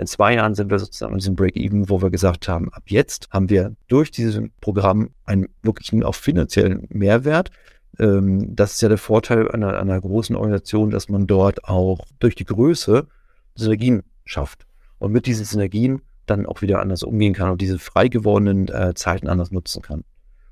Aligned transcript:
In 0.00 0.06
zwei 0.06 0.34
Jahren 0.34 0.54
sind 0.54 0.70
wir 0.70 0.78
sozusagen 0.78 1.12
an 1.12 1.18
diesem 1.18 1.36
Break-Even, 1.36 1.90
wo 1.90 2.00
wir 2.00 2.08
gesagt 2.08 2.48
haben, 2.48 2.72
ab 2.72 2.84
jetzt 2.86 3.28
haben 3.30 3.50
wir 3.50 3.76
durch 3.86 4.10
dieses 4.10 4.40
Programm 4.62 5.10
einen 5.26 5.48
wirklichen 5.62 6.02
auch 6.04 6.14
finanziellen 6.14 6.86
Mehrwert. 6.88 7.50
Ähm, 7.98 8.56
das 8.56 8.72
ist 8.72 8.80
ja 8.80 8.88
der 8.88 8.96
Vorteil 8.96 9.50
einer, 9.50 9.78
einer 9.78 10.00
großen 10.00 10.34
Organisation, 10.36 10.90
dass 10.90 11.10
man 11.10 11.26
dort 11.26 11.64
auch 11.64 12.06
durch 12.18 12.34
die 12.34 12.46
Größe 12.46 13.08
Synergien 13.54 14.02
schafft 14.24 14.66
und 15.00 15.12
mit 15.12 15.26
diesen 15.26 15.44
Synergien 15.44 16.00
dann 16.24 16.46
auch 16.46 16.62
wieder 16.62 16.80
anders 16.80 17.02
umgehen 17.02 17.34
kann 17.34 17.50
und 17.50 17.60
diese 17.60 17.78
frei 17.78 18.08
gewordenen 18.08 18.68
äh, 18.68 18.94
Zeiten 18.94 19.28
anders 19.28 19.50
nutzen 19.50 19.82
kann. 19.82 20.04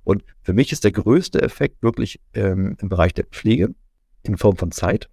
Und 0.04 0.24
für 0.42 0.52
mich 0.52 0.72
ist 0.72 0.84
der 0.84 0.92
größte 0.92 1.40
Effekt 1.40 1.82
wirklich 1.82 2.20
ähm, 2.34 2.76
im 2.80 2.90
Bereich 2.90 3.14
der 3.14 3.24
Pflege 3.24 3.74
in 4.24 4.36
Form 4.36 4.58
von 4.58 4.72
Zeit 4.72 5.08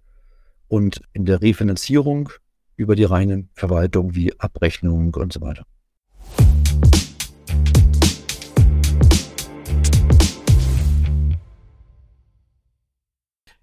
und 0.68 1.00
in 1.14 1.24
der 1.24 1.40
Refinanzierung 1.40 2.28
über 2.76 2.94
die 2.94 3.04
reine 3.04 3.48
Verwaltung 3.54 4.14
wie 4.14 4.38
Abrechnung 4.38 5.14
und 5.14 5.32
so 5.32 5.40
weiter. 5.40 5.64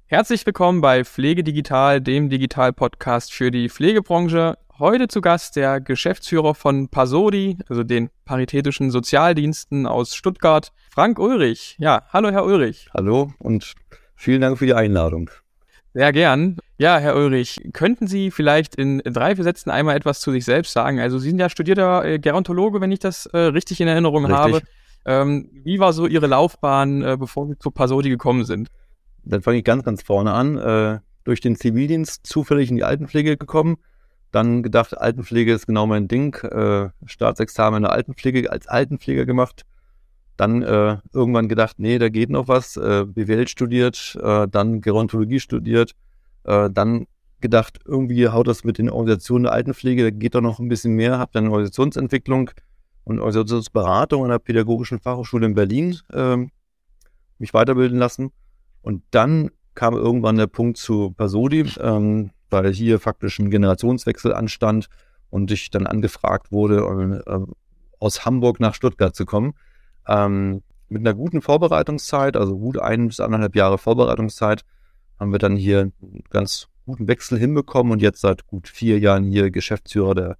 Herzlich 0.06 0.46
willkommen 0.46 0.82
bei 0.82 1.04
Pflege 1.04 1.44
Digital, 1.44 2.00
dem 2.00 2.30
Digital-Podcast 2.30 3.34
für 3.34 3.50
die 3.50 3.68
Pflegebranche. 3.68 4.60
Heute 4.78 5.08
zu 5.08 5.22
Gast 5.22 5.56
der 5.56 5.82
Geschäftsführer 5.82 6.54
von 6.54 6.88
Pasodi, 6.90 7.58
also 7.68 7.84
den 7.84 8.10
Paritätischen 8.26 8.92
Sozialdiensten 8.92 9.88
aus 9.88 10.16
Stuttgart, 10.16 10.72
Frank 10.92 11.18
Ulrich. 11.18 11.78
Ja, 11.80 12.04
hallo 12.10 12.30
Herr 12.30 12.46
Ulrich. 12.46 12.90
Hallo 12.94 13.34
und 13.40 13.74
vielen 14.16 14.42
Dank 14.42 14.60
für 14.60 14.68
die 14.68 14.76
Einladung. 14.76 15.32
Sehr 15.94 16.12
gern. 16.12 16.58
Ja, 16.78 16.98
Herr 16.98 17.16
Ulrich, 17.16 17.62
könnten 17.72 18.08
Sie 18.08 18.32
vielleicht 18.32 18.76
in 18.76 19.00
drei, 19.06 19.36
vier 19.36 19.44
Sätzen 19.44 19.70
einmal 19.70 19.96
etwas 19.96 20.20
zu 20.22 20.32
sich 20.32 20.44
selbst 20.44 20.74
sagen? 20.74 21.00
Also 21.00 21.20
Sie 21.20 21.30
sind 21.30 21.40
ja 21.40 21.50
studierter 21.50 22.04
äh, 22.04 22.20
Gerontologe, 22.20 22.82
wenn 22.82 22.92
ich 22.92 23.00
das 23.00 23.28
äh, 23.28 23.38
richtig 23.38 23.80
in 23.80 23.88
Erinnerung 23.88 24.26
richtig. 24.26 24.40
habe. 24.40 24.62
Ähm, 25.06 25.50
wie 25.64 25.80
war 25.80 25.94
so 25.94 26.08
Ihre 26.08 26.28
Laufbahn, 26.28 27.04
äh, 27.04 27.18
bevor 27.20 27.48
Sie 27.48 27.58
zu 27.60 27.70
Pasodi 27.70 28.10
gekommen 28.10 28.46
sind? 28.46 28.70
Dann 29.24 29.42
fange 29.42 29.60
ich 29.60 29.64
ganz, 29.64 29.84
ganz 29.84 30.02
vorne 30.02 30.34
an. 30.34 30.58
Äh, 30.58 31.00
durch 31.24 31.42
den 31.42 31.56
Zivildienst 31.56 32.26
zufällig 32.26 32.70
in 32.70 32.76
die 32.76 32.84
Altenpflege 32.84 33.38
gekommen. 33.38 33.78
Dann 34.32 34.64
gedacht, 34.64 34.98
Altenpflege 34.98 35.54
ist 35.54 35.68
genau 35.68 35.86
mein 35.86 36.08
Ding. 36.08 36.34
Äh, 36.36 36.90
Staatsexamen 37.06 37.78
in 37.78 37.84
der 37.84 37.92
Altenpflege 37.92 38.52
als 38.52 38.68
Altenpfleger 38.68 39.26
gemacht. 39.26 39.64
Dann 40.38 40.62
äh, 40.64 40.98
irgendwann 41.14 41.48
gedacht, 41.48 41.78
nee, 41.78 42.00
da 42.00 42.10
geht 42.10 42.30
noch 42.30 42.48
was. 42.48 42.78
Äh, 42.78 43.06
BWL 43.06 43.48
studiert, 43.48 44.18
äh, 44.22 44.48
dann 44.48 44.82
Gerontologie 44.82 45.40
studiert. 45.40 45.94
Äh, 46.44 46.70
dann 46.72 47.06
gedacht, 47.40 47.80
irgendwie 47.86 48.28
haut 48.30 48.48
das 48.48 48.64
mit 48.64 48.78
den 48.78 48.90
Organisationen 48.90 49.44
der 49.44 49.54
Altenpflege, 49.54 50.04
da 50.04 50.10
geht 50.10 50.34
doch 50.34 50.42
noch 50.42 50.60
ein 50.60 50.70
bisschen 50.70 50.96
mehr. 50.96 51.20
Hab 51.20 51.34
dann 51.34 51.48
Organisationsentwicklung 51.48 52.50
und 53.04 53.20
Organisationsberatung 53.20 54.24
an 54.24 54.30
der 54.30 54.40
Pädagogischen 54.40 55.00
Fachhochschule 55.00 55.46
in 55.46 55.54
Berlin 55.54 55.98
äh, 56.12 56.38
mich 57.38 57.54
weiterbilden 57.54 58.00
lassen 58.00 58.32
und 58.82 59.04
dann 59.12 59.52
kam 59.76 59.96
irgendwann 59.96 60.38
der 60.38 60.48
Punkt 60.48 60.78
zu 60.78 61.12
Pasodi, 61.12 61.66
ähm, 61.80 62.32
weil 62.50 62.72
hier 62.74 63.00
faktisch 63.00 63.40
ein 63.40 63.50
Generationswechsel 63.50 64.34
anstand 64.34 64.88
und 65.30 65.52
ich 65.52 65.72
dann 65.72 65.88
angefragt 65.88 66.52
wurde, 66.52 67.24
äh, 67.26 67.40
aus 68.00 68.26
Hamburg 68.26 68.60
nach 68.60 68.76
Stuttgart 68.76 69.16
zu 69.16 69.26
kommen. 69.26 69.54
Ähm, 70.08 70.62
mit 70.90 71.02
einer 71.02 71.14
guten 71.14 71.42
Vorbereitungszeit, 71.42 72.38
also 72.38 72.58
gut 72.58 72.78
ein 72.78 73.08
bis 73.08 73.20
anderthalb 73.20 73.56
Jahre 73.56 73.78
Vorbereitungszeit, 73.78 74.64
haben 75.20 75.32
wir 75.32 75.40
dann 75.40 75.56
hier 75.56 75.80
einen 75.82 76.24
ganz 76.30 76.68
guten 76.86 77.08
Wechsel 77.08 77.40
hinbekommen 77.40 77.92
und 77.92 78.02
jetzt 78.02 78.22
seit 78.22 78.46
gut 78.48 78.68
vier 78.68 79.00
Jahren 79.00 79.24
hier 79.24 79.52
Geschäftsführer 79.52 80.16
der 80.16 80.38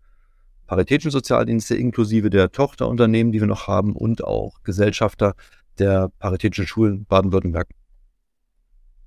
Paritätischen 0.68 1.12
Sozialdienste 1.12 1.76
inklusive 1.76 2.30
der 2.30 2.52
Tochterunternehmen, 2.52 3.32
die 3.32 3.40
wir 3.40 3.48
noch 3.48 3.68
haben 3.68 3.96
und 3.96 4.24
auch 4.24 4.64
Gesellschafter 4.64 5.36
der 5.80 6.10
Paritätischen 6.20 6.68
Schulen 6.68 7.06
Baden-Württemberg. 7.06 7.68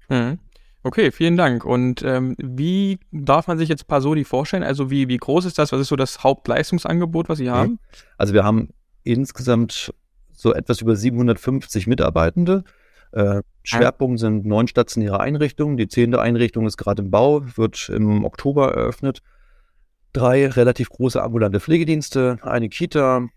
Mhm. 0.08 0.38
Okay, 0.82 1.10
vielen 1.10 1.36
Dank. 1.36 1.64
Und 1.64 2.02
ähm, 2.02 2.36
wie 2.38 3.00
darf 3.10 3.48
man 3.48 3.58
sich 3.58 3.68
jetzt 3.68 3.88
Pasodi 3.88 4.22
vorstellen? 4.22 4.62
Also 4.62 4.90
wie, 4.90 5.08
wie 5.08 5.16
groß 5.16 5.44
ist 5.44 5.58
das? 5.58 5.72
Was 5.72 5.80
ist 5.80 5.88
so 5.88 5.96
das 5.96 6.22
Hauptleistungsangebot, 6.22 7.28
was 7.28 7.38
Sie 7.38 7.50
haben? 7.50 7.80
Also 8.18 8.34
wir 8.34 8.44
haben 8.44 8.68
insgesamt 9.02 9.92
so 10.36 10.54
etwas 10.54 10.80
über 10.80 10.94
750 10.94 11.86
Mitarbeitende. 11.86 12.64
Äh, 13.12 13.42
Schwerpunkt 13.62 14.20
sind 14.20 14.46
neun 14.46 14.68
stationäre 14.68 15.20
Einrichtungen. 15.20 15.76
Die 15.76 15.88
zehnte 15.88 16.20
Einrichtung 16.20 16.66
ist 16.66 16.76
gerade 16.76 17.02
im 17.02 17.10
Bau, 17.10 17.42
wird 17.56 17.88
im 17.88 18.24
Oktober 18.24 18.74
eröffnet. 18.74 19.22
Drei 20.12 20.46
relativ 20.48 20.88
große 20.90 21.22
ambulante 21.22 21.60
Pflegedienste, 21.60 22.38
eine 22.42 22.68
Kita, 22.68 23.28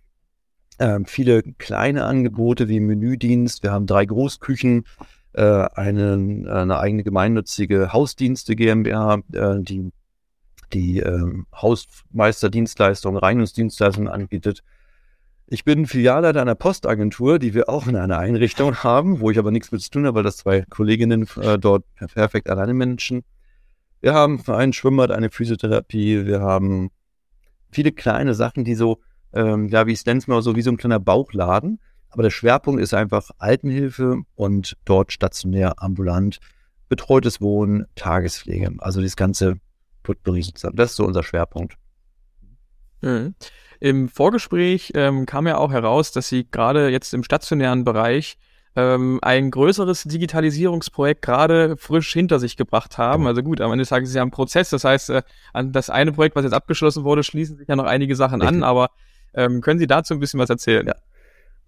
äh, 0.77 0.99
viele 1.05 1.43
kleine 1.43 2.05
Angebote 2.05 2.67
wie 2.67 2.79
Menüdienst. 2.79 3.63
Wir 3.63 3.71
haben 3.71 3.85
drei 3.87 4.05
Großküchen, 4.05 4.85
äh, 5.33 5.43
eine, 5.43 6.45
eine 6.51 6.79
eigene 6.79 7.03
gemeinnützige 7.03 7.93
Hausdienste 7.93 8.55
GmbH, 8.55 9.21
äh, 9.33 9.59
die 9.61 9.91
die 10.73 10.99
äh, 10.99 11.43
Hausmeisterdienstleistungen, 11.53 13.19
Reinigungsdienstleistungen 13.19 14.07
anbietet. 14.07 14.63
Ich 15.51 15.63
bin 15.63 15.87
Filialleiter 15.87 16.43
einer 16.43 16.53
Postagentur, 16.53 17.39
die 17.39 17.55
wir 17.55 17.69
auch 17.69 17.87
in 17.87 17.95
einer 17.95 18.19
Einrichtung 18.19 18.75
haben, 18.83 19.19
wo 19.19 19.31
ich 19.31 19.39
aber 19.39 19.49
nichts 19.49 19.71
mit 19.71 19.81
zu 19.81 19.89
tun 19.89 20.05
habe, 20.05 20.17
weil 20.17 20.23
das 20.23 20.37
zwei 20.37 20.63
Kolleginnen 20.69 21.27
äh, 21.41 21.57
dort 21.57 21.85
perfekt 21.95 22.51
alleine 22.51 22.75
managen. 22.75 23.23
Wir 23.99 24.13
haben 24.13 24.43
ein 24.45 24.73
Schwimmbad, 24.73 25.09
eine 25.09 25.31
Physiotherapie, 25.31 26.27
wir 26.27 26.41
haben 26.41 26.91
viele 27.71 27.91
kleine 27.91 28.35
Sachen, 28.35 28.63
die 28.63 28.75
so, 28.75 28.99
ähm, 29.33 29.69
ja, 29.69 29.87
wie 29.87 29.93
ich 29.93 29.99
es 29.99 30.05
nenne 30.05 30.21
mal, 30.27 30.43
so 30.43 30.55
wie 30.55 30.61
so 30.61 30.69
ein 30.69 30.77
kleiner 30.77 30.99
Bauchladen. 30.99 31.79
Aber 32.09 32.21
der 32.21 32.29
Schwerpunkt 32.29 32.79
ist 32.79 32.93
einfach 32.93 33.31
Altenhilfe 33.39 34.21
und 34.35 34.77
dort 34.85 35.11
stationär 35.11 35.81
ambulant 35.81 36.39
betreutes 36.89 37.41
Wohnen, 37.41 37.87
Tagespflege. 37.95 38.75
Also 38.77 39.01
das 39.01 39.15
ganze 39.15 39.55
Potpourri 40.03 40.43
sozusagen. 40.43 40.75
Das 40.75 40.91
ist 40.91 40.97
so 40.97 41.05
unser 41.05 41.23
Schwerpunkt. 41.23 41.75
Mhm. 43.01 43.33
Im 43.79 44.09
Vorgespräch 44.09 44.91
ähm, 44.95 45.25
kam 45.25 45.47
ja 45.47 45.57
auch 45.57 45.71
heraus, 45.71 46.11
dass 46.11 46.27
Sie 46.27 46.47
gerade 46.49 46.89
jetzt 46.89 47.13
im 47.13 47.23
stationären 47.23 47.83
Bereich 47.83 48.37
ähm, 48.75 49.19
ein 49.21 49.51
größeres 49.51 50.03
Digitalisierungsprojekt 50.03 51.21
gerade 51.21 51.77
frisch 51.77 52.11
hinter 52.13 52.39
sich 52.39 52.57
gebracht 52.57 52.97
haben. 52.97 53.21
Genau. 53.21 53.29
Also 53.29 53.43
gut, 53.43 53.61
am 53.61 53.71
Ende 53.71 53.85
sagen 53.85 54.05
Sie, 54.05 54.11
Sie 54.11 54.19
haben 54.19 54.27
einen 54.27 54.31
Prozess. 54.31 54.69
Das 54.69 54.83
heißt, 54.83 55.09
äh, 55.11 55.21
an 55.53 55.71
das 55.71 55.89
eine 55.89 56.11
Projekt, 56.11 56.35
was 56.35 56.43
jetzt 56.43 56.53
abgeschlossen 56.53 57.03
wurde, 57.03 57.23
schließen 57.23 57.57
sich 57.57 57.67
ja 57.67 57.75
noch 57.75 57.85
einige 57.85 58.15
Sachen 58.15 58.41
Richtig. 58.41 58.57
an. 58.57 58.63
Aber 58.63 58.89
ähm, 59.33 59.61
können 59.61 59.79
Sie 59.79 59.87
dazu 59.87 60.13
ein 60.13 60.19
bisschen 60.19 60.39
was 60.39 60.49
erzählen? 60.49 60.87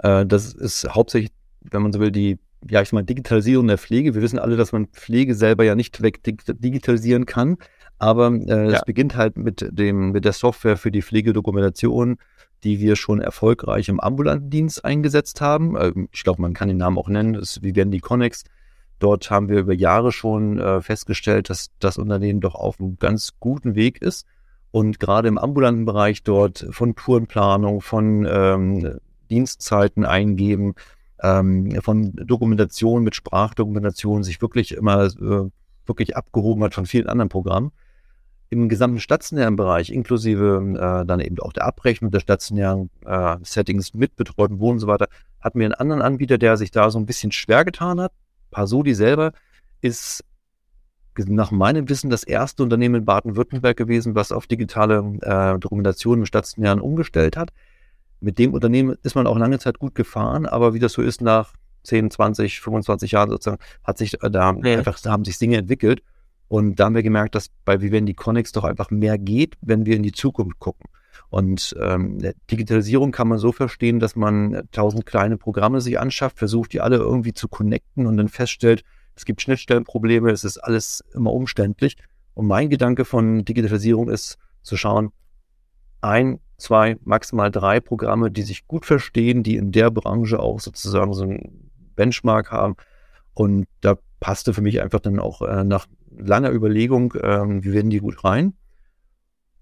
Ja. 0.03 0.21
Äh, 0.21 0.25
das 0.25 0.53
ist 0.53 0.87
hauptsächlich, 0.89 1.31
wenn 1.61 1.81
man 1.81 1.93
so 1.93 1.99
will, 1.99 2.11
die 2.11 2.39
ja, 2.69 2.81
ich 2.81 2.93
meine, 2.93 3.05
Digitalisierung 3.05 3.67
der 3.67 3.77
Pflege. 3.77 4.13
Wir 4.13 4.21
wissen 4.21 4.37
alle, 4.37 4.55
dass 4.55 4.71
man 4.71 4.87
Pflege 4.87 5.33
selber 5.33 5.63
ja 5.63 5.73
nicht 5.75 6.01
weg 6.01 6.21
digitalisieren 6.23 7.25
kann. 7.25 7.57
Aber 8.01 8.31
äh, 8.33 8.71
ja. 8.71 8.77
es 8.77 8.83
beginnt 8.83 9.15
halt 9.15 9.37
mit 9.37 9.63
dem, 9.69 10.11
mit 10.11 10.25
der 10.25 10.33
Software 10.33 10.75
für 10.75 10.89
die 10.89 11.03
Pflegedokumentation, 11.03 12.17
die 12.63 12.79
wir 12.79 12.95
schon 12.95 13.21
erfolgreich 13.21 13.89
im 13.89 13.99
ambulanten 13.99 14.49
Dienst 14.49 14.83
eingesetzt 14.83 15.39
haben. 15.39 15.75
Äh, 15.75 15.93
ich 16.11 16.23
glaube, 16.23 16.41
man 16.41 16.55
kann 16.55 16.67
den 16.67 16.77
Namen 16.77 16.97
auch 16.97 17.09
nennen. 17.09 17.33
Das 17.33 17.57
ist 17.57 17.63
Vivendi 17.63 17.99
Connex. 17.99 18.43
Dort 18.97 19.29
haben 19.29 19.49
wir 19.49 19.59
über 19.59 19.73
Jahre 19.73 20.11
schon 20.11 20.57
äh, 20.57 20.81
festgestellt, 20.81 21.51
dass 21.51 21.67
das 21.77 21.99
Unternehmen 21.99 22.41
doch 22.41 22.55
auf 22.55 22.79
einem 22.79 22.97
ganz 22.97 23.33
guten 23.39 23.75
Weg 23.75 24.01
ist. 24.01 24.25
Und 24.71 24.99
gerade 24.99 25.27
im 25.27 25.37
ambulanten 25.37 25.85
Bereich 25.85 26.23
dort 26.23 26.65
von 26.71 26.95
Tourenplanung, 26.95 27.81
von 27.81 28.27
ähm, 28.27 28.97
Dienstzeiten 29.29 30.05
eingeben, 30.05 30.73
ähm, 31.21 31.79
von 31.83 32.13
Dokumentation 32.15 33.03
mit 33.03 33.13
Sprachdokumentation 33.13 34.23
sich 34.23 34.41
wirklich 34.41 34.71
immer 34.71 35.03
äh, 35.03 35.51
wirklich 35.85 36.17
abgehoben 36.17 36.63
hat 36.63 36.73
von 36.73 36.87
vielen 36.87 37.05
anderen 37.05 37.29
Programmen. 37.29 37.71
Im 38.51 38.69
gesamten 38.69 38.99
stationären 38.99 39.55
Bereich, 39.55 39.91
inklusive 39.91 40.61
äh, 40.75 41.05
dann 41.05 41.19
eben 41.19 41.39
auch 41.39 41.53
der 41.53 41.65
Abrechnung 41.65 42.11
der 42.11 42.19
stationären 42.19 42.91
äh, 43.05 43.37
Settings 43.41 43.95
mit 43.95 44.15
betreuten 44.15 44.59
Wohnen 44.59 44.73
und 44.73 44.79
so 44.81 44.87
weiter, 44.87 45.07
hatten 45.39 45.57
wir 45.57 45.65
einen 45.65 45.73
anderen 45.73 46.03
Anbieter, 46.03 46.37
der 46.37 46.57
sich 46.57 46.69
da 46.69 46.91
so 46.91 46.99
ein 46.99 47.07
bisschen 47.07 47.31
schwer 47.31 47.65
getan 47.65 47.99
hat. 47.99 48.11
Pasodi 48.51 48.93
selber 48.93 49.31
ist 49.81 50.23
nach 51.17 51.49
meinem 51.51 51.89
Wissen 51.89 52.11
das 52.11 52.23
erste 52.23 52.61
Unternehmen 52.61 52.95
in 52.95 53.05
Baden-Württemberg 53.05 53.75
gewesen, 53.75 54.13
was 54.13 54.31
auf 54.31 54.45
digitale 54.45 55.17
äh, 55.21 55.57
Dokumentation 55.57 56.19
im 56.19 56.25
Stationären 56.25 56.79
umgestellt 56.79 57.35
hat 57.35 57.51
mit 58.21 58.37
dem 58.39 58.53
Unternehmen 58.53 58.95
ist 59.03 59.15
man 59.15 59.27
auch 59.27 59.37
lange 59.37 59.59
Zeit 59.59 59.79
gut 59.79 59.95
gefahren, 59.95 60.45
aber 60.45 60.73
wie 60.73 60.79
das 60.79 60.93
so 60.93 61.01
ist 61.01 61.21
nach 61.21 61.53
10, 61.83 62.11
20, 62.11 62.61
25 62.61 63.11
Jahren 63.11 63.31
sozusagen, 63.31 63.61
hat 63.83 63.97
sich 63.97 64.21
äh, 64.23 64.29
da 64.29 64.53
ja. 64.53 64.77
einfach, 64.77 64.99
da 65.01 65.11
haben 65.11 65.25
sich 65.25 65.39
Dinge 65.39 65.57
entwickelt. 65.57 66.03
Und 66.51 66.81
da 66.81 66.83
haben 66.83 66.95
wir 66.95 67.01
gemerkt, 67.01 67.33
dass 67.35 67.47
bei 67.63 67.79
Vivendi 67.79 68.13
Connex 68.13 68.51
doch 68.51 68.65
einfach 68.65 68.91
mehr 68.91 69.17
geht, 69.17 69.55
wenn 69.61 69.85
wir 69.85 69.95
in 69.95 70.03
die 70.03 70.11
Zukunft 70.11 70.59
gucken. 70.59 70.89
Und 71.29 71.73
ähm, 71.81 72.19
Digitalisierung 72.51 73.13
kann 73.13 73.29
man 73.29 73.37
so 73.37 73.53
verstehen, 73.53 74.01
dass 74.01 74.17
man 74.17 74.63
tausend 74.73 75.05
kleine 75.05 75.37
Programme 75.37 75.79
sich 75.79 75.97
anschafft, 75.97 76.37
versucht, 76.37 76.73
die 76.73 76.81
alle 76.81 76.97
irgendwie 76.97 77.33
zu 77.33 77.47
connecten 77.47 78.05
und 78.05 78.17
dann 78.17 78.27
feststellt, 78.27 78.83
es 79.15 79.23
gibt 79.23 79.41
Schnittstellenprobleme, 79.41 80.29
es 80.29 80.43
ist 80.43 80.57
alles 80.57 81.05
immer 81.13 81.31
umständlich. 81.31 81.95
Und 82.33 82.47
mein 82.47 82.69
Gedanke 82.69 83.05
von 83.05 83.45
Digitalisierung 83.45 84.09
ist 84.09 84.37
zu 84.61 84.75
schauen, 84.75 85.13
ein, 86.01 86.41
zwei, 86.57 86.97
maximal 87.05 87.49
drei 87.49 87.79
Programme, 87.79 88.29
die 88.29 88.43
sich 88.43 88.67
gut 88.67 88.85
verstehen, 88.85 89.41
die 89.41 89.55
in 89.55 89.71
der 89.71 89.89
Branche 89.89 90.37
auch 90.37 90.59
sozusagen 90.59 91.13
so 91.13 91.23
ein 91.23 91.71
Benchmark 91.95 92.51
haben. 92.51 92.75
Und 93.33 93.67
da 93.79 93.95
passte 94.19 94.53
für 94.53 94.61
mich 94.61 94.81
einfach 94.81 94.99
dann 94.99 95.17
auch 95.17 95.41
äh, 95.43 95.63
nach 95.63 95.87
langer 96.17 96.51
Überlegung, 96.51 97.13
äh, 97.13 97.63
wie 97.63 97.73
werden 97.73 97.89
die 97.89 97.99
gut 97.99 98.23
rein. 98.23 98.53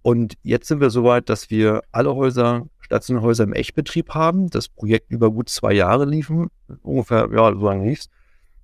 Und 0.02 0.36
jetzt 0.44 0.68
sind 0.68 0.80
wir 0.80 0.90
soweit, 0.90 1.30
dass 1.30 1.50
wir 1.50 1.82
alle 1.92 2.16
Häuser, 2.16 2.66
stationäre 2.80 3.26
Häuser 3.26 3.44
im 3.44 3.54
Echtbetrieb 3.54 4.14
haben. 4.14 4.50
Das 4.50 4.70
Projekt 4.70 5.12
über 5.12 5.32
gut 5.32 5.50
zwei 5.50 5.74
Jahre 5.74 6.06
liefen, 6.06 6.48
ungefähr, 6.82 7.30
ja, 7.32 7.54
so 7.54 7.66
lange 7.66 7.88
lief's. 7.90 8.10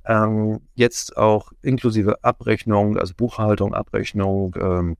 Ähm, 0.05 0.61
jetzt 0.75 1.17
auch 1.17 1.51
inklusive 1.61 2.23
Abrechnung, 2.23 2.97
also 2.97 3.13
Buchhaltung, 3.15 3.73
Abrechnung, 3.73 4.55
ähm, 4.59 4.97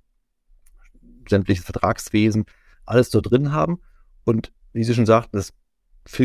sämtliches 1.30 1.64
Vertragswesen, 1.64 2.46
alles 2.86 3.12
dort 3.12 3.32
drin 3.32 3.52
haben. 3.52 3.80
Und 4.24 4.52
wie 4.74 4.84
Sie 4.84 4.94
schon 4.94 5.06
sagten, 5.06 5.38
es 5.38 5.54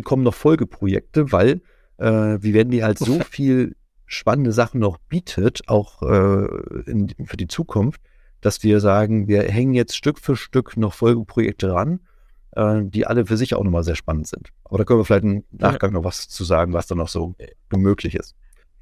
kommen 0.05 0.23
noch 0.23 0.35
Folgeprojekte, 0.35 1.31
weil 1.31 1.63
äh, 1.99 2.39
wie 2.41 2.55
werden 2.55 2.71
die 2.71 2.83
halt 2.83 2.99
so 2.99 3.21
viel 3.21 3.77
spannende 4.11 4.53
Sachen 4.53 4.81
noch 4.81 4.99
bietet, 4.99 5.69
auch 5.69 6.03
äh, 6.03 6.47
in, 6.87 7.15
für 7.25 7.37
die 7.37 7.47
Zukunft, 7.47 8.01
dass 8.41 8.63
wir 8.63 8.81
sagen, 8.81 9.29
wir 9.29 9.43
hängen 9.43 9.73
jetzt 9.73 9.97
Stück 9.97 10.19
für 10.19 10.35
Stück 10.37 10.77
noch 10.77 10.95
Folgeprojekte 10.95 11.73
ran, 11.73 12.01
äh, 12.53 12.81
die 12.83 13.07
alle 13.07 13.27
für 13.27 13.37
sich 13.37 13.55
auch 13.55 13.63
nochmal 13.63 13.85
sehr 13.85 13.95
spannend 13.95 14.27
sind. 14.27 14.49
Aber 14.65 14.79
da 14.79 14.85
können 14.85 14.99
wir 14.99 15.05
vielleicht 15.05 15.25
im 15.25 15.45
Nachgang 15.53 15.93
ja. 15.93 15.99
noch 15.99 16.05
was 16.05 16.29
zu 16.29 16.43
sagen, 16.43 16.73
was 16.73 16.89
da 16.89 16.97
noch 16.97 17.09
so 17.09 17.37
möglich 17.73 18.17
ist. 18.17 18.35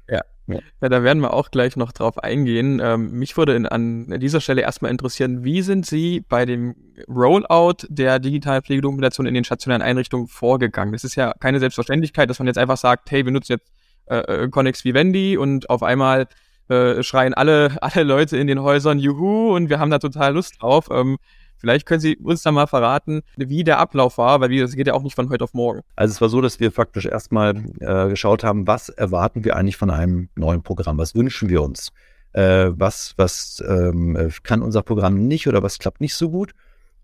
Ja. 0.07 0.23
ja. 0.47 0.59
Ja, 0.81 0.89
da 0.89 1.03
werden 1.03 1.21
wir 1.21 1.31
auch 1.31 1.51
gleich 1.51 1.75
noch 1.75 1.91
drauf 1.91 2.17
eingehen. 2.17 2.81
Ähm, 2.83 3.11
mich 3.11 3.37
würde 3.37 3.55
in, 3.55 3.67
an 3.67 4.19
dieser 4.19 4.41
Stelle 4.41 4.61
erstmal 4.61 4.89
interessieren, 4.89 5.43
wie 5.43 5.61
sind 5.61 5.85
Sie 5.85 6.21
bei 6.21 6.47
dem 6.47 6.75
Rollout 7.07 7.85
der 7.87 8.17
digitalen 8.17 8.63
Pflegedokumentation 8.63 9.27
in 9.27 9.35
den 9.35 9.43
stationären 9.43 9.83
Einrichtungen 9.83 10.27
vorgegangen? 10.27 10.93
Das 10.93 11.03
ist 11.03 11.13
ja 11.13 11.33
keine 11.39 11.59
Selbstverständlichkeit, 11.59 12.31
dass 12.31 12.39
man 12.39 12.47
jetzt 12.47 12.57
einfach 12.57 12.77
sagt, 12.77 13.11
hey, 13.11 13.25
wir 13.25 13.31
nutzen 13.31 13.51
jetzt 13.51 13.71
äh, 14.09 14.43
äh 14.43 14.49
Connex 14.49 14.83
Vivendi 14.83 15.37
und 15.37 15.69
auf 15.69 15.83
einmal 15.83 16.27
äh, 16.69 17.01
schreien 17.03 17.33
alle, 17.33 17.77
alle 17.81 18.03
Leute 18.03 18.37
in 18.37 18.47
den 18.47 18.61
Häusern 18.61 18.99
Juhu 18.99 19.55
und 19.55 19.69
wir 19.69 19.79
haben 19.79 19.91
da 19.91 19.99
total 19.99 20.33
Lust 20.33 20.61
drauf. 20.61 20.89
Ähm, 20.91 21.17
vielleicht 21.57 21.85
können 21.85 21.99
Sie 21.99 22.15
uns 22.17 22.43
da 22.43 22.51
mal 22.51 22.67
verraten, 22.67 23.21
wie 23.37 23.63
der 23.63 23.79
Ablauf 23.79 24.17
war, 24.17 24.39
weil 24.39 24.55
das 24.59 24.75
geht 24.75 24.87
ja 24.87 24.93
auch 24.93 25.03
nicht 25.03 25.15
von 25.15 25.29
heute 25.29 25.43
auf 25.43 25.53
morgen. 25.53 25.81
Also 25.95 26.13
es 26.13 26.21
war 26.21 26.29
so, 26.29 26.41
dass 26.41 26.59
wir 26.59 26.71
faktisch 26.71 27.05
erstmal 27.05 27.55
äh, 27.79 28.09
geschaut 28.09 28.43
haben, 28.43 28.67
was 28.67 28.89
erwarten 28.89 29.43
wir 29.43 29.55
eigentlich 29.55 29.77
von 29.77 29.89
einem 29.89 30.29
neuen 30.35 30.61
Programm? 30.61 30.97
Was 30.97 31.15
wünschen 31.15 31.49
wir 31.49 31.61
uns? 31.61 31.91
Äh, 32.33 32.69
was 32.71 33.15
was 33.17 33.63
ähm, 33.67 34.31
kann 34.43 34.61
unser 34.61 34.83
Programm 34.83 35.27
nicht 35.27 35.47
oder 35.47 35.63
was 35.63 35.79
klappt 35.79 36.01
nicht 36.01 36.13
so 36.13 36.29
gut? 36.29 36.53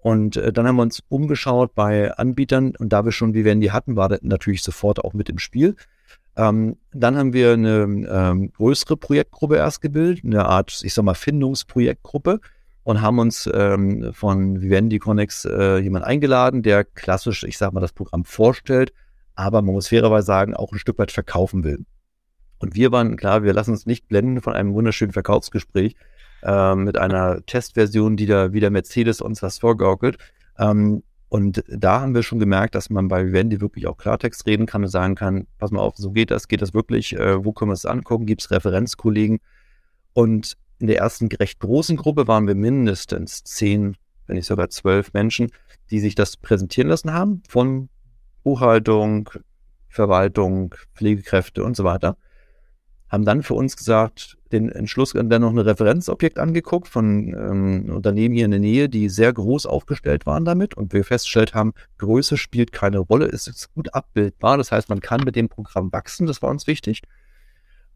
Und 0.06 0.38
äh, 0.38 0.54
dann 0.54 0.68
haben 0.68 0.76
wir 0.76 0.84
uns 0.84 1.02
umgeschaut 1.10 1.74
bei 1.74 2.14
Anbietern 2.14 2.76
und 2.78 2.90
da 2.90 3.04
wir 3.04 3.12
schon 3.12 3.34
Vivendi 3.34 3.70
hatten, 3.70 3.96
war 3.96 4.10
das 4.10 4.20
natürlich 4.22 4.62
sofort 4.62 5.04
auch 5.04 5.14
mit 5.14 5.30
im 5.30 5.40
Spiel. 5.40 5.76
Ähm, 6.38 6.78
dann 6.94 7.18
haben 7.18 7.34
wir 7.34 7.54
eine 7.54 8.08
ähm, 8.10 8.52
größere 8.52 8.98
Projektgruppe 8.98 9.56
erst 9.56 9.82
gebildet, 9.82 10.26
eine 10.26 10.46
Art, 10.46 10.82
ich 10.84 10.94
sag 10.94 11.04
mal, 11.06 11.14
Findungsprojektgruppe 11.14 12.42
und 12.84 13.02
haben 13.02 13.20
uns 13.20 13.50
ähm, 13.54 14.12
von 14.14 14.62
Vivendi 14.62 15.00
Connex 15.00 15.46
äh, 15.46 15.78
jemand 15.78 16.06
eingeladen, 16.06 16.62
der 16.62 16.84
klassisch, 16.84 17.44
ich 17.44 17.58
sag 17.58 17.72
mal, 17.74 17.80
das 17.80 17.94
Programm 17.94 18.26
vorstellt, 18.26 18.94
aber 19.36 19.62
man 19.62 19.74
muss 19.74 19.88
fairerweise 19.88 20.26
sagen, 20.26 20.54
auch 20.56 20.72
ein 20.72 20.80
Stück 20.80 21.00
weit 21.00 21.12
verkaufen 21.12 21.64
will. 21.64 21.86
Und 22.60 22.76
wir 22.76 22.92
waren 22.92 23.16
klar, 23.16 23.44
wir 23.44 23.54
lassen 23.54 23.72
uns 23.72 23.86
nicht 23.86 24.08
blenden 24.08 24.42
von 24.42 24.54
einem 24.54 24.74
wunderschönen 24.74 25.14
Verkaufsgespräch 25.14 25.96
äh, 26.44 26.76
mit 26.76 26.98
einer 26.98 27.46
Testversion, 27.46 28.18
die 28.18 28.26
da 28.26 28.54
wieder 28.54 28.70
Mercedes 28.70 29.22
uns 29.22 29.42
was 29.42 29.58
vorgaukelt. 29.58 30.18
Ähm, 30.58 31.04
und 31.30 31.64
da 31.68 32.02
haben 32.02 32.14
wir 32.14 32.24
schon 32.24 32.40
gemerkt, 32.40 32.76
dass 32.76 32.90
man 32.90 33.08
bei 33.08 33.26
Vivendi 33.26 33.60
wirklich 33.60 33.88
auch 33.88 33.98
Klartext 33.98 34.46
reden 34.46 34.66
kann 34.66 34.84
und 34.84 34.90
sagen 34.90 35.16
kann, 35.16 35.48
pass 35.58 35.72
mal 35.72 35.82
auf, 35.82 35.98
so 35.98 36.12
geht 36.12 36.32
das, 36.32 36.48
geht 36.48 36.62
das 36.62 36.74
wirklich, 36.74 37.14
äh, 37.16 37.44
wo 37.44 37.52
können 37.52 37.72
wir 37.72 37.74
es 37.74 37.86
angucken, 37.86 38.26
gibt 38.26 38.42
es 38.42 38.52
Referenzkollegen. 38.52 39.40
Und 40.14 40.56
in 40.80 40.88
der 40.88 40.98
ersten 41.00 41.28
recht 41.28 41.60
großen 41.60 41.98
Gruppe 41.98 42.28
waren 42.28 42.48
wir 42.48 42.56
mindestens 42.56 43.44
zehn, 43.44 43.98
wenn 44.28 44.36
nicht 44.36 44.46
sogar 44.46 44.70
zwölf 44.70 45.14
Menschen, 45.14 45.52
die 45.90 46.00
sich 46.00 46.16
das 46.16 46.38
präsentieren 46.38 46.90
lassen 46.90 47.14
haben 47.14 47.42
von 47.48 47.90
Buchhaltung, 48.44 49.30
Verwaltung, 49.90 50.76
Pflegekräfte 50.94 51.64
und 51.64 51.76
so 51.76 51.84
weiter 51.84 52.18
haben 53.10 53.26
dann 53.26 53.44
für 53.44 53.54
uns 53.54 53.78
gesagt, 53.78 54.38
den 54.52 54.70
Entschluss, 54.70 55.14
dann 55.14 55.42
noch 55.42 55.52
ein 55.52 55.58
Referenzobjekt 55.58 56.40
angeguckt 56.40 56.88
von 56.88 57.34
ähm, 57.34 57.90
Unternehmen 57.94 58.34
hier 58.34 58.46
in 58.46 58.52
der 58.52 58.60
Nähe, 58.60 58.90
die 58.90 59.10
sehr 59.10 59.32
groß 59.32 59.66
aufgestellt 59.66 60.26
waren 60.26 60.46
damit 60.46 60.76
und 60.76 60.94
wir 60.94 61.04
festgestellt 61.04 61.54
haben, 61.54 61.74
Größe 61.98 62.38
spielt 62.38 62.72
keine 62.72 63.00
Rolle, 63.00 63.26
ist 63.26 63.48
jetzt 63.48 63.74
gut 63.74 63.94
abbildbar. 63.94 64.58
Das 64.58 64.72
heißt, 64.72 64.90
man 64.90 65.02
kann 65.02 65.22
mit 65.24 65.36
dem 65.36 65.50
Programm 65.50 65.92
wachsen, 65.92 66.26
das 66.26 66.42
war 66.42 66.50
uns 66.50 66.68
wichtig. 66.68 67.02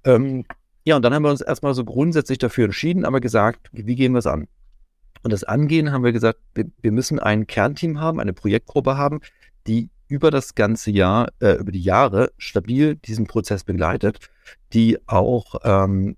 Ähm, 0.03 0.45
ja, 0.85 0.95
und 0.95 1.01
dann 1.03 1.13
haben 1.13 1.23
wir 1.23 1.31
uns 1.31 1.41
erstmal 1.41 1.73
so 1.73 1.83
grundsätzlich 1.83 2.37
dafür 2.37 2.65
entschieden, 2.65 3.05
aber 3.05 3.19
gesagt, 3.19 3.69
wie 3.71 3.95
gehen 3.95 4.13
wir 4.13 4.19
es 4.19 4.27
an? 4.27 4.47
Und 5.23 5.33
das 5.33 5.43
Angehen 5.43 5.91
haben 5.91 6.03
wir 6.03 6.13
gesagt, 6.13 6.39
wir, 6.53 6.65
wir 6.81 6.91
müssen 6.91 7.19
ein 7.19 7.47
Kernteam 7.47 7.99
haben, 7.99 8.19
eine 8.19 8.33
Projektgruppe 8.33 8.97
haben, 8.97 9.19
die 9.67 9.89
über 10.09 10.31
das 10.31 10.55
ganze 10.55 10.91
Jahr, 10.91 11.29
äh, 11.39 11.53
über 11.53 11.71
die 11.71 11.81
Jahre 11.81 12.31
stabil 12.37 12.95
diesen 12.95 13.27
Prozess 13.27 13.63
begleitet, 13.63 14.29
die 14.73 14.97
auch 15.07 15.55
ähm, 15.63 16.17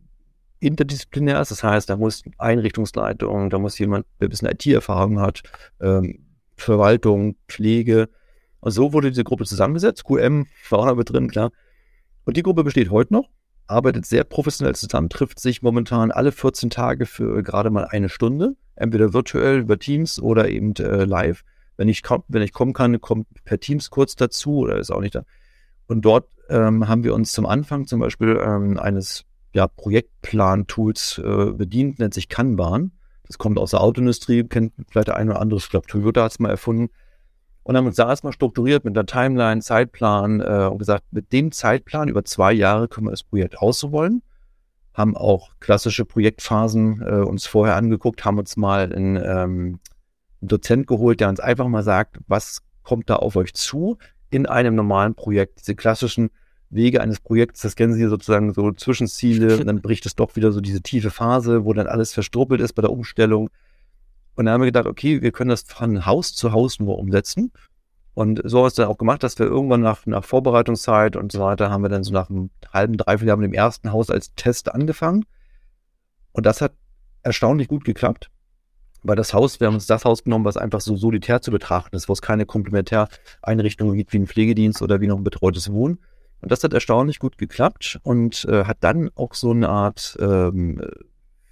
interdisziplinär 0.60 1.42
ist. 1.42 1.52
Das 1.52 1.64
heißt, 1.64 1.90
da 1.90 1.98
muss 1.98 2.24
Einrichtungsleitung, 2.38 3.50
da 3.50 3.60
muss 3.60 3.78
jemand, 3.78 4.06
der 4.20 4.28
ein 4.28 4.30
bisschen 4.30 4.48
IT-Erfahrung 4.48 5.20
hat, 5.20 5.44
ähm, 5.82 6.26
Verwaltung, 6.56 7.36
Pflege. 7.48 8.10
Und 8.62 8.72
so 8.72 8.94
wurde 8.94 9.10
diese 9.10 9.26
Gruppe 9.26 9.46
zusammengesetzt. 9.46 10.06
QM 10.06 10.48
war 10.70 10.80
auch 10.80 10.86
noch 10.86 10.96
mit 10.96 11.12
drin, 11.12 11.30
klar. 11.30 11.52
Und 12.24 12.38
die 12.38 12.44
Gruppe 12.44 12.64
besteht 12.64 12.92
heute 12.92 13.14
noch, 13.14 13.30
arbeitet 13.68 14.06
sehr 14.06 14.24
professionell 14.24 14.76
zusammen, 14.76 15.10
trifft 15.10 15.40
sich 15.40 15.62
momentan 15.62 16.12
alle 16.12 16.32
14 16.32 16.70
Tage 16.70 17.06
für 17.06 17.44
gerade 17.44 17.72
mal 17.72 17.88
eine 17.90 18.08
Stunde, 18.08 18.56
entweder 18.76 19.14
virtuell 19.14 19.60
über 19.60 19.80
Teams 19.80 20.20
oder 20.20 20.48
eben 20.48 20.76
äh, 20.78 21.04
live. 21.04 21.44
Wenn 21.82 21.90
ich, 21.90 22.04
wenn 22.28 22.44
ich 22.44 22.54
kommen 22.54 22.74
kann, 22.74 23.02
kommt 23.02 23.26
per 23.44 23.60
Teams 23.60 23.90
kurz 23.90 24.16
dazu 24.16 24.60
oder 24.60 24.78
ist 24.78 24.92
auch 24.92 25.02
nicht 25.02 25.16
da. 25.16 25.24
Und 25.88 26.06
dort 26.06 26.30
ähm, 26.48 26.88
haben 26.88 27.04
wir 27.04 27.16
uns 27.16 27.32
zum 27.32 27.48
Anfang 27.48 27.88
zum 27.88 28.00
Beispiel 28.00 28.40
ähm, 28.40 28.78
eines 28.78 29.26
ja, 29.52 29.66
Projektplan-Tools 29.66 31.24
äh, 31.26 31.46
bedient, 31.54 31.98
nennt 31.98 32.14
sich 32.14 32.30
Kanban. 32.30 32.92
Das 33.26 33.40
kommt 33.40 33.58
aus 33.58 33.72
der 33.72 33.82
Autoindustrie, 33.82 34.44
kennt 34.44 34.74
vielleicht 34.92 35.08
der 35.08 35.16
eine 35.16 35.32
oder 35.32 35.42
andere, 35.42 35.60
ich 35.60 35.72
glaube, 35.72 35.88
Toyota 35.88 36.26
hat 36.26 36.34
es 36.34 36.40
mal 36.40 36.52
erfunden. 36.52 36.92
Und 37.64 37.76
haben 37.76 37.88
uns 37.88 37.96
da 37.96 38.08
erstmal 38.08 38.34
strukturiert 38.34 38.86
mit 38.86 38.96
einer 38.96 39.08
Timeline, 39.08 39.62
Zeitplan 39.62 40.40
äh, 40.40 40.70
und 40.72 40.78
gesagt, 40.78 41.06
mit 41.10 41.34
dem 41.34 41.52
Zeitplan 41.52 42.10
über 42.10 42.24
zwei 42.26 42.54
Jahre 42.54 42.90
können 42.90 43.08
wir 43.08 43.12
das 43.12 43.24
Projekt 43.24 43.58
ausrollen. 43.58 44.22
Haben 44.94 45.18
auch 45.18 45.50
klassische 45.60 46.06
Projektphasen 46.06 47.02
äh, 47.02 47.24
uns 47.24 47.48
vorher 47.48 47.76
angeguckt, 47.76 48.24
haben 48.24 48.38
uns 48.38 48.56
mal 48.56 48.92
in 48.92 49.16
ähm, 49.16 49.80
einen 50.42 50.50
Dozent 50.50 50.88
geholt, 50.88 51.20
der 51.20 51.30
uns 51.30 51.40
einfach 51.40 51.68
mal 51.68 51.84
sagt, 51.84 52.18
was 52.28 52.62
kommt 52.84 53.10
da 53.10 53.18
auf 53.18 53.36
euch 53.36 53.54
zu 53.54 53.98
in 54.30 54.46
einem 54.46 54.76
normalen 54.76 55.14
Projekt. 55.14 55.60
Diese 55.60 55.76
klassischen 55.76 56.30
Wege 56.70 57.02
eines 57.02 57.20
Projekts, 57.20 57.62
das 57.62 57.76
kennen 57.76 57.94
Sie 57.94 58.08
sozusagen 58.08 58.54
so 58.54 58.72
Zwischenziele, 58.72 59.58
und 59.60 59.68
dann 59.68 59.82
bricht 59.82 60.06
es 60.06 60.16
doch 60.16 60.36
wieder 60.36 60.52
so 60.52 60.62
diese 60.62 60.82
tiefe 60.82 61.12
Phase, 61.12 61.66
wo 61.66 61.74
dann 61.74 61.88
alles 61.88 62.14
verstruppelt 62.14 62.62
ist 62.62 62.74
bei 62.74 62.82
der 62.82 62.92
Umstellung. 62.92 63.50
Und 64.36 64.46
dann 64.46 64.54
haben 64.54 64.62
wir 64.62 64.68
gedacht, 64.68 64.88
okay, 64.88 65.22
wir 65.22 65.32
können 65.32 65.50
das 65.50 65.64
von 65.64 66.06
Haus 66.06 66.34
zu 66.34 66.54
Haus 66.54 66.80
nur 66.80 66.98
umsetzen. 66.98 67.52
Und 68.14 68.42
so 68.44 68.58
haben 68.58 68.64
wir 68.64 68.68
es 68.68 68.74
dann 68.74 68.88
auch 68.88 68.98
gemacht, 68.98 69.24
dass 69.24 69.38
wir 69.38 69.46
irgendwann 69.46 69.82
nach, 69.82 70.06
nach 70.06 70.24
Vorbereitungszeit 70.24 71.16
und 71.16 71.32
so 71.32 71.40
weiter 71.40 71.70
haben 71.70 71.82
wir 71.82 71.90
dann 71.90 72.04
so 72.04 72.12
nach 72.14 72.30
einem 72.30 72.50
halben, 72.74 72.98
dreiviertel 72.98 73.28
Jahr 73.28 73.38
mit 73.38 73.48
dem 73.48 73.54
ersten 73.54 73.92
Haus 73.92 74.10
als 74.10 74.34
Test 74.36 74.74
angefangen. 74.74 75.26
Und 76.32 76.46
das 76.46 76.62
hat 76.62 76.74
erstaunlich 77.24 77.68
gut 77.68 77.86
geklappt. 77.86 78.30
Weil 79.04 79.16
das 79.16 79.34
Haus, 79.34 79.60
wir 79.60 79.68
haben 79.68 79.74
uns 79.74 79.88
das 79.88 80.06
Haus 80.06 80.24
genommen, 80.24 80.46
was 80.46 80.58
einfach 80.58 80.82
so 80.82 80.96
solitär 80.96 81.42
zu 81.42 81.52
betrachten 81.52 81.96
ist, 81.96 82.08
wo 82.08 82.14
es 82.14 82.22
keine 82.22 82.46
Komplementäreinrichtungen 82.46 83.96
gibt 83.98 84.14
wie 84.14 84.20
ein 84.20 84.28
Pflegedienst 84.28 84.82
oder 84.82 85.02
wie 85.02 85.08
noch 85.08 85.18
ein 85.18 85.24
betreutes 85.24 85.72
Wohnen. 85.72 86.00
Und 86.42 86.52
das 86.52 86.64
hat 86.64 86.74
erstaunlich 86.74 87.20
gut 87.20 87.38
geklappt 87.38 88.00
und 88.04 88.46
äh, 88.46 88.66
hat 88.66 88.78
dann 88.82 89.10
auch 89.16 89.34
so 89.34 89.52
eine 89.52 89.70
Art, 89.70 90.18
ähm, 90.20 90.82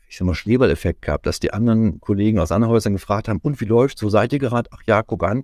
ich 0.07 0.17
sag 0.17 0.25
mal, 0.25 0.33
Schneeballeffekt 0.33 1.03
gehabt, 1.03 1.25
dass 1.25 1.39
die 1.39 1.53
anderen 1.53 1.99
Kollegen 2.01 2.39
aus 2.39 2.51
anderen 2.51 2.73
Häusern 2.73 2.93
gefragt 2.93 3.27
haben, 3.27 3.39
und 3.41 3.61
wie 3.61 3.65
läuft's, 3.65 4.01
wo 4.03 4.09
seid 4.09 4.33
ihr 4.33 4.39
gerade? 4.39 4.69
Ach 4.73 4.81
ja, 4.85 5.03
guck 5.03 5.23
an. 5.23 5.43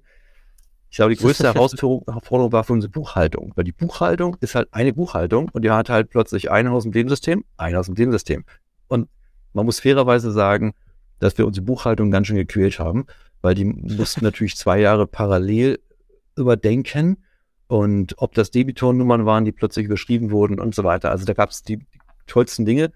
Ich 0.89 0.97
glaube, 0.97 1.13
die 1.13 1.21
größte 1.21 1.43
Herausforderung 1.53 2.51
war 2.51 2.63
für 2.63 2.73
unsere 2.73 2.91
Buchhaltung, 2.91 3.51
weil 3.55 3.65
die 3.65 3.71
Buchhaltung 3.71 4.37
ist 4.39 4.55
halt 4.55 4.69
eine 4.71 4.93
Buchhaltung 4.93 5.49
und 5.49 5.63
die 5.63 5.71
hat 5.71 5.89
halt 5.89 6.09
plötzlich 6.09 6.49
ein 6.49 6.69
Haus 6.69 6.85
mit 6.85 6.95
dem 6.95 7.09
System, 7.09 7.43
ein 7.57 7.75
Haus 7.75 7.87
mit 7.87 7.97
dem 7.97 8.11
System. 8.11 8.45
Und 8.87 9.09
man 9.53 9.65
muss 9.65 9.79
fairerweise 9.79 10.31
sagen, 10.31 10.73
dass 11.19 11.37
wir 11.37 11.47
unsere 11.47 11.65
Buchhaltung 11.65 12.11
ganz 12.11 12.27
schön 12.27 12.37
gequält 12.37 12.79
haben, 12.79 13.05
weil 13.41 13.55
die 13.55 13.65
mussten 13.65 14.23
natürlich 14.23 14.55
zwei 14.55 14.79
Jahre 14.79 15.07
parallel 15.07 15.79
überdenken 16.35 17.17
und 17.67 18.15
ob 18.17 18.33
das 18.33 18.51
Debitornummern 18.51 19.25
waren, 19.25 19.45
die 19.45 19.51
plötzlich 19.51 19.85
überschrieben 19.85 20.31
wurden 20.31 20.59
und 20.59 20.75
so 20.75 20.83
weiter. 20.83 21.11
Also 21.11 21.25
da 21.25 21.33
gab 21.33 21.49
es 21.49 21.63
die, 21.63 21.79
tollsten 22.27 22.65
Dinge, 22.65 22.91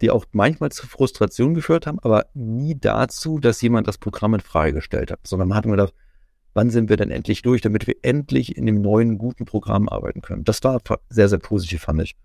die 0.00 0.10
auch 0.10 0.24
manchmal 0.32 0.72
zu 0.72 0.86
Frustration 0.86 1.54
geführt 1.54 1.86
haben, 1.86 1.98
aber 2.00 2.26
nie 2.34 2.76
dazu, 2.78 3.38
dass 3.38 3.62
jemand 3.62 3.86
das 3.86 3.98
Programm 3.98 4.34
in 4.34 4.40
Frage 4.40 4.74
gestellt 4.74 5.10
hat, 5.10 5.20
sondern 5.24 5.48
man 5.48 5.58
hat 5.58 5.64
mir 5.64 5.72
gedacht, 5.72 5.94
wann 6.54 6.70
sind 6.70 6.90
wir 6.90 6.96
denn 6.96 7.10
endlich 7.10 7.42
durch, 7.42 7.60
damit 7.62 7.86
wir 7.86 7.94
endlich 8.02 8.56
in 8.56 8.66
dem 8.66 8.82
neuen, 8.82 9.18
guten 9.18 9.44
Programm 9.44 9.88
arbeiten 9.88 10.20
können. 10.20 10.44
Das 10.44 10.62
war 10.64 10.80
sehr, 11.08 11.28
sehr 11.28 11.38
positiv, 11.38 11.82
fand 11.82 12.02
ich. 12.02 12.16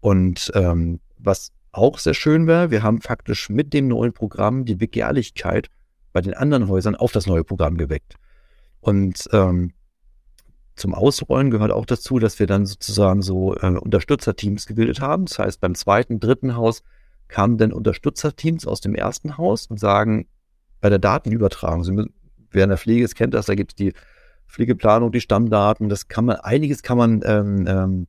Und 0.00 0.50
ähm, 0.54 1.00
was 1.18 1.52
auch 1.72 1.98
sehr 1.98 2.14
schön 2.14 2.46
wäre, 2.46 2.70
wir 2.70 2.82
haben 2.82 3.00
faktisch 3.00 3.48
mit 3.48 3.72
dem 3.72 3.88
neuen 3.88 4.12
Programm 4.12 4.64
die 4.64 4.76
Begehrlichkeit 4.76 5.68
bei 6.12 6.20
den 6.20 6.34
anderen 6.34 6.68
Häusern 6.68 6.94
auf 6.94 7.12
das 7.12 7.26
neue 7.26 7.44
Programm 7.44 7.76
geweckt. 7.76 8.16
Und 8.80 9.28
ähm, 9.32 9.72
zum 10.76 10.94
Ausrollen 10.94 11.50
gehört 11.50 11.70
auch 11.70 11.86
dazu, 11.86 12.18
dass 12.18 12.38
wir 12.38 12.46
dann 12.46 12.66
sozusagen 12.66 13.22
so 13.22 13.54
äh, 13.56 13.68
Unterstützerteams 13.68 14.66
gebildet 14.66 15.00
haben. 15.00 15.26
Das 15.26 15.38
heißt, 15.38 15.60
beim 15.60 15.74
zweiten, 15.74 16.20
dritten 16.20 16.56
Haus 16.56 16.82
kamen 17.28 17.56
dann 17.56 17.72
Unterstützerteams 17.72 18.66
aus 18.66 18.80
dem 18.80 18.94
ersten 18.94 19.38
Haus 19.38 19.66
und 19.66 19.80
sagen, 19.80 20.26
bei 20.80 20.90
der 20.90 20.98
Datenübertragung, 20.98 21.84
Sie 21.84 21.92
müssen, 21.92 22.12
wer 22.50 22.64
in 22.64 22.70
der 22.70 22.78
Pflege 22.78 23.04
ist, 23.04 23.14
kennt 23.14 23.34
das, 23.34 23.46
da 23.46 23.54
gibt 23.54 23.72
es 23.72 23.76
die 23.76 23.92
Pflegeplanung, 24.46 25.12
die 25.12 25.20
Stammdaten, 25.20 25.88
das 25.88 26.08
kann 26.08 26.26
man, 26.26 26.36
einiges 26.36 26.82
kann 26.82 26.98
man 26.98 27.22
ähm, 27.24 27.66
ähm, 27.66 28.06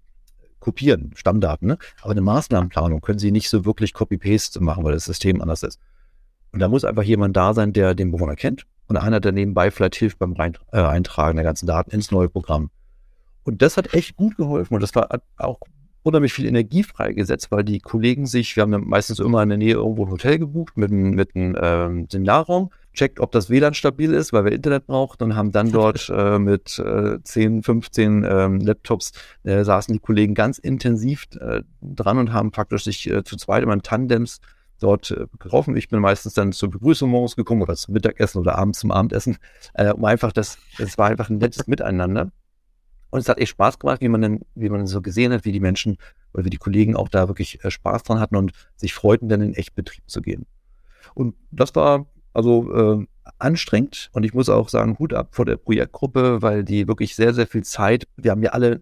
kopieren, 0.63 1.11
Stammdaten, 1.15 1.67
ne? 1.67 1.77
aber 2.01 2.11
eine 2.11 2.21
Maßnahmenplanung 2.21 3.01
können 3.01 3.19
Sie 3.19 3.31
nicht 3.31 3.49
so 3.49 3.65
wirklich 3.65 3.93
Copy-Paste 3.93 4.63
machen, 4.63 4.83
weil 4.83 4.93
das 4.93 5.05
System 5.05 5.41
anders 5.41 5.61
ist. 5.63 5.79
Und 6.51 6.59
da 6.59 6.69
muss 6.69 6.85
einfach 6.85 7.03
jemand 7.03 7.35
da 7.35 7.53
sein, 7.53 7.73
der 7.73 7.95
den 7.95 8.11
Bewohner 8.11 8.35
kennt 8.35 8.65
und 8.87 8.97
einer, 8.97 9.19
der 9.19 9.31
nebenbei 9.31 9.71
vielleicht 9.71 9.95
hilft 9.95 10.19
beim 10.19 10.33
Rein, 10.33 10.57
äh, 10.71 10.81
Eintragen 10.81 11.35
der 11.35 11.43
ganzen 11.43 11.67
Daten 11.67 11.91
ins 11.91 12.11
neue 12.11 12.29
Programm. 12.29 12.69
Und 13.43 13.61
das 13.61 13.75
hat 13.75 13.93
echt 13.93 14.15
gut 14.15 14.37
geholfen 14.37 14.73
und 14.73 14.81
das 14.81 14.95
war 14.95 15.09
auch 15.37 15.59
unheimlich 16.03 16.33
viel 16.33 16.45
Energie 16.45 16.83
freigesetzt, 16.83 17.51
weil 17.51 17.63
die 17.63 17.79
Kollegen 17.79 18.25
sich, 18.25 18.55
wir 18.55 18.63
haben 18.63 18.87
meistens 18.87 19.19
immer 19.19 19.43
in 19.43 19.49
der 19.49 19.57
Nähe 19.57 19.73
irgendwo 19.73 20.05
ein 20.05 20.11
Hotel 20.11 20.39
gebucht 20.39 20.77
mit, 20.77 20.91
mit 20.91 21.35
einem 21.35 21.57
ähm, 21.59 22.07
Seminarraum, 22.09 22.69
checkt, 22.93 23.19
ob 23.19 23.31
das 23.31 23.49
WLAN 23.49 23.73
stabil 23.73 24.13
ist, 24.13 24.33
weil 24.33 24.45
wir 24.45 24.51
Internet 24.51 24.87
brauchen 24.87 25.23
und 25.23 25.35
haben 25.35 25.51
dann 25.51 25.71
dort 25.71 26.09
äh, 26.15 26.39
mit 26.39 26.79
äh, 26.79 27.21
10, 27.21 27.63
15 27.63 28.25
ähm, 28.27 28.59
Laptops 28.59 29.11
äh, 29.43 29.63
saßen 29.63 29.93
die 29.93 29.99
Kollegen 29.99 30.33
ganz 30.33 30.57
intensiv 30.57 31.25
äh, 31.39 31.61
dran 31.81 32.17
und 32.17 32.33
haben 32.33 32.51
praktisch 32.51 32.83
sich 32.83 33.09
äh, 33.09 33.23
zu 33.23 33.35
zweit 33.37 33.63
immer 33.63 33.73
in 33.73 33.81
Tandems 33.81 34.39
dort 34.79 35.11
äh, 35.11 35.27
getroffen. 35.39 35.75
Ich 35.75 35.89
bin 35.89 35.99
meistens 35.99 36.33
dann 36.33 36.51
zur 36.51 36.69
Begrüßung 36.69 37.09
morgens 37.09 37.35
gekommen 37.35 37.61
oder 37.61 37.75
zum 37.75 37.93
Mittagessen 37.93 38.39
oder 38.39 38.57
abends 38.57 38.79
zum 38.79 38.91
Abendessen, 38.91 39.37
äh, 39.73 39.91
um 39.91 40.05
einfach 40.05 40.31
das, 40.31 40.57
es 40.77 40.97
war 40.97 41.07
einfach 41.07 41.29
ein 41.29 41.37
nettes 41.37 41.67
Miteinander. 41.67 42.31
Und 43.09 43.19
es 43.19 43.29
hat 43.29 43.37
echt 43.37 43.51
Spaß 43.51 43.77
gemacht, 43.77 44.01
wie 44.01 44.09
man 44.09 44.21
dann, 44.21 44.39
wie 44.55 44.69
man 44.69 44.87
so 44.87 44.99
gesehen 45.01 45.33
hat, 45.33 45.45
wie 45.45 45.51
die 45.51 45.59
Menschen 45.59 45.97
oder 46.33 46.45
wie 46.45 46.49
die 46.49 46.57
Kollegen 46.57 46.95
auch 46.95 47.09
da 47.09 47.27
wirklich 47.27 47.63
äh, 47.63 47.71
Spaß 47.71 48.03
dran 48.03 48.19
hatten 48.19 48.35
und 48.35 48.51
sich 48.75 48.93
freuten, 48.93 49.29
dann 49.29 49.41
in 49.41 49.53
Echtbetrieb 49.53 50.03
zu 50.07 50.21
gehen. 50.21 50.45
Und 51.13 51.35
das 51.51 51.75
war 51.75 52.07
also 52.33 53.01
äh, 53.01 53.05
anstrengend 53.39 54.09
und 54.13 54.23
ich 54.23 54.33
muss 54.33 54.49
auch 54.49 54.69
sagen, 54.69 54.97
Hut 54.99 55.13
ab 55.13 55.29
vor 55.31 55.45
der 55.45 55.57
Projektgruppe, 55.57 56.41
weil 56.41 56.63
die 56.63 56.87
wirklich 56.87 57.15
sehr, 57.15 57.33
sehr 57.33 57.47
viel 57.47 57.63
Zeit, 57.63 58.07
wir 58.17 58.31
haben 58.31 58.43
ja 58.43 58.51
alle, 58.51 58.81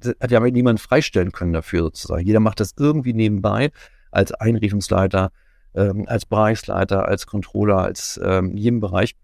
wir 0.00 0.36
haben 0.36 0.46
ja 0.46 0.52
niemanden 0.52 0.78
freistellen 0.78 1.32
können 1.32 1.52
dafür 1.52 1.82
sozusagen. 1.82 2.26
Jeder 2.26 2.40
macht 2.40 2.60
das 2.60 2.74
irgendwie 2.78 3.12
nebenbei 3.12 3.70
als 4.10 4.32
Einrichtungsleiter, 4.32 5.30
ähm, 5.74 6.04
als 6.06 6.26
Bereichsleiter, 6.26 7.06
als 7.06 7.26
Controller, 7.26 7.78
als 7.78 8.20
ähm, 8.22 8.56
jedem 8.56 8.80
Bereich, 8.80 9.16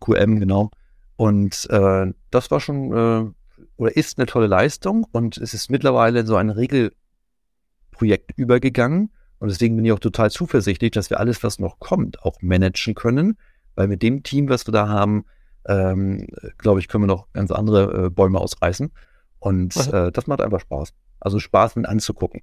QM 0.00 0.40
genau. 0.40 0.70
Und 1.16 1.68
äh, 1.70 2.12
das 2.30 2.50
war 2.50 2.60
schon 2.60 2.92
äh, 2.92 3.30
oder 3.76 3.96
ist 3.96 4.18
eine 4.18 4.26
tolle 4.26 4.46
Leistung 4.46 5.06
und 5.12 5.36
es 5.38 5.54
ist 5.54 5.70
mittlerweile 5.70 6.20
in 6.20 6.26
so 6.26 6.36
ein 6.36 6.50
Regelprojekt 6.50 8.32
übergegangen. 8.36 9.10
Und 9.38 9.50
deswegen 9.50 9.76
bin 9.76 9.84
ich 9.84 9.92
auch 9.92 9.98
total 9.98 10.30
zuversichtlich, 10.30 10.92
dass 10.92 11.10
wir 11.10 11.20
alles, 11.20 11.42
was 11.42 11.58
noch 11.58 11.78
kommt, 11.78 12.22
auch 12.22 12.40
managen 12.40 12.94
können. 12.94 13.36
Weil 13.74 13.88
mit 13.88 14.02
dem 14.02 14.22
Team, 14.22 14.48
was 14.48 14.66
wir 14.66 14.72
da 14.72 14.88
haben, 14.88 15.26
ähm, 15.66 16.26
glaube 16.58 16.80
ich, 16.80 16.88
können 16.88 17.04
wir 17.04 17.08
noch 17.08 17.32
ganz 17.32 17.50
andere 17.50 18.06
äh, 18.06 18.10
Bäume 18.10 18.38
ausreißen. 18.38 18.90
Und 19.38 19.76
äh, 19.92 20.10
das 20.10 20.26
macht 20.26 20.40
einfach 20.40 20.60
Spaß. 20.60 20.94
Also 21.20 21.38
Spaß 21.38 21.76
mit 21.76 21.86
anzugucken. 21.86 22.42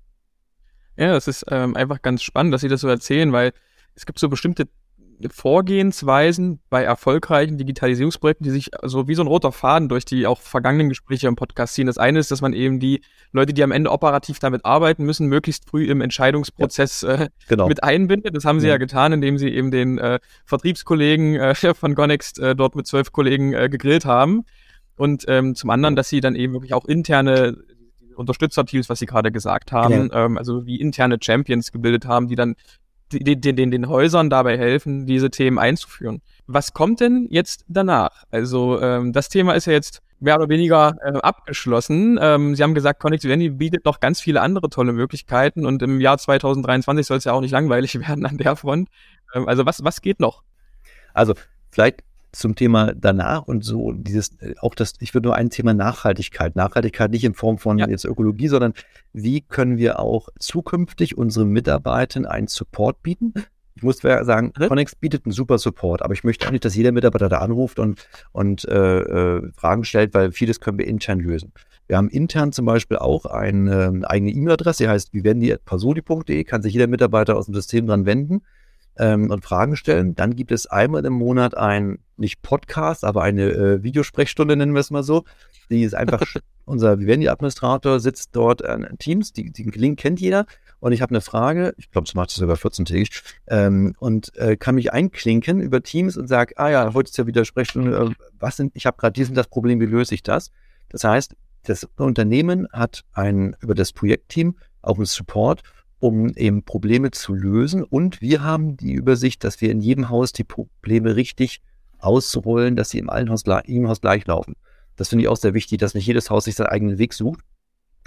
Ja, 0.95 1.13
das 1.13 1.27
ist 1.27 1.45
ähm, 1.49 1.75
einfach 1.75 2.01
ganz 2.01 2.21
spannend, 2.21 2.53
dass 2.53 2.61
Sie 2.61 2.67
das 2.67 2.81
so 2.81 2.87
erzählen, 2.87 3.31
weil 3.31 3.53
es 3.95 4.05
gibt 4.05 4.19
so 4.19 4.29
bestimmte 4.29 4.67
Vorgehensweisen 5.29 6.59
bei 6.69 6.83
erfolgreichen 6.83 7.57
Digitalisierungsprojekten, 7.57 8.43
die 8.43 8.49
sich 8.49 8.71
so 8.83 9.07
wie 9.07 9.15
so 9.15 9.23
ein 9.23 9.27
roter 9.27 9.51
Faden 9.51 9.89
durch 9.89 10.05
die 10.05 10.27
auch 10.27 10.41
vergangenen 10.41 10.89
Gespräche 10.89 11.27
im 11.27 11.35
Podcast 11.35 11.75
ziehen. 11.75 11.87
Das 11.87 11.97
eine 11.97 12.19
ist, 12.19 12.31
dass 12.31 12.41
man 12.41 12.53
eben 12.53 12.79
die 12.79 13.01
Leute, 13.31 13.53
die 13.53 13.63
am 13.63 13.71
Ende 13.71 13.91
operativ 13.91 14.39
damit 14.39 14.65
arbeiten 14.65 15.03
müssen, 15.03 15.27
möglichst 15.27 15.69
früh 15.69 15.85
im 15.85 16.01
Entscheidungsprozess 16.01 17.01
ja, 17.01 17.13
äh, 17.13 17.29
genau. 17.47 17.67
mit 17.67 17.83
einbindet. 17.83 18.35
Das 18.35 18.45
haben 18.45 18.59
sie 18.59 18.67
ja, 18.67 18.73
ja 18.73 18.77
getan, 18.77 19.13
indem 19.13 19.37
sie 19.37 19.49
eben 19.49 19.71
den 19.71 19.97
äh, 19.97 20.19
Vertriebskollegen 20.45 21.35
äh, 21.35 21.55
von 21.75 21.95
Gonext 21.95 22.39
äh, 22.39 22.55
dort 22.55 22.75
mit 22.75 22.87
zwölf 22.87 23.11
Kollegen 23.11 23.53
äh, 23.53 23.69
gegrillt 23.69 24.05
haben. 24.05 24.45
Und 24.95 25.25
ähm, 25.27 25.55
zum 25.55 25.69
anderen, 25.69 25.95
dass 25.95 26.09
sie 26.09 26.21
dann 26.21 26.35
eben 26.35 26.53
wirklich 26.53 26.73
auch 26.73 26.85
interne 26.85 27.57
Unterstützerteams, 28.15 28.89
was 28.89 28.99
Sie 28.99 29.05
gerade 29.05 29.31
gesagt 29.31 29.71
haben, 29.71 30.09
ja. 30.11 30.25
ähm, 30.25 30.37
also 30.37 30.65
wie 30.65 30.79
interne 30.79 31.17
Champions 31.21 31.71
gebildet 31.71 32.05
haben, 32.05 32.27
die 32.27 32.35
dann 32.35 32.55
den, 33.19 33.55
den, 33.55 33.71
den 33.71 33.87
Häusern 33.87 34.29
dabei 34.29 34.57
helfen, 34.57 35.05
diese 35.05 35.29
Themen 35.29 35.59
einzuführen. 35.59 36.21
Was 36.47 36.73
kommt 36.73 36.99
denn 36.99 37.27
jetzt 37.29 37.65
danach? 37.67 38.23
Also 38.31 38.81
ähm, 38.81 39.13
das 39.13 39.29
Thema 39.29 39.53
ist 39.53 39.65
ja 39.65 39.73
jetzt 39.73 40.01
mehr 40.19 40.37
oder 40.37 40.49
weniger 40.49 40.95
äh, 41.03 41.17
abgeschlossen. 41.17 42.17
Ähm, 42.21 42.55
Sie 42.55 42.63
haben 42.63 42.73
gesagt, 42.73 43.01
Connect 43.01 43.23
Vivendi 43.23 43.49
bietet 43.49 43.85
noch 43.85 43.99
ganz 43.99 44.21
viele 44.21 44.41
andere 44.41 44.69
tolle 44.69 44.93
Möglichkeiten 44.93 45.65
und 45.65 45.81
im 45.81 45.99
Jahr 45.99 46.17
2023 46.17 47.05
soll 47.05 47.17
es 47.17 47.25
ja 47.25 47.33
auch 47.33 47.41
nicht 47.41 47.51
langweilig 47.51 47.99
werden 48.07 48.25
an 48.25 48.37
der 48.37 48.55
Front. 48.55 48.89
Ähm, 49.33 49.47
also 49.47 49.65
was, 49.65 49.83
was 49.83 50.01
geht 50.01 50.19
noch? 50.19 50.43
Also 51.13 51.33
vielleicht 51.71 52.03
zum 52.33 52.55
Thema 52.55 52.93
danach 52.95 53.43
und 53.43 53.63
so 53.63 53.93
dieses 53.93 54.31
äh, 54.41 54.55
auch 54.59 54.75
das 54.75 54.93
ich 54.99 55.13
würde 55.13 55.27
nur 55.27 55.35
ein 55.35 55.49
Thema 55.49 55.73
Nachhaltigkeit 55.73 56.55
Nachhaltigkeit 56.55 57.11
nicht 57.11 57.23
in 57.23 57.35
Form 57.35 57.57
von 57.57 57.77
ja. 57.77 57.87
jetzt 57.87 58.05
Ökologie 58.05 58.47
sondern 58.47 58.73
wie 59.13 59.41
können 59.41 59.77
wir 59.77 59.99
auch 59.99 60.29
zukünftig 60.39 61.17
unseren 61.17 61.49
Mitarbeitern 61.49 62.25
einen 62.25 62.47
Support 62.47 63.01
bieten 63.03 63.33
ich 63.75 63.81
muss 63.81 63.97
sagen. 64.01 64.53
Connex 64.53 64.95
bietet 64.95 65.25
einen 65.25 65.31
super 65.31 65.57
Support 65.57 66.01
aber 66.01 66.13
ich 66.13 66.23
möchte 66.23 66.47
auch 66.47 66.51
nicht 66.51 66.65
dass 66.65 66.75
jeder 66.75 66.91
Mitarbeiter 66.91 67.29
da 67.29 67.37
anruft 67.37 67.79
und 67.79 68.07
und 68.31 68.65
äh, 68.65 68.99
äh, 68.99 69.51
Fragen 69.55 69.83
stellt 69.83 70.13
weil 70.13 70.31
vieles 70.31 70.59
können 70.59 70.79
wir 70.79 70.87
intern 70.87 71.19
lösen 71.19 71.53
wir 71.87 71.97
haben 71.97 72.09
intern 72.09 72.51
zum 72.51 72.65
Beispiel 72.65 72.97
auch 72.97 73.25
eine, 73.25 73.87
eine 73.87 74.09
eigene 74.09 74.31
E-Mail-Adresse 74.31 74.83
die 74.83 74.89
heißt 74.89 75.13
vivendi.pasoli.de 75.13 76.43
kann 76.45 76.63
sich 76.63 76.73
jeder 76.73 76.87
Mitarbeiter 76.87 77.37
aus 77.37 77.45
dem 77.45 77.53
System 77.53 77.85
dran 77.85 78.05
wenden 78.07 78.41
ähm, 78.97 79.31
und 79.31 79.43
Fragen 79.43 79.75
stellen. 79.75 80.15
Dann 80.15 80.35
gibt 80.35 80.51
es 80.51 80.67
einmal 80.67 81.05
im 81.05 81.13
Monat 81.13 81.57
ein, 81.57 81.99
nicht 82.17 82.41
Podcast, 82.41 83.03
aber 83.03 83.23
eine 83.23 83.49
äh, 83.51 83.83
Videosprechstunde, 83.83 84.55
nennen 84.55 84.73
wir 84.73 84.81
es 84.81 84.91
mal 84.91 85.03
so. 85.03 85.23
Die 85.69 85.83
ist 85.83 85.95
einfach, 85.95 86.21
unser 86.65 86.99
Vivendi-Administrator 86.99 87.99
sitzt 87.99 88.29
dort 88.33 88.63
an 88.63 88.87
Teams, 88.99 89.33
die, 89.33 89.51
die 89.51 89.63
Link 89.63 89.99
kennt 89.99 90.19
jeder. 90.19 90.45
Und 90.79 90.91
ich 90.91 91.01
habe 91.01 91.11
eine 91.11 91.21
Frage, 91.21 91.73
ich 91.77 91.91
glaube, 91.91 92.05
das 92.05 92.13
macht 92.13 92.29
es 92.29 92.35
sogar 92.35 92.57
14-tägig, 92.57 93.23
ähm, 93.47 93.95
und 93.99 94.35
äh, 94.35 94.57
kann 94.57 94.75
mich 94.75 94.91
einklinken 94.91 95.61
über 95.61 95.81
Teams 95.81 96.17
und 96.17 96.27
sage, 96.27 96.57
ah 96.57 96.69
ja, 96.69 96.93
heute 96.93 97.09
ist 97.09 97.17
ja 97.17 97.25
wieder 97.25 97.45
Sprechstunde, 97.45 97.95
äh, 97.95 98.09
was 98.37 98.57
sind, 98.57 98.73
ich 98.75 98.85
habe 98.85 98.97
gerade 98.97 99.13
diesen 99.13 99.33
das 99.33 99.47
Problem, 99.47 99.79
wie 99.79 99.85
löse 99.85 100.13
ich 100.13 100.23
das? 100.23 100.51
Das 100.89 101.05
heißt, 101.05 101.35
das 101.63 101.87
Unternehmen 101.95 102.67
hat 102.71 103.05
ein, 103.13 103.55
über 103.61 103.73
das 103.73 103.93
Projektteam 103.93 104.57
auch 104.81 104.97
einen 104.97 105.05
Support 105.05 105.63
um 106.03 106.33
eben 106.35 106.63
Probleme 106.63 107.11
zu 107.11 107.33
lösen. 107.33 107.81
Und 107.81 108.19
wir 108.19 108.43
haben 108.43 108.75
die 108.75 108.91
Übersicht, 108.91 109.45
dass 109.45 109.61
wir 109.61 109.71
in 109.71 109.79
jedem 109.79 110.09
Haus 110.09 110.33
die 110.33 110.43
Probleme 110.43 111.15
richtig 111.15 111.61
ausrollen, 111.97 112.75
dass 112.75 112.89
sie 112.89 112.99
im 112.99 113.09
allen 113.09 113.29
Haus, 113.29 113.43
im 113.63 113.87
Haus 113.87 114.01
gleich 114.01 114.27
laufen. 114.27 114.57
Das 114.97 115.07
finde 115.07 115.23
ich 115.23 115.29
auch 115.29 115.37
sehr 115.37 115.53
wichtig, 115.53 115.79
dass 115.79 115.93
nicht 115.93 116.05
jedes 116.05 116.29
Haus 116.29 116.43
sich 116.43 116.55
seinen 116.55 116.67
eigenen 116.67 116.97
Weg 116.97 117.13
sucht, 117.13 117.39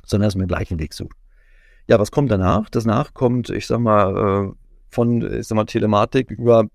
sondern 0.04 0.26
dass 0.26 0.34
man 0.34 0.42
den 0.42 0.54
gleichen 0.54 0.78
Weg 0.78 0.92
sucht. 0.92 1.16
Ja, 1.88 1.98
was 1.98 2.10
kommt 2.10 2.30
danach? 2.30 2.68
Danach 2.68 3.14
kommt, 3.14 3.48
ich 3.48 3.66
sag 3.66 3.78
mal, 3.78 4.50
äh, 4.50 4.54
von, 4.90 5.22
ich 5.32 5.46
sag 5.46 5.56
mal, 5.56 5.64
Telematik 5.64 6.30
über, 6.30 6.68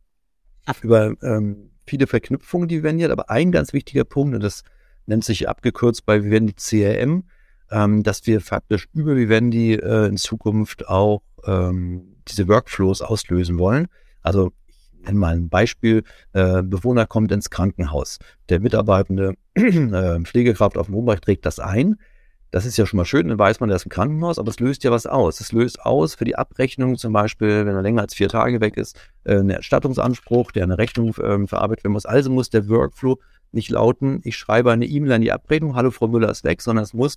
über 0.81 1.13
ähm, 1.21 1.69
viele 1.85 2.07
Verknüpfungen, 2.07 2.67
die 2.67 2.77
wir 2.77 2.83
werden 2.85 2.97
jetzt. 2.97 3.11
Aber 3.11 3.29
ein 3.29 3.51
ganz 3.51 3.73
wichtiger 3.73 4.05
Punkt, 4.05 4.33
und 4.33 4.41
das 4.41 4.63
nennt 5.05 5.23
sich 5.23 5.47
abgekürzt 5.47 6.03
bei 6.03 6.23
Vivendi 6.23 6.53
CRM, 6.53 7.25
ähm, 7.71 8.03
dass 8.03 8.27
wir 8.27 8.41
faktisch 8.41 8.87
über 8.93 9.15
Vivendi 9.15 9.73
äh, 9.73 10.07
in 10.07 10.17
Zukunft 10.17 10.87
auch 10.87 11.21
ähm, 11.45 12.15
diese 12.27 12.47
Workflows 12.47 13.01
auslösen 13.01 13.57
wollen. 13.57 13.87
Also 14.21 14.51
ich 14.67 15.07
nenne 15.07 15.19
mal 15.19 15.35
ein 15.35 15.49
Beispiel. 15.49 16.03
Äh, 16.33 16.61
Bewohner 16.61 17.07
kommt 17.07 17.31
ins 17.31 17.49
Krankenhaus. 17.49 18.19
Der 18.49 18.59
mitarbeitende 18.59 19.33
äh, 19.55 20.19
Pflegekraft 20.19 20.77
auf 20.77 20.87
dem 20.87 20.95
Wohnbereich 20.95 21.21
trägt 21.21 21.45
das 21.45 21.59
ein. 21.59 21.97
Das 22.51 22.65
ist 22.65 22.77
ja 22.77 22.85
schon 22.85 22.97
mal 22.97 23.05
schön, 23.05 23.29
dann 23.29 23.39
weiß 23.39 23.61
man, 23.61 23.69
der 23.69 23.77
ist 23.77 23.85
im 23.85 23.91
Krankenhaus, 23.91 24.37
aber 24.37 24.49
es 24.49 24.59
löst 24.59 24.83
ja 24.83 24.91
was 24.91 25.07
aus. 25.07 25.39
Es 25.39 25.53
löst 25.53 25.85
aus 25.85 26.15
für 26.15 26.25
die 26.25 26.35
Abrechnung 26.35 26.97
zum 26.97 27.13
Beispiel, 27.13 27.65
wenn 27.65 27.75
er 27.75 27.81
länger 27.81 28.01
als 28.01 28.13
vier 28.13 28.27
Tage 28.27 28.59
weg 28.59 28.75
ist, 28.75 28.99
äh, 29.23 29.37
einen 29.37 29.51
Erstattungsanspruch, 29.51 30.51
der 30.51 30.63
eine 30.63 30.77
Rechnung 30.77 31.15
äh, 31.15 31.47
verarbeitet 31.47 31.85
werden 31.85 31.93
muss. 31.93 32.05
Also 32.05 32.29
muss 32.29 32.49
der 32.49 32.67
Workflow 32.67 33.19
nicht 33.53 33.69
lauten, 33.69 34.19
ich 34.23 34.37
schreibe 34.37 34.71
eine 34.71 34.85
E-Mail 34.85 35.13
an 35.13 35.21
die 35.21 35.31
Abrechnung, 35.31 35.75
hallo 35.75 35.91
Frau 35.91 36.09
Müller 36.09 36.29
ist 36.29 36.43
weg, 36.43 36.61
sondern 36.61 36.83
es 36.83 36.93
muss 36.93 37.15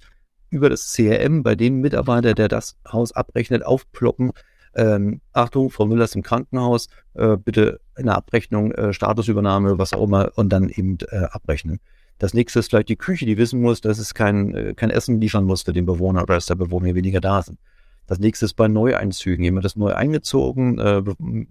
über 0.50 0.70
das 0.70 0.92
CRM 0.92 1.42
bei 1.42 1.54
dem 1.54 1.80
Mitarbeiter, 1.80 2.34
der 2.34 2.48
das 2.48 2.76
Haus 2.90 3.12
abrechnet, 3.12 3.64
aufploppen. 3.64 4.32
ähm, 4.76 5.20
Achtung, 5.32 5.70
Frau 5.70 5.86
Müller 5.86 6.04
ist 6.04 6.16
im 6.16 6.22
Krankenhaus, 6.22 6.88
äh, 7.14 7.36
bitte 7.36 7.80
eine 7.94 8.14
Abrechnung, 8.14 8.72
äh, 8.72 8.92
Statusübernahme, 8.92 9.78
was 9.78 9.92
auch 9.92 10.02
immer, 10.02 10.32
und 10.36 10.50
dann 10.50 10.68
eben 10.68 10.98
äh, 11.10 11.24
abrechnen. 11.30 11.80
Das 12.18 12.34
nächste 12.34 12.60
ist 12.60 12.70
vielleicht 12.70 12.88
die 12.88 12.96
Küche, 12.96 13.26
die 13.26 13.36
wissen 13.36 13.60
muss, 13.60 13.80
dass 13.80 13.98
es 13.98 14.14
kein, 14.14 14.54
äh, 14.54 14.74
kein 14.74 14.90
Essen 14.90 15.20
liefern 15.20 15.44
muss 15.44 15.62
für 15.62 15.72
den 15.72 15.86
Bewohner 15.86 16.22
oder 16.22 16.34
dass 16.34 16.46
der 16.46 16.54
Bewohner 16.54 16.94
weniger 16.94 17.20
da 17.20 17.42
sind. 17.42 17.58
Das 18.06 18.18
nächste 18.18 18.44
ist 18.44 18.54
bei 18.54 18.68
Neueinzügen. 18.68 19.44
Jemand 19.44 19.64
ist 19.64 19.76
neu 19.76 19.94
eingezogen, 19.94 20.78
äh, 20.78 21.02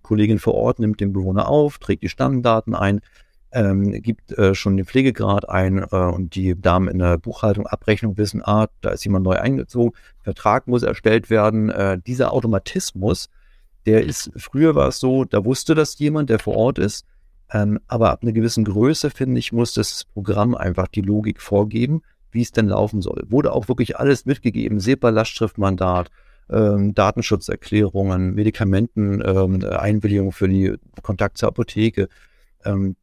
Kollegin 0.03 0.39
vor 0.39 0.53
Ort 0.53 0.79
nimmt 0.79 0.99
den 0.99 1.11
Bewohner 1.11 1.47
auf, 1.47 1.79
trägt 1.79 2.03
die 2.03 2.09
Stammdaten 2.09 2.75
ein, 2.75 3.01
ähm, 3.53 3.91
gibt 4.01 4.31
äh, 4.37 4.55
schon 4.55 4.77
den 4.77 4.85
Pflegegrad 4.85 5.47
ein 5.47 5.85
äh, 5.91 5.95
und 5.95 6.35
die 6.35 6.59
Damen 6.59 6.87
in 6.87 6.99
der 6.99 7.17
Buchhaltung, 7.17 7.67
Abrechnung 7.67 8.17
wissen, 8.17 8.41
ah, 8.43 8.67
da 8.81 8.89
ist 8.89 9.05
jemand 9.05 9.23
neu 9.25 9.35
eingezogen, 9.35 9.93
Vertrag 10.21 10.67
muss 10.67 10.83
erstellt 10.83 11.29
werden. 11.29 11.69
Äh, 11.69 11.99
dieser 12.05 12.33
Automatismus, 12.33 13.29
der 13.85 14.03
ist, 14.03 14.31
früher 14.35 14.75
war 14.75 14.89
es 14.89 14.99
so, 14.99 15.23
da 15.23 15.45
wusste 15.45 15.75
das 15.75 15.97
jemand, 15.99 16.29
der 16.29 16.39
vor 16.39 16.55
Ort 16.55 16.79
ist, 16.79 17.05
ähm, 17.51 17.79
aber 17.87 18.11
ab 18.11 18.23
einer 18.23 18.31
gewissen 18.31 18.63
Größe, 18.65 19.11
finde 19.11 19.37
ich, 19.39 19.51
muss 19.51 19.73
das 19.73 20.05
Programm 20.05 20.55
einfach 20.55 20.87
die 20.87 21.01
Logik 21.01 21.41
vorgeben, 21.41 22.01
wie 22.31 22.41
es 22.41 22.51
denn 22.51 22.67
laufen 22.67 23.01
soll. 23.01 23.23
Wurde 23.27 23.53
auch 23.53 23.67
wirklich 23.67 23.97
alles 23.97 24.25
mitgegeben, 24.25 24.79
SEPA-Lastschriftmandat, 24.79 26.09
ähm, 26.49 26.95
Datenschutzerklärungen, 26.95 28.33
Medikamenteneinwilligung 28.33 30.27
ähm, 30.27 30.31
für 30.31 30.49
die 30.49 30.73
Kontakt 31.03 31.37
zur 31.37 31.49
Apotheke. 31.49 32.09
Ähm, 32.65 32.95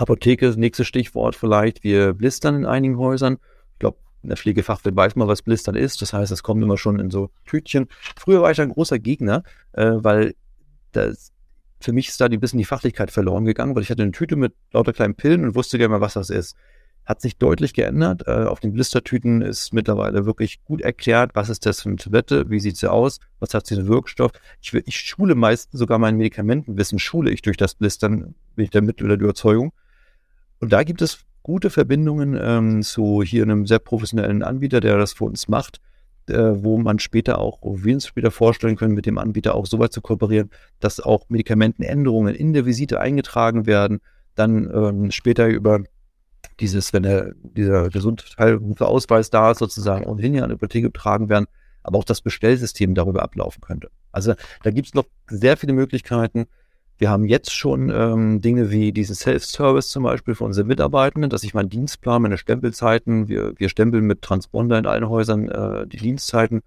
Apotheke, 0.00 0.54
nächstes 0.56 0.86
Stichwort 0.86 1.36
vielleicht, 1.36 1.84
wir 1.84 2.14
blistern 2.14 2.54
in 2.54 2.66
einigen 2.66 2.98
Häusern. 2.98 3.38
Ich 3.72 3.78
glaube, 3.80 3.98
in 4.22 4.28
der 4.28 4.38
Pflegefachwelt 4.38 4.94
weiß 4.94 5.16
man, 5.16 5.28
was 5.28 5.42
Blistern 5.42 5.74
ist. 5.74 6.02
Das 6.02 6.12
heißt, 6.12 6.32
es 6.32 6.42
kommt 6.42 6.62
immer 6.62 6.78
schon 6.78 6.98
in 6.98 7.10
so 7.10 7.30
Tütchen. 7.46 7.86
Früher 8.16 8.42
war 8.42 8.50
ich 8.50 8.60
ein 8.60 8.70
großer 8.70 8.98
Gegner, 8.98 9.42
äh, 9.72 9.92
weil 9.96 10.34
das, 10.92 11.32
für 11.80 11.92
mich 11.92 12.08
ist 12.08 12.20
da 12.20 12.26
ein 12.26 12.40
bisschen 12.40 12.58
die 12.58 12.64
Fachlichkeit 12.64 13.10
verloren 13.10 13.44
gegangen, 13.44 13.74
weil 13.74 13.82
ich 13.82 13.90
hatte 13.90 14.02
eine 14.02 14.12
Tüte 14.12 14.36
mit 14.36 14.54
lauter 14.72 14.92
kleinen 14.92 15.14
Pillen 15.14 15.44
und 15.44 15.54
wusste 15.54 15.78
gerne 15.78 15.92
mal, 15.92 16.00
was 16.00 16.14
das 16.14 16.30
ist 16.30 16.56
hat 17.08 17.22
sich 17.22 17.38
deutlich 17.38 17.72
geändert. 17.72 18.24
Äh, 18.26 18.44
auf 18.44 18.60
den 18.60 18.74
Blistertüten 18.74 19.40
ist 19.40 19.72
mittlerweile 19.72 20.26
wirklich 20.26 20.62
gut 20.64 20.82
erklärt, 20.82 21.30
was 21.32 21.48
ist 21.48 21.64
das 21.64 21.80
für 21.80 21.88
eine 21.88 21.96
Tablette, 21.96 22.50
wie 22.50 22.60
sieht 22.60 22.76
sie 22.76 22.90
aus, 22.90 23.18
was 23.40 23.54
hat 23.54 23.66
sie 23.66 23.76
für 23.76 23.80
einen 23.80 23.88
Wirkstoff. 23.88 24.32
Ich, 24.60 24.74
ich 24.74 25.00
schule 25.00 25.34
meistens 25.34 25.78
sogar 25.78 25.98
mein 25.98 26.18
Medikamentenwissen, 26.18 26.98
schule 26.98 27.30
ich 27.30 27.40
durch 27.40 27.56
das 27.56 27.74
Blistern, 27.74 28.34
bin 28.56 28.64
ich 28.64 28.70
der 28.70 28.82
Mittel 28.82 29.08
der 29.08 29.18
Überzeugung. 29.18 29.72
Und 30.60 30.72
da 30.72 30.82
gibt 30.82 31.02
es 31.02 31.20
gute 31.42 31.70
Verbindungen 31.70 32.38
ähm, 32.40 32.82
zu 32.82 33.22
hier 33.22 33.42
einem 33.42 33.66
sehr 33.66 33.78
professionellen 33.78 34.42
Anbieter, 34.42 34.80
der 34.80 34.98
das 34.98 35.12
für 35.12 35.24
uns 35.24 35.48
macht, 35.48 35.80
äh, 36.28 36.34
wo 36.36 36.78
man 36.78 36.98
später 36.98 37.38
auch, 37.38 37.58
wo 37.62 37.82
wir 37.82 37.94
uns 37.94 38.06
später 38.06 38.30
vorstellen 38.30 38.76
können, 38.76 38.94
mit 38.94 39.06
dem 39.06 39.18
Anbieter 39.18 39.54
auch 39.54 39.66
so 39.66 39.78
weit 39.78 39.92
zu 39.92 40.00
kooperieren, 40.00 40.50
dass 40.80 41.00
auch 41.00 41.28
Medikamentenänderungen 41.28 42.34
in 42.34 42.52
der 42.52 42.66
Visite 42.66 43.00
eingetragen 43.00 43.66
werden, 43.66 44.00
dann 44.34 44.70
ähm, 44.72 45.10
später 45.10 45.46
über 45.48 45.80
dieses, 46.60 46.92
wenn 46.92 47.04
der, 47.04 47.32
dieser 47.42 47.88
Gesundheitsausweis 47.88 49.30
da 49.30 49.52
ist, 49.52 49.58
sozusagen 49.58 50.06
ohnehin 50.06 50.34
ja 50.34 50.42
an 50.42 50.50
die 50.50 50.54
Apotheke 50.54 50.88
getragen 50.88 51.28
werden, 51.28 51.46
aber 51.82 51.98
auch 51.98 52.04
das 52.04 52.20
Bestellsystem 52.20 52.94
darüber 52.94 53.22
ablaufen 53.22 53.60
könnte. 53.60 53.90
Also 54.12 54.34
da 54.62 54.70
gibt 54.70 54.88
es 54.88 54.94
noch 54.94 55.04
sehr 55.28 55.56
viele 55.56 55.72
Möglichkeiten. 55.72 56.46
Wir 56.98 57.10
haben 57.10 57.24
jetzt 57.24 57.54
schon 57.54 57.90
ähm, 57.90 58.40
Dinge 58.40 58.72
wie 58.72 58.92
diesen 58.92 59.14
Self-Service 59.14 59.88
zum 59.90 60.02
Beispiel 60.02 60.34
für 60.34 60.42
unsere 60.42 60.66
Mitarbeitenden, 60.66 61.30
dass 61.30 61.44
ich 61.44 61.54
meinen 61.54 61.68
Dienstplan, 61.68 62.22
meine 62.22 62.38
Stempelzeiten, 62.38 63.28
wir, 63.28 63.52
wir 63.56 63.68
stempeln 63.68 64.04
mit 64.04 64.20
Transponder 64.20 64.76
in 64.78 64.86
allen 64.86 65.08
Häusern 65.08 65.48
äh, 65.48 65.86
die 65.86 65.98
Dienstzeiten. 65.98 66.62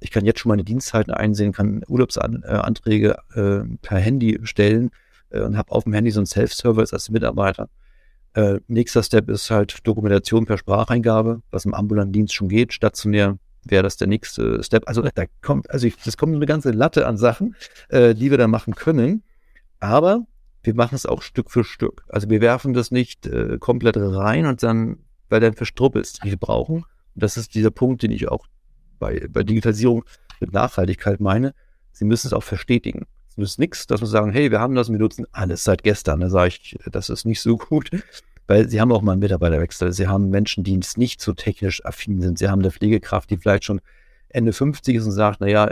Ich 0.00 0.10
kann 0.10 0.26
jetzt 0.26 0.40
schon 0.40 0.50
meine 0.50 0.64
Dienstzeiten 0.64 1.14
einsehen, 1.14 1.52
kann 1.52 1.82
Urlaubsanträge 1.88 3.16
äh, 3.34 3.76
per 3.80 3.98
Handy 3.98 4.38
stellen 4.42 4.90
äh, 5.30 5.40
und 5.40 5.56
habe 5.56 5.72
auf 5.72 5.84
dem 5.84 5.94
Handy 5.94 6.10
so 6.10 6.20
einen 6.20 6.26
Self-Service 6.26 6.92
als 6.92 7.08
Mitarbeiter. 7.08 7.70
Äh, 8.34 8.60
nächster 8.68 9.02
Step 9.02 9.30
ist 9.30 9.50
halt 9.50 9.86
Dokumentation 9.86 10.44
per 10.44 10.58
Spracheingabe, 10.58 11.40
was 11.50 11.64
im 11.64 11.72
ambulanten 11.72 12.12
Dienst 12.12 12.34
schon 12.34 12.48
geht. 12.48 12.74
Stationär 12.74 13.38
wäre 13.64 13.82
das 13.82 13.96
der 13.96 14.08
nächste 14.08 14.62
Step. 14.62 14.82
Also 14.86 15.00
da 15.02 15.24
kommt, 15.40 15.70
also 15.70 15.86
ich, 15.86 15.96
das 15.96 16.18
kommt 16.18 16.34
eine 16.34 16.46
ganze 16.46 16.70
Latte 16.70 17.06
an 17.06 17.16
Sachen, 17.16 17.56
äh, 17.88 18.14
die 18.14 18.30
wir 18.30 18.36
da 18.36 18.46
machen 18.46 18.74
können. 18.74 19.22
Aber 19.80 20.26
wir 20.62 20.74
machen 20.74 20.94
es 20.94 21.06
auch 21.06 21.22
Stück 21.22 21.50
für 21.50 21.64
Stück. 21.64 22.04
Also 22.08 22.28
wir 22.28 22.40
werfen 22.40 22.74
das 22.74 22.90
nicht 22.90 23.26
äh, 23.26 23.58
komplett 23.58 23.96
rein 23.96 24.46
und 24.46 24.62
dann, 24.62 24.98
weil 25.28 25.40
dann 25.40 25.54
verstruppelst, 25.54 26.22
die 26.22 26.30
wir 26.30 26.36
brauchen. 26.36 26.76
Und 26.76 26.84
das 27.14 27.36
ist 27.36 27.54
dieser 27.54 27.70
Punkt, 27.70 28.02
den 28.02 28.10
ich 28.10 28.28
auch 28.28 28.46
bei, 28.98 29.26
bei 29.28 29.42
Digitalisierung 29.42 30.04
mit 30.38 30.52
Nachhaltigkeit 30.52 31.20
meine. 31.20 31.54
Sie 31.92 32.04
müssen 32.04 32.26
es 32.26 32.32
auch 32.32 32.42
verstetigen. 32.42 33.06
Es 33.30 33.38
ist 33.38 33.58
nichts, 33.58 33.86
dass 33.86 34.00
wir 34.00 34.06
sagen, 34.06 34.32
hey, 34.32 34.50
wir 34.50 34.60
haben 34.60 34.74
das 34.74 34.88
und 34.88 34.94
wir 34.94 35.00
nutzen 35.00 35.26
alles 35.32 35.64
seit 35.64 35.82
gestern. 35.82 36.20
Da 36.20 36.28
sage 36.28 36.48
ich, 36.48 36.78
das 36.90 37.08
ist 37.08 37.24
nicht 37.24 37.40
so 37.40 37.56
gut, 37.56 37.90
weil 38.46 38.68
sie 38.68 38.80
haben 38.80 38.92
auch 38.92 39.02
mal 39.02 39.12
einen 39.12 39.20
Mitarbeiterwechsel. 39.20 39.92
Sie 39.92 40.08
haben 40.08 40.28
Menschen, 40.28 40.62
die 40.62 40.78
nicht 40.96 41.22
so 41.22 41.32
technisch 41.32 41.84
affin 41.84 42.20
sind. 42.20 42.38
Sie 42.38 42.48
haben 42.48 42.60
eine 42.60 42.70
Pflegekraft, 42.70 43.30
die 43.30 43.38
vielleicht 43.38 43.64
schon 43.64 43.80
Ende 44.28 44.52
50 44.52 44.96
ist 44.96 45.06
und 45.06 45.12
sagt, 45.12 45.40
naja, 45.40 45.70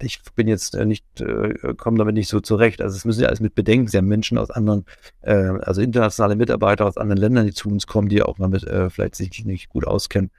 ich 0.00 0.20
bin 0.34 0.48
jetzt 0.48 0.74
äh, 0.74 0.84
nicht, 0.84 1.04
äh, 1.20 1.74
komme 1.76 1.98
damit 1.98 2.14
nicht 2.14 2.28
so 2.28 2.40
zurecht. 2.40 2.80
Also 2.80 2.96
es 2.96 3.04
müssen 3.04 3.22
ja 3.22 3.28
alles 3.28 3.40
mit 3.40 3.54
bedenken. 3.54 3.88
Sie 3.88 3.96
haben 3.96 4.06
Menschen 4.06 4.38
aus 4.38 4.50
anderen, 4.50 4.84
äh, 5.22 5.34
also 5.34 5.80
internationale 5.80 6.36
Mitarbeiter 6.36 6.86
aus 6.86 6.96
anderen 6.96 7.20
Ländern, 7.20 7.46
die 7.46 7.52
zu 7.52 7.68
uns 7.68 7.86
kommen, 7.86 8.08
die 8.08 8.22
auch 8.22 8.38
damit 8.38 8.64
äh, 8.64 8.90
vielleicht 8.90 9.16
sich 9.16 9.44
nicht 9.44 9.68
gut 9.68 9.86
auskennen. 9.86 10.30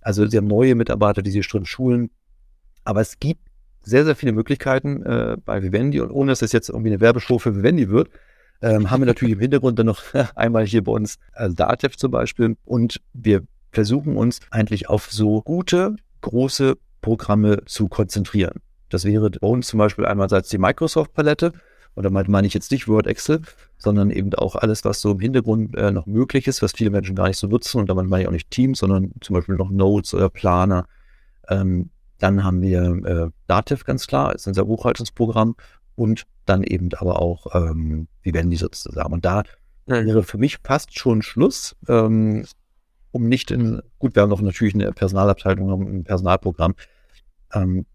Also 0.00 0.26
sie 0.26 0.36
haben 0.36 0.46
neue 0.46 0.74
Mitarbeiter, 0.74 1.22
die 1.22 1.30
sie 1.30 1.42
schon 1.42 1.66
schulen. 1.66 2.10
Aber 2.84 3.00
es 3.00 3.18
gibt 3.18 3.42
sehr, 3.82 4.04
sehr 4.04 4.16
viele 4.16 4.32
Möglichkeiten 4.32 5.02
äh, 5.02 5.36
bei 5.44 5.62
Vivendi 5.62 6.00
und 6.00 6.10
ohne 6.10 6.32
dass 6.32 6.42
es 6.42 6.52
jetzt 6.52 6.68
irgendwie 6.68 6.90
eine 6.90 7.00
Werbeshow 7.00 7.38
für 7.38 7.56
Vivendi 7.56 7.88
wird, 7.88 8.08
ähm, 8.60 8.90
haben 8.90 9.00
wir 9.02 9.06
natürlich 9.06 9.34
im 9.34 9.40
Hintergrund 9.40 9.78
dann 9.78 9.86
noch 9.86 10.02
einmal 10.34 10.66
hier 10.66 10.84
bei 10.84 10.92
uns 10.92 11.18
also 11.32 11.54
Datev 11.54 11.96
zum 11.96 12.10
Beispiel 12.10 12.56
und 12.64 13.00
wir 13.12 13.42
versuchen 13.72 14.16
uns 14.16 14.40
eigentlich 14.50 14.88
auf 14.88 15.10
so 15.10 15.42
gute, 15.42 15.96
große 16.20 16.76
Programme 17.00 17.64
zu 17.66 17.88
konzentrieren. 17.88 18.60
Das 18.88 19.04
wäre 19.04 19.30
bei 19.30 19.46
uns 19.46 19.68
zum 19.68 19.78
Beispiel 19.78 20.06
einerseits 20.06 20.48
die 20.48 20.58
Microsoft-Palette 20.58 21.52
und 21.94 22.04
damit 22.04 22.28
meine 22.28 22.46
ich 22.46 22.54
jetzt 22.54 22.70
nicht 22.70 22.86
Word, 22.86 23.06
Excel, 23.06 23.42
sondern 23.76 24.10
eben 24.10 24.32
auch 24.34 24.54
alles, 24.54 24.84
was 24.84 25.00
so 25.00 25.12
im 25.12 25.20
Hintergrund 25.20 25.76
äh, 25.76 25.90
noch 25.90 26.06
möglich 26.06 26.46
ist, 26.46 26.62
was 26.62 26.72
viele 26.72 26.90
Menschen 26.90 27.16
gar 27.16 27.28
nicht 27.28 27.38
so 27.38 27.48
nutzen 27.48 27.80
und 27.80 27.88
damit 27.88 28.06
meine 28.06 28.22
ich 28.22 28.28
auch 28.28 28.32
nicht 28.32 28.50
Teams, 28.50 28.78
sondern 28.78 29.12
zum 29.20 29.34
Beispiel 29.34 29.56
noch 29.56 29.70
Notes 29.70 30.14
oder 30.14 30.28
Planer. 30.28 30.86
Ähm, 31.48 31.90
dann 32.18 32.44
haben 32.44 32.62
wir 32.62 32.82
äh, 33.04 33.30
Dativ 33.46 33.84
ganz 33.84 34.06
klar, 34.06 34.34
ist 34.34 34.46
unser 34.46 34.64
Buchhaltungsprogramm 34.64 35.56
und 35.96 36.24
dann 36.46 36.62
eben 36.62 36.88
aber 36.96 37.20
auch 37.20 37.54
ähm, 37.54 38.08
Vivendi 38.22 38.56
sozusagen. 38.56 39.12
Und 39.12 39.24
da 39.24 39.42
wäre 39.86 40.22
für 40.22 40.38
mich 40.38 40.58
fast 40.62 40.98
schon 40.98 41.22
Schluss, 41.22 41.74
ähm, 41.88 42.44
um 43.10 43.28
nicht 43.28 43.50
in, 43.50 43.82
gut, 43.98 44.14
wir 44.14 44.22
haben 44.22 44.30
noch 44.30 44.40
natürlich 44.40 44.74
eine 44.74 44.92
Personalabteilung, 44.92 45.98
ein 45.98 46.04
Personalprogramm, 46.04 46.74
ähm, 47.54 47.86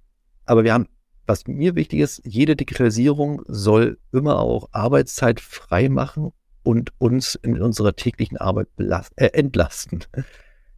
aber 0.46 0.64
wir 0.64 0.74
haben, 0.74 0.88
was 1.26 1.48
mir 1.48 1.76
wichtig 1.76 2.00
ist, 2.00 2.22
jede 2.26 2.56
Digitalisierung 2.56 3.42
soll 3.48 3.98
immer 4.12 4.40
auch 4.40 4.70
Arbeitszeit 4.72 5.40
frei 5.40 5.90
machen 5.90 6.32
und 6.64 6.92
uns 6.98 7.36
in 7.36 7.62
unserer 7.62 7.96
täglichen 7.96 8.38
Arbeit 8.38 8.68
äh, 8.78 9.28
entlasten. 9.28 10.04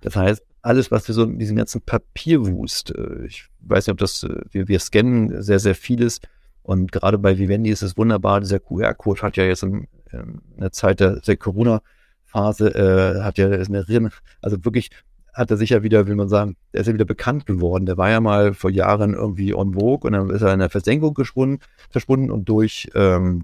Das 0.01 0.15
heißt, 0.15 0.43
alles, 0.61 0.91
was 0.91 1.07
wir 1.07 1.15
so 1.15 1.23
in 1.23 1.39
diesem 1.39 1.55
ganzen 1.55 1.81
Papierwust, 1.81 2.95
äh, 2.95 3.25
ich 3.25 3.47
weiß 3.61 3.87
nicht, 3.87 3.91
ob 3.91 3.99
das, 3.99 4.23
äh, 4.23 4.41
wir, 4.51 4.67
wir 4.67 4.79
scannen 4.79 5.41
sehr, 5.41 5.59
sehr 5.59 5.75
vieles. 5.75 6.19
Und 6.63 6.91
gerade 6.91 7.19
bei 7.19 7.37
Vivendi 7.37 7.69
ist 7.69 7.83
es 7.83 7.97
wunderbar. 7.97 8.41
Dieser 8.41 8.59
QR-Code 8.59 9.21
hat 9.21 9.37
ja 9.37 9.43
jetzt 9.43 9.61
in, 9.61 9.87
in 10.11 10.41
der 10.59 10.71
Zeit 10.71 10.99
der, 10.99 11.19
der 11.19 11.37
Corona-Phase, 11.37 12.73
äh, 12.73 13.21
hat 13.21 13.37
ja 13.37 13.47
eine 13.47 14.11
also 14.41 14.65
wirklich 14.65 14.89
hat 15.35 15.51
er 15.51 15.57
sich 15.57 15.71
ja 15.71 15.83
wieder, 15.83 16.07
will 16.07 16.15
man 16.15 16.29
sagen, 16.29 16.55
er 16.71 16.81
ist 16.81 16.87
ja 16.87 16.93
wieder 16.93 17.05
bekannt 17.05 17.45
geworden. 17.45 17.85
Der 17.85 17.97
war 17.97 18.09
ja 18.09 18.21
mal 18.21 18.53
vor 18.53 18.71
Jahren 18.71 19.13
irgendwie 19.13 19.53
on 19.53 19.73
vogue 19.73 20.07
und 20.07 20.13
dann 20.13 20.29
ist 20.29 20.41
er 20.41 20.53
in 20.53 20.59
der 20.59 20.69
Versenkung 20.69 21.13
geschwunden, 21.13 21.59
verschwunden 21.89 22.31
und 22.31 22.47
durch 22.47 22.89
ähm, 22.95 23.43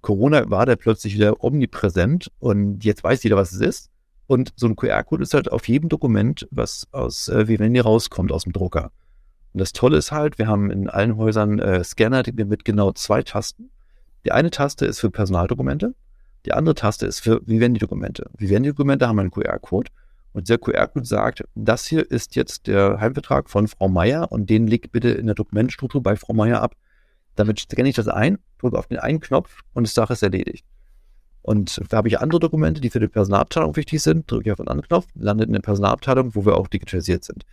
Corona 0.00 0.50
war 0.50 0.66
der 0.66 0.76
plötzlich 0.76 1.14
wieder 1.14 1.44
omnipräsent 1.44 2.32
und 2.38 2.84
jetzt 2.84 3.04
weiß 3.04 3.22
jeder, 3.22 3.36
was 3.36 3.52
es 3.52 3.60
ist. 3.60 3.90
Und 4.26 4.52
so 4.56 4.66
ein 4.66 4.76
QR-Code 4.76 5.22
ist 5.22 5.34
halt 5.34 5.52
auf 5.52 5.68
jedem 5.68 5.90
Dokument, 5.90 6.48
was 6.50 6.88
aus 6.92 7.28
äh, 7.28 7.46
Vivendi 7.46 7.80
rauskommt, 7.80 8.32
aus 8.32 8.44
dem 8.44 8.52
Drucker. 8.52 8.90
Und 9.52 9.60
das 9.60 9.72
Tolle 9.72 9.98
ist 9.98 10.12
halt, 10.12 10.38
wir 10.38 10.46
haben 10.46 10.70
in 10.70 10.88
allen 10.88 11.18
Häusern 11.18 11.58
äh, 11.58 11.84
Scanner 11.84 12.22
mit 12.32 12.64
genau 12.64 12.92
zwei 12.92 13.22
Tasten. 13.22 13.70
Die 14.24 14.32
eine 14.32 14.50
Taste 14.50 14.86
ist 14.86 15.00
für 15.00 15.10
Personaldokumente, 15.10 15.94
die 16.46 16.52
andere 16.52 16.74
Taste 16.74 17.06
ist 17.06 17.20
für 17.20 17.42
Vivendi-Dokumente. 17.46 18.30
Vivendi-Dokumente 18.38 19.06
haben 19.06 19.18
einen 19.18 19.30
QR-Code 19.30 19.90
und 20.32 20.48
der 20.48 20.58
QR-Code 20.58 21.06
sagt, 21.06 21.44
das 21.54 21.86
hier 21.86 22.10
ist 22.10 22.36
jetzt 22.36 22.66
der 22.66 23.00
Heimvertrag 23.00 23.50
von 23.50 23.68
Frau 23.68 23.88
Meier 23.88 24.32
und 24.32 24.48
den 24.48 24.66
legt 24.66 24.92
bitte 24.92 25.10
in 25.10 25.26
der 25.26 25.34
Dokumentstruktur 25.34 26.02
bei 26.02 26.16
Frau 26.16 26.32
Meier 26.32 26.62
ab. 26.62 26.74
Damit 27.36 27.60
scanne 27.60 27.88
ich 27.88 27.96
das 27.96 28.08
ein, 28.08 28.38
drücke 28.58 28.78
auf 28.78 28.86
den 28.86 28.98
einen 28.98 29.20
Knopf 29.20 29.60
und 29.74 29.86
die 29.86 29.92
Sache 29.92 30.14
ist 30.14 30.22
erledigt. 30.22 30.64
Und 31.42 31.80
da 31.90 31.98
habe 31.98 32.08
ich 32.08 32.20
andere 32.20 32.40
Dokumente, 32.40 32.80
die 32.80 32.90
für 32.90 33.00
die 33.00 33.08
Personalabteilung 33.08 33.76
wichtig 33.76 34.00
sind, 34.00 34.30
drücke 34.30 34.48
ich 34.48 34.52
auf 34.52 34.60
einen 34.60 34.68
anderen 34.68 34.88
Knopf, 34.88 35.06
landet 35.14 35.48
in 35.48 35.54
der 35.54 35.60
Personalabteilung, 35.60 36.34
wo 36.34 36.46
wir 36.46 36.56
auch 36.56 36.68
digitalisiert 36.68 37.24
sind. 37.24 37.44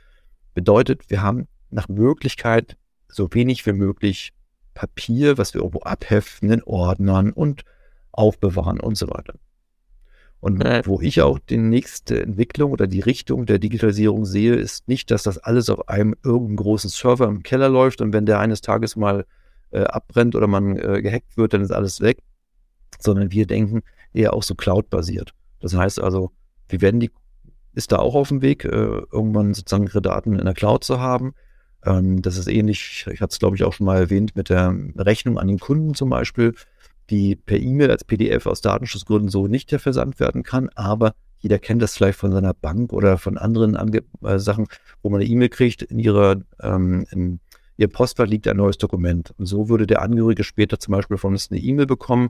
Bedeutet, 0.54 1.10
wir 1.10 1.22
haben 1.22 1.48
nach 1.72 1.88
Möglichkeit 1.88 2.78
so 3.08 3.34
wenig 3.34 3.66
wie 3.66 3.74
möglich 3.74 4.32
Papier, 4.74 5.38
was 5.38 5.54
wir 5.54 5.62
irgendwo 5.62 5.80
abheften 5.80 6.52
in 6.52 6.64
Ordnern 6.64 7.32
und 7.32 7.64
aufbewahren 8.12 8.80
und 8.80 8.96
so 8.96 9.10
weiter. 9.10 9.34
Und 10.42 10.64
wo 10.86 11.02
ich 11.02 11.22
auch 11.22 11.38
die 11.38 11.58
nächste 11.58 12.22
Entwicklung 12.22 12.72
oder 12.72 12.88
die 12.88 13.02
Richtung 13.02 13.46
der 13.46 13.60
Digitalisierung 13.60 14.26
sehe, 14.26 14.56
ist 14.56 14.88
nicht, 14.88 15.12
dass 15.12 15.24
das 15.24 15.38
alles 15.38 15.70
auf 15.70 15.90
einem 15.90 16.16
irgendeinen 16.24 16.56
großen 16.58 16.90
Server 16.90 17.28
im 17.28 17.44
Keller 17.44 17.68
läuft 17.68 18.00
und 18.02 18.14
wenn 18.14 18.26
der 18.26 18.40
eines 18.40 18.62
Tages 18.62 18.96
mal 18.96 19.26
äh, 19.72 19.82
abbrennt 19.82 20.36
oder 20.36 20.48
man 20.48 20.78
äh, 20.78 21.02
gehackt 21.02 21.36
wird, 21.36 21.54
dann 21.54 21.62
ist 21.62 21.72
alles 21.72 22.00
weg, 22.00 22.20
sondern 23.00 23.32
wir 23.32 23.48
denken 23.48 23.82
eher 24.14 24.34
auch 24.34 24.44
so 24.44 24.56
Cloud-basiert. 24.56 25.34
Das 25.60 25.76
heißt 25.76 26.00
also, 26.02 26.32
wir 26.70 26.80
werden 26.82 27.02
die, 27.02 27.12
ist 27.74 27.92
da 27.92 27.98
auch 27.98 28.16
auf 28.16 28.30
dem 28.30 28.42
Weg, 28.42 28.64
äh, 28.64 28.70
irgendwann 28.70 29.54
sozusagen 29.54 29.88
ihre 29.88 30.02
Daten 30.02 30.40
in 30.40 30.46
der 30.46 30.54
Cloud 30.54 30.86
zu 30.86 31.02
haben. 31.02 31.34
Ähm, 31.84 32.22
das 32.22 32.38
ist 32.38 32.48
ähnlich, 32.48 33.06
ich 33.12 33.20
hatte 33.20 33.34
es 33.34 33.40
glaube 33.40 33.58
ich 33.58 33.66
auch 33.66 33.74
schon 33.74 33.86
mal 33.86 33.98
erwähnt, 33.98 34.38
mit 34.38 34.50
der 34.50 34.74
Rechnung 34.96 35.38
an 35.38 35.48
den 35.48 35.60
Kunden 35.60 35.96
zum 35.96 36.10
Beispiel 36.10 36.56
die 37.10 37.36
per 37.36 37.60
E-Mail 37.60 37.92
als 37.92 38.04
PDF 38.04 38.46
aus 38.46 38.62
Datenschutzgründen 38.62 39.30
so 39.30 39.48
nicht 39.48 39.72
versandt 39.72 40.20
werden 40.20 40.44
kann, 40.44 40.70
aber 40.76 41.14
jeder 41.40 41.58
kennt 41.58 41.82
das 41.82 41.96
vielleicht 41.96 42.20
von 42.20 42.32
seiner 42.32 42.54
Bank 42.54 42.92
oder 42.92 43.18
von 43.18 43.38
anderen 43.38 43.76
Ange 43.76 44.04
äh, 44.24 44.40
Sachen, 44.40 44.68
wo 45.02 45.10
man 45.10 45.22
eine 45.22 45.30
E-Mail 45.30 45.50
kriegt, 45.50 45.82
in 45.82 46.00
ihrer 46.00 46.42
ähm, 46.62 47.06
in 47.12 47.40
ihr 47.78 47.88
Postfach 47.88 48.28
liegt 48.28 48.46
ein 48.48 48.58
neues 48.58 48.78
Dokument. 48.78 49.34
Und 49.38 49.46
so 49.46 49.70
würde 49.70 49.88
der 49.88 50.02
Angehörige 50.02 50.44
später 50.44 50.80
zum 50.80 50.92
Beispiel 50.92 51.18
von 51.18 51.32
uns 51.32 51.50
eine 51.50 51.62
E-Mail 51.62 51.86
bekommen, 51.86 52.30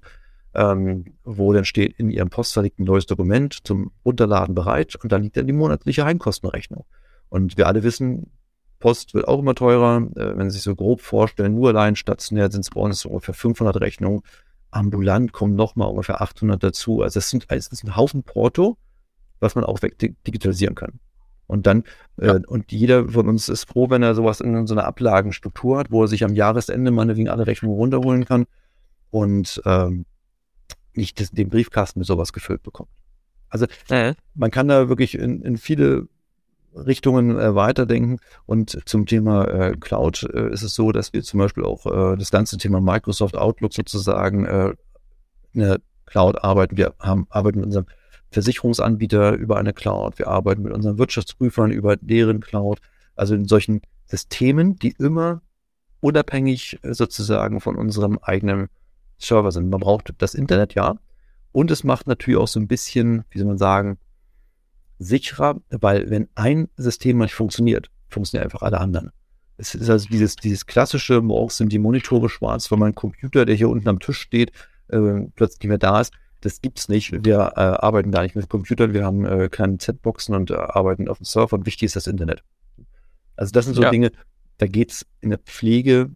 ähm, 0.54 1.06
wo 1.24 1.52
dann 1.54 1.66
steht, 1.66 2.00
in 2.00 2.12
ihrem 2.12 2.30
Postfach 2.30 2.62
liegt 2.62 2.80
ein 2.80 2.84
neues 2.84 3.08
Dokument 3.08 3.58
zum 3.64 3.92
Runterladen 4.06 4.54
bereit 4.54 4.96
und 4.96 5.12
da 5.12 5.18
liegt 5.18 5.38
dann 5.38 5.48
die 5.48 5.54
monatliche 5.54 6.06
Heimkostenrechnung. 6.06 6.86
Und 7.30 7.58
wir 7.58 7.66
alle 7.66 7.82
wissen, 7.82 8.32
Post 8.80 9.14
wird 9.14 9.28
auch 9.28 9.40
immer 9.40 9.56
teurer. 9.56 10.08
Äh, 10.16 10.38
wenn 10.38 10.50
Sie 10.52 10.56
sich 10.56 10.64
so 10.64 10.76
grob 10.76 11.02
vorstellen, 11.02 11.56
nur 11.56 11.70
allein 11.70 11.96
stationär 11.96 12.52
sind 12.52 12.62
es 12.62 12.70
bei 12.70 12.82
uns 12.82 13.06
ungefähr 13.06 13.34
500 13.34 13.82
Rechnungen 13.82 14.22
ambulant 14.72 15.32
kommen 15.32 15.56
nochmal 15.56 15.90
ungefähr 15.90 16.22
800 16.22 16.62
dazu. 16.62 17.02
Also 17.02 17.20
es, 17.20 17.30
sind, 17.30 17.46
es 17.50 17.68
ist 17.68 17.84
ein 17.84 17.96
Haufen 17.96 18.24
Porto, 18.24 18.78
was 19.40 19.56
man 19.56 19.64
auch 19.64 19.82
wegdigitalisieren 19.82 20.76
kann. 20.76 21.00
Und 21.48 21.66
dann, 21.66 21.84
ja. 22.22 22.36
äh, 22.36 22.42
und 22.46 22.72
jeder 22.72 23.10
von 23.10 23.28
uns 23.28 23.50
ist 23.50 23.64
froh, 23.64 23.90
wenn 23.90 24.04
er 24.04 24.14
sowas 24.14 24.40
in 24.40 24.68
so 24.68 24.76
einer 24.76 24.86
Ablagenstruktur 24.86 25.80
hat, 25.80 25.92
wo 25.92 26.04
er 26.04 26.08
sich 26.08 26.24
am 26.24 26.36
Jahresende 26.36 26.92
meinetwegen 26.92 27.30
alle 27.30 27.48
Rechnungen 27.48 27.76
runterholen 27.76 28.26
kann 28.26 28.46
und 29.10 29.60
ähm, 29.66 30.06
nicht 30.94 31.20
das, 31.20 31.32
den 31.32 31.50
Briefkasten 31.50 32.00
mit 32.00 32.08
sowas 32.08 32.34
gefüllt 32.34 32.62
bekommt. 32.62 32.90
Also 33.50 33.66
äh. 33.90 34.14
man 34.36 34.52
kann 34.52 34.68
da 34.68 34.90
wirklich 34.90 35.18
in, 35.18 35.42
in 35.42 35.58
viele 35.58 36.08
Richtungen 36.74 37.40
äh, 37.40 37.56
weiterdenken. 37.56 38.20
Und 38.46 38.80
zum 38.86 39.06
Thema 39.06 39.46
äh, 39.46 39.76
Cloud 39.80 40.24
äh, 40.34 40.52
ist 40.52 40.64
es 40.64 40.76
so, 40.76 40.92
dass 40.92 41.14
wir 41.14 41.24
zum 41.24 41.40
Beispiel 41.40 41.64
auch 41.64 41.86
äh, 41.86 42.18
das 42.18 42.32
ganze 42.32 42.58
Thema 42.58 42.82
Microsoft 42.82 43.38
Outlook 43.38 43.74
sozusagen 43.74 44.46
äh, 44.46 44.74
in 45.54 45.62
der 45.62 45.80
Cloud 46.06 46.44
arbeiten. 46.44 46.78
Wir 46.78 46.94
haben, 47.00 47.28
arbeiten 47.30 47.60
mit 47.60 47.68
unserem 47.68 47.86
Versicherungsanbieter 48.32 49.34
über 49.34 49.58
eine 49.58 49.74
Cloud. 49.74 50.20
Wir 50.20 50.28
arbeiten 50.28 50.64
mit 50.64 50.74
unseren 50.74 50.98
Wirtschaftsprüfern 50.98 51.72
über 51.72 51.98
deren 51.98 52.42
Cloud. 52.42 52.80
Also 53.16 53.36
in 53.36 53.46
solchen 53.46 53.82
Systemen, 54.06 54.76
die 54.78 54.96
immer 54.98 55.42
unabhängig 56.02 56.80
äh, 56.84 56.94
sozusagen 56.94 57.62
von 57.62 57.76
unserem 57.76 58.20
eigenen 58.22 58.70
Server 59.18 59.52
sind. 59.52 59.70
Man 59.70 59.80
braucht 59.80 60.14
das 60.18 60.34
Internet, 60.34 60.76
ja. 60.76 60.96
Und 61.52 61.72
es 61.72 61.84
macht 61.84 62.08
natürlich 62.08 62.40
auch 62.40 62.48
so 62.48 62.60
ein 62.60 62.68
bisschen, 62.68 63.26
wie 63.32 63.40
soll 63.40 63.48
man 63.48 63.58
sagen, 63.58 63.98
sicherer, 65.00 65.60
weil 65.70 66.10
wenn 66.10 66.28
ein 66.36 66.68
System 66.78 67.18
nicht 67.18 67.34
funktioniert, 67.34 67.90
funktionieren 68.10 68.46
einfach 68.46 68.62
alle 68.62 68.80
anderen. 68.80 69.12
Es 69.58 69.76
ist 69.76 69.90
also 69.90 70.08
dieses, 70.08 70.36
dieses 70.36 70.66
klassische, 70.66 71.22
morgens 71.22 71.58
sind 71.58 71.72
die 71.72 71.80
Monitore 71.80 72.30
schwarz, 72.30 72.70
weil 72.72 72.80
mein 72.80 72.96
Computer, 72.96 73.46
der 73.46 73.56
hier 73.56 73.70
unten 73.70 73.90
am 73.90 74.00
Tisch 74.00 74.20
steht, 74.20 74.52
äh, 74.90 75.22
plötzlich 75.36 75.60
nicht 75.62 75.70
mehr 75.70 75.78
da 75.78 76.00
ist. 76.00 76.14
Das 76.42 76.62
gibt's 76.62 76.88
nicht. 76.88 77.26
Wir 77.26 77.54
äh, 77.56 77.60
arbeiten 77.60 78.12
da 78.12 78.24
nicht 78.24 78.36
mit 78.36 78.48
Computern, 78.48 78.94
wir 78.94 79.04
haben 79.04 79.26
äh, 79.26 79.50
keine 79.50 79.78
Z-Boxen 79.78 80.36
und 80.36 80.52
äh, 80.52 80.56
arbeiten 80.56 81.10
auf 81.10 81.18
dem 81.18 81.26
Server 81.26 81.58
und 81.58 81.66
wichtig 81.66 81.88
ist 81.88 81.96
das 81.98 82.08
Internet. 82.08 82.44
Also 83.36 83.52
das 83.52 83.66
sind 83.66 83.76
so 83.76 83.82
ja. 83.82 83.90
Dinge, 83.90 84.12
da 84.58 84.68
geht's 84.68 85.06
in 85.22 85.30
der 85.30 85.40
Pflege 85.40 86.12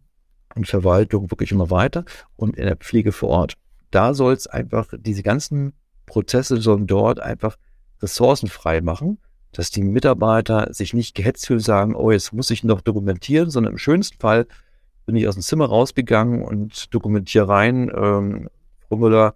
und 0.55 0.67
Verwaltung 0.67 1.31
wirklich 1.31 1.51
immer 1.51 1.69
weiter 1.69 2.05
und 2.35 2.55
in 2.57 2.65
der 2.65 2.77
Pflege 2.77 3.11
vor 3.11 3.29
Ort. 3.29 3.55
Da 3.91 4.13
soll 4.13 4.33
es 4.33 4.47
einfach, 4.47 4.93
diese 4.97 5.23
ganzen 5.23 5.73
Prozesse 6.05 6.61
sollen 6.61 6.87
dort 6.87 7.19
einfach 7.19 7.57
Ressourcen 8.03 8.47
frei 8.47 8.81
machen, 8.81 9.17
dass 9.51 9.71
die 9.71 9.81
Mitarbeiter 9.83 10.73
sich 10.73 10.93
nicht 10.93 11.15
gehetzt 11.15 11.47
fühlen, 11.47 11.59
sagen, 11.59 11.95
oh, 11.95 12.11
jetzt 12.11 12.33
muss 12.33 12.51
ich 12.51 12.63
noch 12.63 12.81
dokumentieren, 12.81 13.49
sondern 13.49 13.73
im 13.73 13.77
schönsten 13.79 14.19
Fall 14.19 14.47
bin 15.05 15.15
ich 15.15 15.27
aus 15.27 15.35
dem 15.35 15.41
Zimmer 15.41 15.65
rausgegangen 15.65 16.43
und 16.43 16.93
dokumentiere 16.93 17.47
rein, 17.47 17.91
ähm, 17.95 18.49
Müller, 18.89 19.33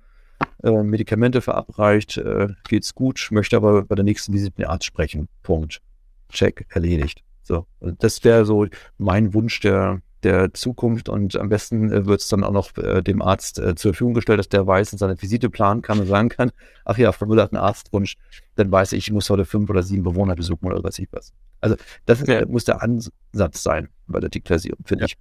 äh, 0.63 0.83
Medikamente 0.83 1.41
verabreicht, 1.41 2.17
äh, 2.17 2.49
geht's 2.69 2.93
gut, 2.93 3.29
möchte 3.31 3.57
aber 3.57 3.83
bei 3.83 3.95
der 3.95 4.05
nächsten 4.05 4.33
Visite 4.33 4.53
mit 4.55 4.67
Arzt 4.67 4.85
sprechen. 4.85 5.27
Punkt. 5.41 5.81
Check, 6.29 6.67
erledigt. 6.69 7.23
So, 7.47 7.65
das 7.79 8.25
wäre 8.25 8.45
so 8.45 8.67
mein 8.97 9.33
Wunsch 9.33 9.61
der, 9.61 10.01
der 10.21 10.53
Zukunft 10.53 11.07
und 11.07 11.37
am 11.37 11.47
besten 11.47 11.89
äh, 11.93 12.05
wird 12.05 12.19
es 12.19 12.27
dann 12.27 12.43
auch 12.43 12.51
noch 12.51 12.75
äh, 12.75 13.01
dem 13.01 13.21
Arzt 13.21 13.57
äh, 13.57 13.73
zur 13.73 13.93
Verfügung 13.93 14.15
gestellt, 14.15 14.39
dass 14.39 14.49
der 14.49 14.67
weiß 14.67 14.91
und 14.91 14.99
seine 14.99 15.21
Visite 15.21 15.49
planen 15.49 15.81
kann 15.81 15.97
und 16.01 16.07
sagen 16.07 16.27
kann, 16.27 16.51
ach 16.85 16.97
ja, 16.97 17.13
Frau 17.13 17.25
Müller 17.25 17.43
hat 17.43 17.53
einen 17.53 17.63
Arztwunsch, 17.63 18.17
dann 18.57 18.69
weiß 18.69 18.91
ich, 18.91 19.07
ich 19.07 19.13
muss 19.13 19.29
heute 19.29 19.45
fünf 19.45 19.69
oder 19.69 19.81
sieben 19.81 20.03
Bewohner 20.03 20.35
besuchen 20.35 20.65
oder 20.65 20.83
weiß 20.83 20.99
ich 20.99 21.07
was. 21.11 21.31
Also 21.61 21.77
das 22.05 22.19
ist, 22.19 22.27
ja. 22.27 22.45
muss 22.45 22.65
der 22.65 22.81
Ansatz 22.81 23.63
sein 23.63 23.87
bei 24.07 24.19
der 24.19 24.29
Digitalisierung, 24.29 24.79
finde 24.83 25.03
ja. 25.03 25.07
ich. 25.07 25.17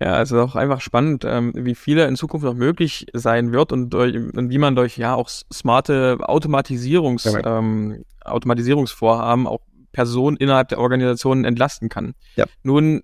Ja, 0.00 0.12
also 0.12 0.42
auch 0.42 0.56
einfach 0.56 0.82
spannend, 0.82 1.24
ähm, 1.26 1.52
wie 1.56 1.74
viel 1.74 1.98
in 1.98 2.16
Zukunft 2.16 2.44
noch 2.44 2.54
möglich 2.54 3.06
sein 3.14 3.50
wird 3.50 3.72
und, 3.72 3.90
durch, 3.90 4.14
und 4.14 4.50
wie 4.50 4.58
man 4.58 4.76
durch 4.76 4.98
ja 4.98 5.14
auch 5.14 5.28
smarte 5.28 6.18
Automatisierungs, 6.20 7.24
ja, 7.24 7.58
ähm, 7.58 8.04
Automatisierungsvorhaben 8.24 9.46
auch 9.46 9.60
Personen 9.92 10.36
innerhalb 10.36 10.68
der 10.68 10.78
Organisationen 10.78 11.44
entlasten 11.44 11.88
kann. 11.88 12.14
Ja. 12.36 12.46
Nun 12.62 13.02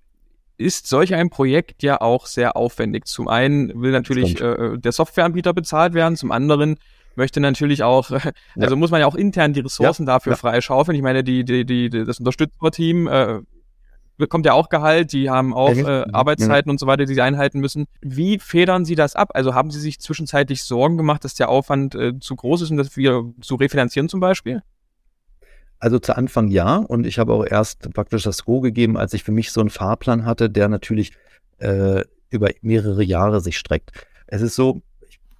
ist 0.57 0.87
solch 0.87 1.13
ein 1.13 1.29
Projekt 1.29 1.83
ja 1.83 1.99
auch 1.99 2.27
sehr 2.27 2.55
aufwendig. 2.55 3.05
Zum 3.05 3.27
einen 3.27 3.81
will 3.81 3.91
natürlich 3.91 4.39
äh, 4.39 4.77
der 4.77 4.91
Softwareanbieter 4.91 5.53
bezahlt 5.53 5.93
werden, 5.93 6.15
zum 6.15 6.31
anderen 6.31 6.77
möchte 7.15 7.39
natürlich 7.39 7.83
auch, 7.83 8.09
also 8.11 8.31
ja. 8.55 8.75
muss 8.75 8.91
man 8.91 9.01
ja 9.01 9.07
auch 9.07 9.15
intern 9.15 9.53
die 9.53 9.61
Ressourcen 9.61 10.03
ja. 10.03 10.13
dafür 10.13 10.33
ja. 10.33 10.37
freischaufeln. 10.37 10.95
Ich 10.95 11.03
meine, 11.03 11.23
die, 11.23 11.43
die, 11.43 11.65
die, 11.65 11.89
das 11.89 12.19
Unterstützerteam 12.19 13.07
äh, 13.07 13.39
bekommt 14.17 14.45
ja 14.45 14.53
auch 14.53 14.69
Gehalt, 14.69 15.11
die 15.11 15.29
haben 15.29 15.53
auch 15.53 15.75
äh, 15.75 16.05
Arbeitszeiten 16.11 16.69
und 16.69 16.79
so 16.79 16.87
weiter, 16.87 17.05
die 17.05 17.13
sie 17.13 17.21
einhalten 17.21 17.59
müssen. 17.59 17.85
Wie 18.01 18.39
federn 18.39 18.85
Sie 18.85 18.95
das 18.95 19.15
ab? 19.15 19.31
Also 19.33 19.53
haben 19.53 19.71
Sie 19.71 19.79
sich 19.79 19.99
zwischenzeitlich 19.99 20.63
Sorgen 20.63 20.97
gemacht, 20.97 21.23
dass 21.25 21.35
der 21.35 21.49
Aufwand 21.49 21.95
äh, 21.95 22.17
zu 22.19 22.35
groß 22.35 22.61
ist, 22.61 22.71
um 22.71 22.77
das 22.77 22.95
wieder 22.95 23.23
zu 23.41 23.55
refinanzieren 23.55 24.07
zum 24.07 24.19
Beispiel? 24.19 24.61
Also 25.79 25.99
zu 25.99 26.15
Anfang 26.15 26.47
ja. 26.49 26.77
Und 26.77 27.05
ich 27.05 27.19
habe 27.19 27.33
auch 27.33 27.45
erst 27.45 27.91
praktisch 27.93 28.23
das 28.23 28.45
Go 28.45 28.61
gegeben, 28.61 28.97
als 28.97 29.13
ich 29.13 29.23
für 29.23 29.31
mich 29.31 29.51
so 29.51 29.61
einen 29.61 29.69
Fahrplan 29.69 30.25
hatte, 30.25 30.49
der 30.49 30.69
natürlich 30.69 31.11
äh, 31.59 32.03
über 32.29 32.49
mehrere 32.61 33.03
Jahre 33.03 33.41
sich 33.41 33.57
streckt. 33.57 33.91
Es 34.27 34.41
ist 34.41 34.55
so, 34.55 34.81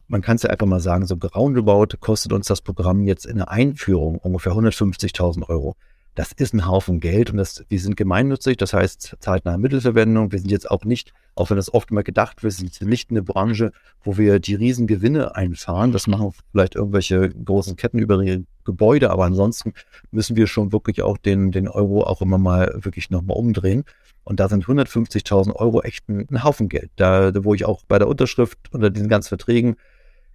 man 0.08 0.21
kann 0.21 0.36
es 0.36 0.43
ja 0.43 0.50
einfach 0.50 0.67
mal 0.67 0.80
sagen, 0.80 1.06
so 1.06 1.15
roundabout 1.15 1.98
kostet 2.00 2.34
uns 2.34 2.48
das 2.48 2.62
Programm 2.62 3.06
jetzt 3.06 3.26
in 3.26 3.38
der 3.38 3.50
Einführung 3.50 4.17
ungefähr 4.17 4.54
150.000 4.54 5.50
Euro 5.50 5.76
das 6.15 6.32
ist 6.32 6.54
ein 6.54 6.65
Haufen 6.65 7.01
Geld 7.01 7.30
und 7.30 7.38
das, 7.38 7.65
wir 7.67 7.80
sind 7.80 7.97
gemeinnützig, 7.97 8.56
das 8.56 8.73
heißt 8.73 9.17
zeitnahe 9.19 9.58
Mittelverwendung. 9.58 10.32
Wir 10.32 10.39
sind 10.39 10.49
jetzt 10.49 10.71
auch 10.71 10.86
nicht, 10.86 11.13
auch 11.36 11.49
wenn 11.49 11.58
das 11.58 11.73
oft 11.73 11.91
mal 11.91 12.04
gedacht 12.04 12.41
wird, 12.41 12.54
sind 12.54 12.82
nicht 12.82 13.12
eine 13.12 13.21
Branche, 13.21 13.73
wo 14.01 14.17
wir 14.17 14.39
die 14.39 14.56
riesen 14.56 14.88
Gewinne 14.88 15.36
einfahren. 15.36 15.91
Das 15.91 16.08
machen 16.08 16.32
vielleicht 16.51 16.75
irgendwelche 16.75 17.30
großen 17.30 17.75
Ketten 17.75 17.99
über 17.99 18.21
ihre 18.23 18.45
Gebäude, 18.63 19.10
aber 19.12 19.25
ansonsten 19.25 19.73
müssen 20.12 20.38
wir 20.38 20.47
schon 20.47 20.71
wirklich 20.71 21.01
auch 21.01 21.17
den, 21.17 21.51
den 21.51 21.67
Euro 21.67 22.04
auch 22.04 22.21
immer 22.21 22.38
mal 22.38 22.73
wirklich 22.82 23.10
nochmal 23.10 23.38
umdrehen. 23.38 23.84
Und 24.23 24.39
da 24.39 24.47
sind 24.47 24.65
150.000 24.65 25.54
Euro 25.54 25.82
echt 25.82 26.08
ein, 26.08 26.28
ein 26.32 26.43
Haufen 26.43 26.69
Geld. 26.69 26.91
Da, 26.95 27.32
wo 27.43 27.54
ich 27.54 27.65
auch 27.65 27.84
bei 27.88 27.99
der 27.99 28.08
Unterschrift 28.08 28.58
unter 28.71 28.89
diesen 28.89 29.10
ganzen 29.10 29.30
Verträgen 29.30 29.75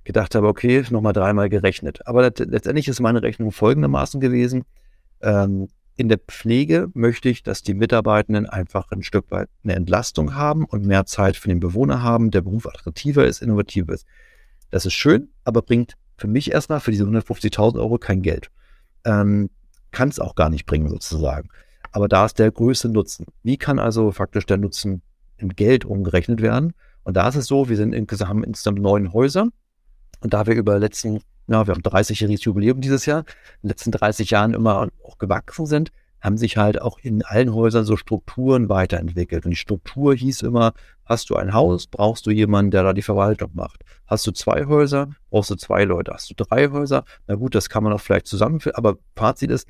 gedacht 0.04 0.34
habe, 0.34 0.46
okay, 0.46 0.84
nochmal 0.90 1.14
dreimal 1.14 1.48
gerechnet. 1.48 2.06
Aber 2.06 2.22
letztendlich 2.22 2.86
ist 2.86 3.00
meine 3.00 3.22
Rechnung 3.22 3.50
folgendermaßen 3.50 4.20
gewesen. 4.20 4.64
Ähm, 5.22 5.68
in 5.96 6.08
der 6.08 6.18
Pflege 6.18 6.88
möchte 6.94 7.28
ich, 7.28 7.42
dass 7.42 7.62
die 7.62 7.74
Mitarbeitenden 7.74 8.46
einfach 8.46 8.90
ein 8.90 9.02
Stück 9.02 9.30
weit 9.30 9.48
eine 9.62 9.74
Entlastung 9.74 10.34
haben 10.34 10.64
und 10.64 10.86
mehr 10.86 11.04
Zeit 11.04 11.36
für 11.36 11.48
den 11.48 11.60
Bewohner 11.60 12.02
haben, 12.02 12.30
der 12.30 12.40
Beruf 12.40 12.66
attraktiver 12.66 13.26
ist, 13.26 13.42
innovativer 13.42 13.92
ist. 13.92 14.06
Das 14.70 14.86
ist 14.86 14.94
schön, 14.94 15.28
aber 15.44 15.60
bringt 15.62 15.96
für 16.16 16.28
mich 16.28 16.52
erstmal 16.52 16.80
für 16.80 16.90
diese 16.90 17.04
150.000 17.04 17.78
Euro 17.78 17.98
kein 17.98 18.22
Geld. 18.22 18.50
Ähm, 19.04 19.50
kann 19.90 20.08
es 20.08 20.20
auch 20.20 20.34
gar 20.34 20.48
nicht 20.48 20.66
bringen 20.66 20.88
sozusagen. 20.88 21.48
Aber 21.92 22.08
da 22.08 22.24
ist 22.26 22.38
der 22.38 22.50
größte 22.50 22.88
Nutzen. 22.88 23.26
Wie 23.42 23.56
kann 23.56 23.78
also 23.78 24.12
faktisch 24.12 24.46
der 24.46 24.56
Nutzen 24.56 25.02
in 25.36 25.50
Geld 25.50 25.84
umgerechnet 25.84 26.40
werden? 26.40 26.72
Und 27.02 27.16
da 27.16 27.28
ist 27.28 27.36
es 27.36 27.46
so, 27.46 27.68
wir 27.68 27.76
sind 27.76 27.92
insgesamt, 27.92 28.28
haben 28.28 28.44
insgesamt 28.44 28.80
neun 28.80 29.12
Häuser. 29.12 29.48
Und 30.20 30.32
da 30.34 30.46
wir 30.46 30.54
über 30.54 30.78
letzten 30.78 31.20
ja, 31.50 31.66
wir 31.66 31.74
haben 31.74 31.82
30-jähriges 31.82 32.44
Jubiläum 32.44 32.80
dieses 32.80 33.06
Jahr, 33.06 33.20
in 33.20 33.24
den 33.64 33.68
letzten 33.70 33.90
30 33.90 34.30
Jahren 34.30 34.54
immer 34.54 34.88
auch 35.04 35.18
gewachsen 35.18 35.66
sind, 35.66 35.90
haben 36.20 36.36
sich 36.36 36.56
halt 36.56 36.80
auch 36.80 36.98
in 36.98 37.24
allen 37.24 37.54
Häusern 37.54 37.84
so 37.84 37.96
Strukturen 37.96 38.68
weiterentwickelt. 38.68 39.44
Und 39.44 39.52
die 39.52 39.56
Struktur 39.56 40.14
hieß 40.14 40.42
immer, 40.42 40.74
hast 41.04 41.30
du 41.30 41.36
ein 41.36 41.54
Haus, 41.54 41.86
brauchst 41.86 42.26
du 42.26 42.30
jemanden, 42.30 42.70
der 42.70 42.82
da 42.82 42.92
die 42.92 43.02
Verwaltung 43.02 43.50
macht. 43.54 43.84
Hast 44.06 44.26
du 44.26 44.32
zwei 44.32 44.66
Häuser, 44.66 45.08
brauchst 45.30 45.50
du 45.50 45.56
zwei 45.56 45.84
Leute. 45.84 46.12
Hast 46.12 46.30
du 46.30 46.34
drei 46.36 46.68
Häuser, 46.68 47.04
na 47.26 47.34
gut, 47.36 47.54
das 47.54 47.68
kann 47.68 47.82
man 47.82 47.92
auch 47.92 48.00
vielleicht 48.00 48.26
zusammenführen. 48.26 48.76
Aber 48.76 48.98
Fazit 49.16 49.50
ist, 49.50 49.66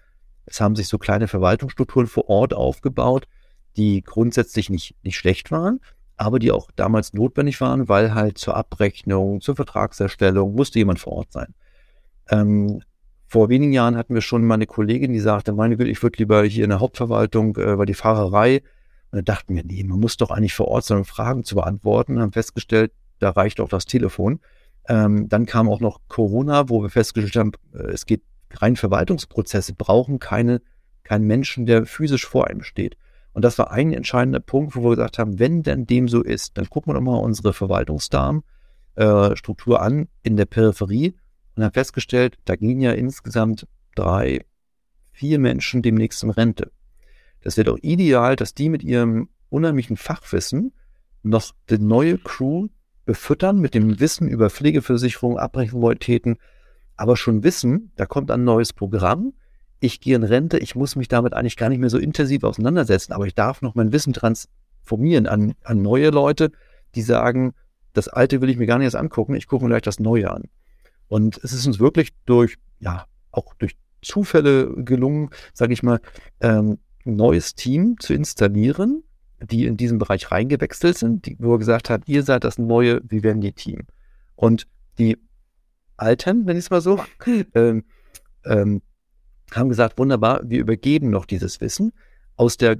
es 0.46 0.60
haben 0.60 0.74
sich 0.74 0.88
so 0.88 0.98
kleine 0.98 1.28
Verwaltungsstrukturen 1.28 2.08
vor 2.08 2.28
Ort 2.28 2.52
aufgebaut, 2.52 3.28
die 3.76 4.02
grundsätzlich 4.02 4.68
nicht, 4.68 4.96
nicht 5.04 5.16
schlecht 5.16 5.52
waren, 5.52 5.80
aber 6.16 6.40
die 6.40 6.50
auch 6.50 6.70
damals 6.74 7.12
notwendig 7.12 7.60
waren, 7.60 7.88
weil 7.88 8.14
halt 8.14 8.38
zur 8.38 8.56
Abrechnung, 8.56 9.40
zur 9.40 9.54
Vertragserstellung 9.54 10.54
musste 10.54 10.80
jemand 10.80 10.98
vor 10.98 11.12
Ort 11.12 11.32
sein. 11.32 11.54
Ähm, 12.30 12.82
vor 13.26 13.48
wenigen 13.48 13.72
Jahren 13.72 13.96
hatten 13.96 14.14
wir 14.14 14.22
schon 14.22 14.44
mal 14.44 14.54
eine 14.54 14.66
Kollegin, 14.66 15.12
die 15.12 15.20
sagte, 15.20 15.52
meine 15.52 15.76
Güte, 15.76 15.90
ich 15.90 16.02
würde 16.02 16.18
lieber 16.18 16.42
hier 16.42 16.64
in 16.64 16.70
der 16.70 16.80
Hauptverwaltung, 16.80 17.56
äh, 17.56 17.78
weil 17.78 17.86
die 17.86 17.94
Fahrerei, 17.94 18.62
und 19.12 19.18
da 19.18 19.22
dachten 19.22 19.54
wir, 19.54 19.64
nee, 19.64 19.84
man 19.84 20.00
muss 20.00 20.16
doch 20.16 20.30
eigentlich 20.30 20.54
vor 20.54 20.68
Ort 20.68 20.84
sein, 20.84 20.98
um 20.98 21.04
Fragen 21.04 21.44
zu 21.44 21.54
beantworten, 21.54 22.20
haben 22.20 22.32
festgestellt, 22.32 22.92
da 23.18 23.30
reicht 23.30 23.60
auch 23.60 23.68
das 23.68 23.84
Telefon. 23.84 24.40
Ähm, 24.88 25.28
dann 25.28 25.46
kam 25.46 25.68
auch 25.68 25.80
noch 25.80 26.00
Corona, 26.08 26.68
wo 26.68 26.82
wir 26.82 26.90
festgestellt 26.90 27.36
haben, 27.36 27.52
äh, 27.72 27.92
es 27.92 28.06
geht 28.06 28.22
rein 28.52 28.76
Verwaltungsprozesse, 28.76 29.74
brauchen 29.74 30.18
keine, 30.18 30.60
keinen 31.04 31.26
Menschen, 31.26 31.66
der 31.66 31.86
physisch 31.86 32.26
vor 32.26 32.48
einem 32.48 32.62
steht. 32.62 32.96
Und 33.32 33.44
das 33.44 33.58
war 33.58 33.70
ein 33.70 33.92
entscheidender 33.92 34.40
Punkt, 34.40 34.74
wo 34.74 34.82
wir 34.82 34.96
gesagt 34.96 35.18
haben, 35.18 35.38
wenn 35.38 35.62
denn 35.62 35.86
dem 35.86 36.08
so 36.08 36.20
ist, 36.20 36.58
dann 36.58 36.68
gucken 36.68 36.92
wir 36.92 36.94
doch 36.94 37.04
mal 37.04 37.18
unsere 37.18 37.52
Verwaltungsdarmstruktur 37.52 39.76
äh, 39.76 39.80
an 39.80 40.08
in 40.24 40.36
der 40.36 40.46
Peripherie 40.46 41.14
und 41.60 41.66
haben 41.66 41.74
festgestellt, 41.74 42.38
da 42.44 42.56
gehen 42.56 42.80
ja 42.80 42.92
insgesamt 42.92 43.66
drei, 43.94 44.44
vier 45.12 45.38
Menschen 45.38 45.82
demnächst 45.82 46.22
in 46.22 46.30
Rente. 46.30 46.72
Das 47.42 47.56
wäre 47.56 47.66
doch 47.66 47.78
ideal, 47.82 48.36
dass 48.36 48.54
die 48.54 48.68
mit 48.68 48.82
ihrem 48.82 49.28
unheimlichen 49.50 49.96
Fachwissen 49.96 50.72
noch 51.22 51.52
die 51.68 51.78
neue 51.78 52.18
Crew 52.18 52.68
befüttern 53.04 53.58
mit 53.58 53.74
dem 53.74 54.00
Wissen 54.00 54.28
über 54.28 54.50
Pflegeversicherung, 54.50 55.38
Abrechnungsbonitäten, 55.38 56.36
aber 56.96 57.16
schon 57.16 57.42
wissen, 57.42 57.92
da 57.96 58.06
kommt 58.06 58.30
ein 58.30 58.44
neues 58.44 58.72
Programm, 58.72 59.32
ich 59.80 60.00
gehe 60.00 60.16
in 60.16 60.22
Rente, 60.22 60.58
ich 60.58 60.74
muss 60.74 60.96
mich 60.96 61.08
damit 61.08 61.32
eigentlich 61.32 61.56
gar 61.56 61.70
nicht 61.70 61.78
mehr 61.78 61.90
so 61.90 61.98
intensiv 61.98 62.44
auseinandersetzen, 62.44 63.12
aber 63.12 63.26
ich 63.26 63.34
darf 63.34 63.62
noch 63.62 63.74
mein 63.74 63.92
Wissen 63.92 64.12
transformieren 64.12 65.26
an, 65.26 65.54
an 65.64 65.82
neue 65.82 66.10
Leute, 66.10 66.52
die 66.94 67.02
sagen, 67.02 67.52
das 67.92 68.08
Alte 68.08 68.40
will 68.40 68.50
ich 68.50 68.56
mir 68.56 68.66
gar 68.66 68.78
nicht 68.78 68.84
erst 68.84 68.96
angucken, 68.96 69.34
ich 69.34 69.46
gucke 69.46 69.64
mir 69.64 69.70
gleich 69.70 69.82
das 69.82 69.98
Neue 69.98 70.30
an. 70.30 70.44
Und 71.10 71.40
es 71.42 71.52
ist 71.52 71.66
uns 71.66 71.80
wirklich 71.80 72.10
durch, 72.24 72.56
ja, 72.78 73.04
auch 73.32 73.52
durch 73.54 73.76
Zufälle 74.00 74.72
gelungen, 74.76 75.30
sage 75.52 75.72
ich 75.72 75.82
mal, 75.82 76.00
ähm, 76.40 76.78
ein 77.04 77.16
neues 77.16 77.56
Team 77.56 77.98
zu 77.98 78.14
installieren, 78.14 79.02
die 79.42 79.66
in 79.66 79.76
diesen 79.76 79.98
Bereich 79.98 80.30
reingewechselt 80.30 80.96
sind, 80.96 81.26
die, 81.26 81.36
wo 81.40 81.54
er 81.54 81.58
gesagt 81.58 81.90
hat, 81.90 82.06
ihr 82.06 82.22
seid 82.22 82.44
das 82.44 82.58
neue 82.58 83.00
Vivendi-Team. 83.02 83.88
Und 84.36 84.68
die 84.98 85.18
Alten, 85.96 86.46
wenn 86.46 86.56
ich 86.56 86.66
es 86.66 86.70
mal 86.70 86.80
so, 86.80 87.00
ähm, 87.54 87.82
ähm, 88.44 88.80
haben 89.52 89.68
gesagt, 89.68 89.98
wunderbar, 89.98 90.42
wir 90.44 90.60
übergeben 90.60 91.10
noch 91.10 91.26
dieses 91.26 91.60
Wissen 91.60 91.92
aus 92.36 92.56
der 92.56 92.78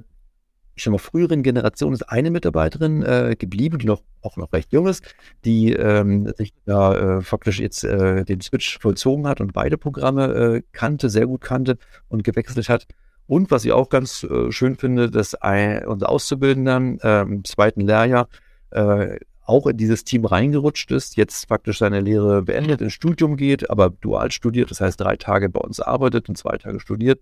ich 0.75 0.83
sag 0.83 0.91
mal, 0.91 0.97
früheren 0.97 1.43
Generation 1.43 1.93
ist 1.93 2.03
eine 2.03 2.31
Mitarbeiterin 2.31 3.03
äh, 3.03 3.35
geblieben, 3.37 3.79
die 3.79 3.87
noch 3.87 4.01
auch 4.21 4.37
noch 4.37 4.53
recht 4.53 4.71
jung 4.71 4.87
ist, 4.87 5.03
die 5.45 5.73
ähm, 5.73 6.31
sich 6.37 6.53
da 6.65 7.17
äh, 7.17 7.21
faktisch 7.21 7.59
jetzt 7.59 7.83
äh, 7.83 8.23
den 8.23 8.41
Switch 8.41 8.79
vollzogen 8.79 9.27
hat 9.27 9.41
und 9.41 9.53
beide 9.53 9.77
Programme 9.77 10.25
äh, 10.33 10.61
kannte, 10.71 11.09
sehr 11.09 11.27
gut 11.27 11.41
kannte 11.41 11.77
und 12.07 12.23
gewechselt 12.23 12.69
hat. 12.69 12.87
Und 13.27 13.51
was 13.51 13.65
ich 13.65 13.71
auch 13.71 13.89
ganz 13.89 14.23
äh, 14.23 14.51
schön 14.51 14.75
finde, 14.75 15.09
dass 15.09 15.35
ein, 15.35 15.85
unser 15.85 16.09
Auszubildender 16.09 16.77
im 16.77 17.43
zweiten 17.43 17.81
Lehrjahr 17.81 18.27
äh, 18.71 19.17
auch 19.43 19.67
in 19.67 19.77
dieses 19.77 20.03
Team 20.03 20.25
reingerutscht 20.25 20.91
ist, 20.91 21.17
jetzt 21.17 21.47
faktisch 21.47 21.79
seine 21.79 21.99
Lehre 21.99 22.41
beendet, 22.43 22.81
ins 22.81 22.93
Studium 22.93 23.37
geht, 23.37 23.69
aber 23.69 23.89
dual 23.89 24.31
studiert, 24.31 24.71
das 24.71 24.81
heißt 24.81 24.99
drei 24.99 25.17
Tage 25.17 25.49
bei 25.49 25.59
uns 25.59 25.79
arbeitet 25.79 26.29
und 26.29 26.37
zwei 26.37 26.57
Tage 26.57 26.79
studiert 26.79 27.19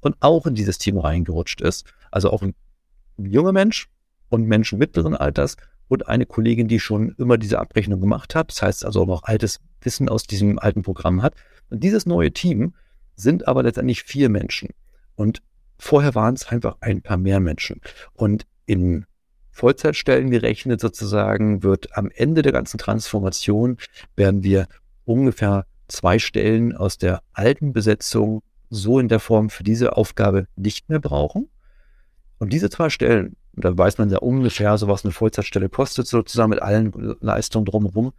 und 0.00 0.16
auch 0.20 0.46
in 0.46 0.54
dieses 0.54 0.78
Team 0.78 0.98
reingerutscht 0.98 1.60
ist. 1.60 1.86
Also 2.10 2.30
auch 2.30 2.42
ein 2.42 2.54
junger 3.26 3.52
Mensch 3.52 3.88
und 4.28 4.46
Menschen 4.46 4.78
mittleren 4.78 5.14
Alters 5.14 5.56
und 5.88 6.08
eine 6.08 6.26
Kollegin, 6.26 6.68
die 6.68 6.80
schon 6.80 7.14
immer 7.18 7.36
diese 7.36 7.58
Abrechnung 7.58 8.00
gemacht 8.00 8.34
hat. 8.34 8.50
Das 8.50 8.62
heißt 8.62 8.84
also 8.84 9.02
auch 9.02 9.06
noch 9.06 9.22
altes 9.24 9.58
Wissen 9.82 10.08
aus 10.08 10.24
diesem 10.24 10.58
alten 10.58 10.82
Programm 10.82 11.22
hat. 11.22 11.34
Und 11.68 11.82
dieses 11.82 12.06
neue 12.06 12.32
Team 12.32 12.74
sind 13.16 13.48
aber 13.48 13.62
letztendlich 13.62 14.02
vier 14.02 14.28
Menschen. 14.28 14.70
Und 15.16 15.42
vorher 15.78 16.14
waren 16.14 16.34
es 16.34 16.46
einfach 16.46 16.76
ein 16.80 17.02
paar 17.02 17.16
mehr 17.16 17.40
Menschen. 17.40 17.80
Und 18.14 18.46
in 18.66 19.04
Vollzeitstellen 19.50 20.30
gerechnet 20.30 20.80
sozusagen 20.80 21.62
wird 21.62 21.96
am 21.96 22.10
Ende 22.14 22.42
der 22.42 22.52
ganzen 22.52 22.78
Transformation 22.78 23.76
werden 24.16 24.42
wir 24.42 24.68
ungefähr 25.04 25.66
zwei 25.88 26.18
Stellen 26.18 26.76
aus 26.76 26.98
der 26.98 27.20
alten 27.32 27.72
Besetzung 27.72 28.42
so 28.70 29.00
in 29.00 29.08
der 29.08 29.20
Form 29.20 29.50
für 29.50 29.64
diese 29.64 29.96
Aufgabe 29.96 30.46
nicht 30.54 30.88
mehr 30.88 31.00
brauchen. 31.00 31.48
Und 32.40 32.54
diese 32.54 32.70
zwei 32.70 32.88
Stellen, 32.88 33.36
da 33.52 33.76
weiß 33.76 33.98
man 33.98 34.08
ja 34.08 34.18
ungefähr, 34.18 34.78
so 34.78 34.88
was 34.88 35.04
eine 35.04 35.12
Vollzeitstelle 35.12 35.68
kostet, 35.68 36.06
sozusagen 36.06 36.48
mit 36.48 36.62
allen 36.62 36.90
Leistungen 37.20 37.66
drumherum. 37.66 38.12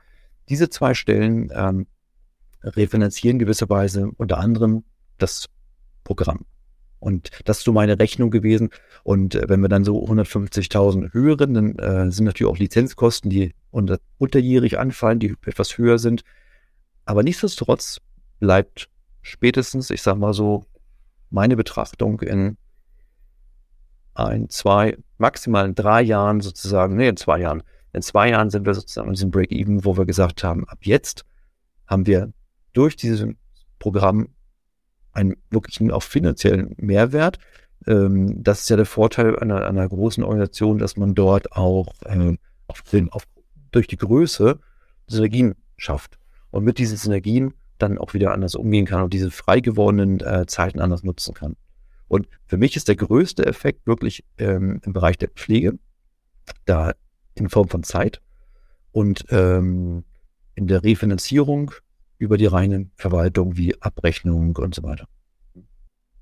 Diese 0.47 0.69
zwei 0.69 0.93
Stellen 0.93 1.51
ähm, 1.53 1.88
refinanzieren 2.63 3.39
gewisserweise 3.39 4.12
unter 4.17 4.38
anderem 4.38 4.84
das 5.17 5.49
Programm. 6.03 6.45
Und 6.99 7.31
das 7.45 7.57
ist 7.57 7.63
so 7.63 7.73
meine 7.73 7.97
Rechnung 7.97 8.29
gewesen. 8.29 8.69
Und 9.03 9.34
äh, 9.34 9.49
wenn 9.49 9.62
wir 9.62 9.69
dann 9.69 9.84
so 9.84 10.05
150.000 10.05 11.13
hören, 11.13 11.55
dann 11.55 11.79
äh, 11.79 12.12
sind 12.12 12.25
natürlich 12.25 12.51
auch 12.51 12.60
Lizenzkosten, 12.60 13.31
die 13.31 13.55
unter, 13.71 13.97
unterjährig 14.19 14.77
anfallen, 14.77 15.17
die 15.17 15.36
etwas 15.47 15.79
höher 15.79 15.97
sind. 15.97 16.23
Aber 17.05 17.23
nichtsdestotrotz 17.23 18.01
bleibt 18.39 18.88
spätestens, 19.23 19.89
ich 19.89 20.03
sag 20.03 20.17
mal 20.19 20.34
so, 20.34 20.65
meine 21.31 21.55
Betrachtung 21.55 22.21
in 22.21 22.57
ein, 24.13 24.50
zwei, 24.50 24.97
maximal 25.17 25.65
in 25.65 25.76
drei 25.76 26.02
Jahren 26.02 26.41
sozusagen, 26.41 26.95
nee, 26.95 27.08
in 27.08 27.17
zwei 27.17 27.39
Jahren. 27.39 27.63
In 27.93 28.02
zwei 28.02 28.30
Jahren 28.30 28.50
sind 28.50 28.65
wir 28.65 28.74
sozusagen 28.74 29.08
in 29.08 29.13
diesem 29.13 29.32
Break-Even, 29.32 29.84
wo 29.86 29.97
wir 29.97 30.06
gesagt 30.06 30.43
haben, 30.43 30.67
ab 30.67 30.80
jetzt 30.82 31.26
haben 31.88 32.06
wir 32.06 32.32
durch 32.74 32.95
dieses 32.95 33.26
Programm 33.80 34.30
einen 35.12 35.36
wirklichen 35.50 35.91
auch 35.91 36.04
finanziellen 36.04 36.74
Mehrwert. 36.78 37.38
Ähm, 37.86 38.41
das 38.43 38.62
ist 38.62 38.69
ja 38.69 38.78
der 38.78 38.86
Vorteil 38.86 39.38
einer, 39.38 39.65
einer 39.67 39.88
großen 39.88 40.24
Organisation, 40.24 40.78
dass 40.78 40.95
man 40.95 41.15
dort 41.15 41.52
auch 41.52 41.93
ähm, 42.06 42.38
auf 42.67 42.84
auf, 43.10 43.24
durch 43.71 43.88
die 43.88 43.97
Größe 43.97 44.60
Synergien 45.08 45.56
schafft 45.78 46.17
und 46.52 46.63
mit 46.63 46.78
diesen 46.78 46.97
Synergien 46.97 47.54
dann 47.78 47.97
auch 47.97 48.13
wieder 48.13 48.32
anders 48.32 48.56
umgehen 48.56 48.86
kann 48.86 49.04
und 49.04 49.13
diese 49.13 49.32
frei 49.32 49.60
gewordenen 49.60 50.19
äh, 50.21 50.45
Zeiten 50.45 50.80
anders 50.80 51.04
nutzen 51.04 51.34
kann. 51.34 51.56
Und 52.12 52.28
für 52.45 52.58
mich 52.58 52.76
ist 52.76 52.89
der 52.89 52.97
größte 52.97 53.45
Effekt 53.45 53.88
wirklich 53.88 54.26
ähm, 54.38 54.82
im 54.84 54.91
Bereich 54.91 55.17
der 55.17 55.30
Pflege, 55.30 55.80
da 56.65 56.91
in 57.36 57.47
Form 57.47 57.69
von 57.69 57.84
Zeit 57.84 58.19
und 58.91 59.24
ähm, 59.30 60.04
in 60.54 60.67
der 60.67 60.84
Refinanzierung 60.84 61.71
über 62.17 62.36
die 62.36 62.47
reine 62.47 62.89
Verwaltung 62.97 63.56
wie 63.56 63.82
Abrechnung 63.82 64.58
und 64.58 64.76
so 64.76 64.84
weiter. 64.84 65.08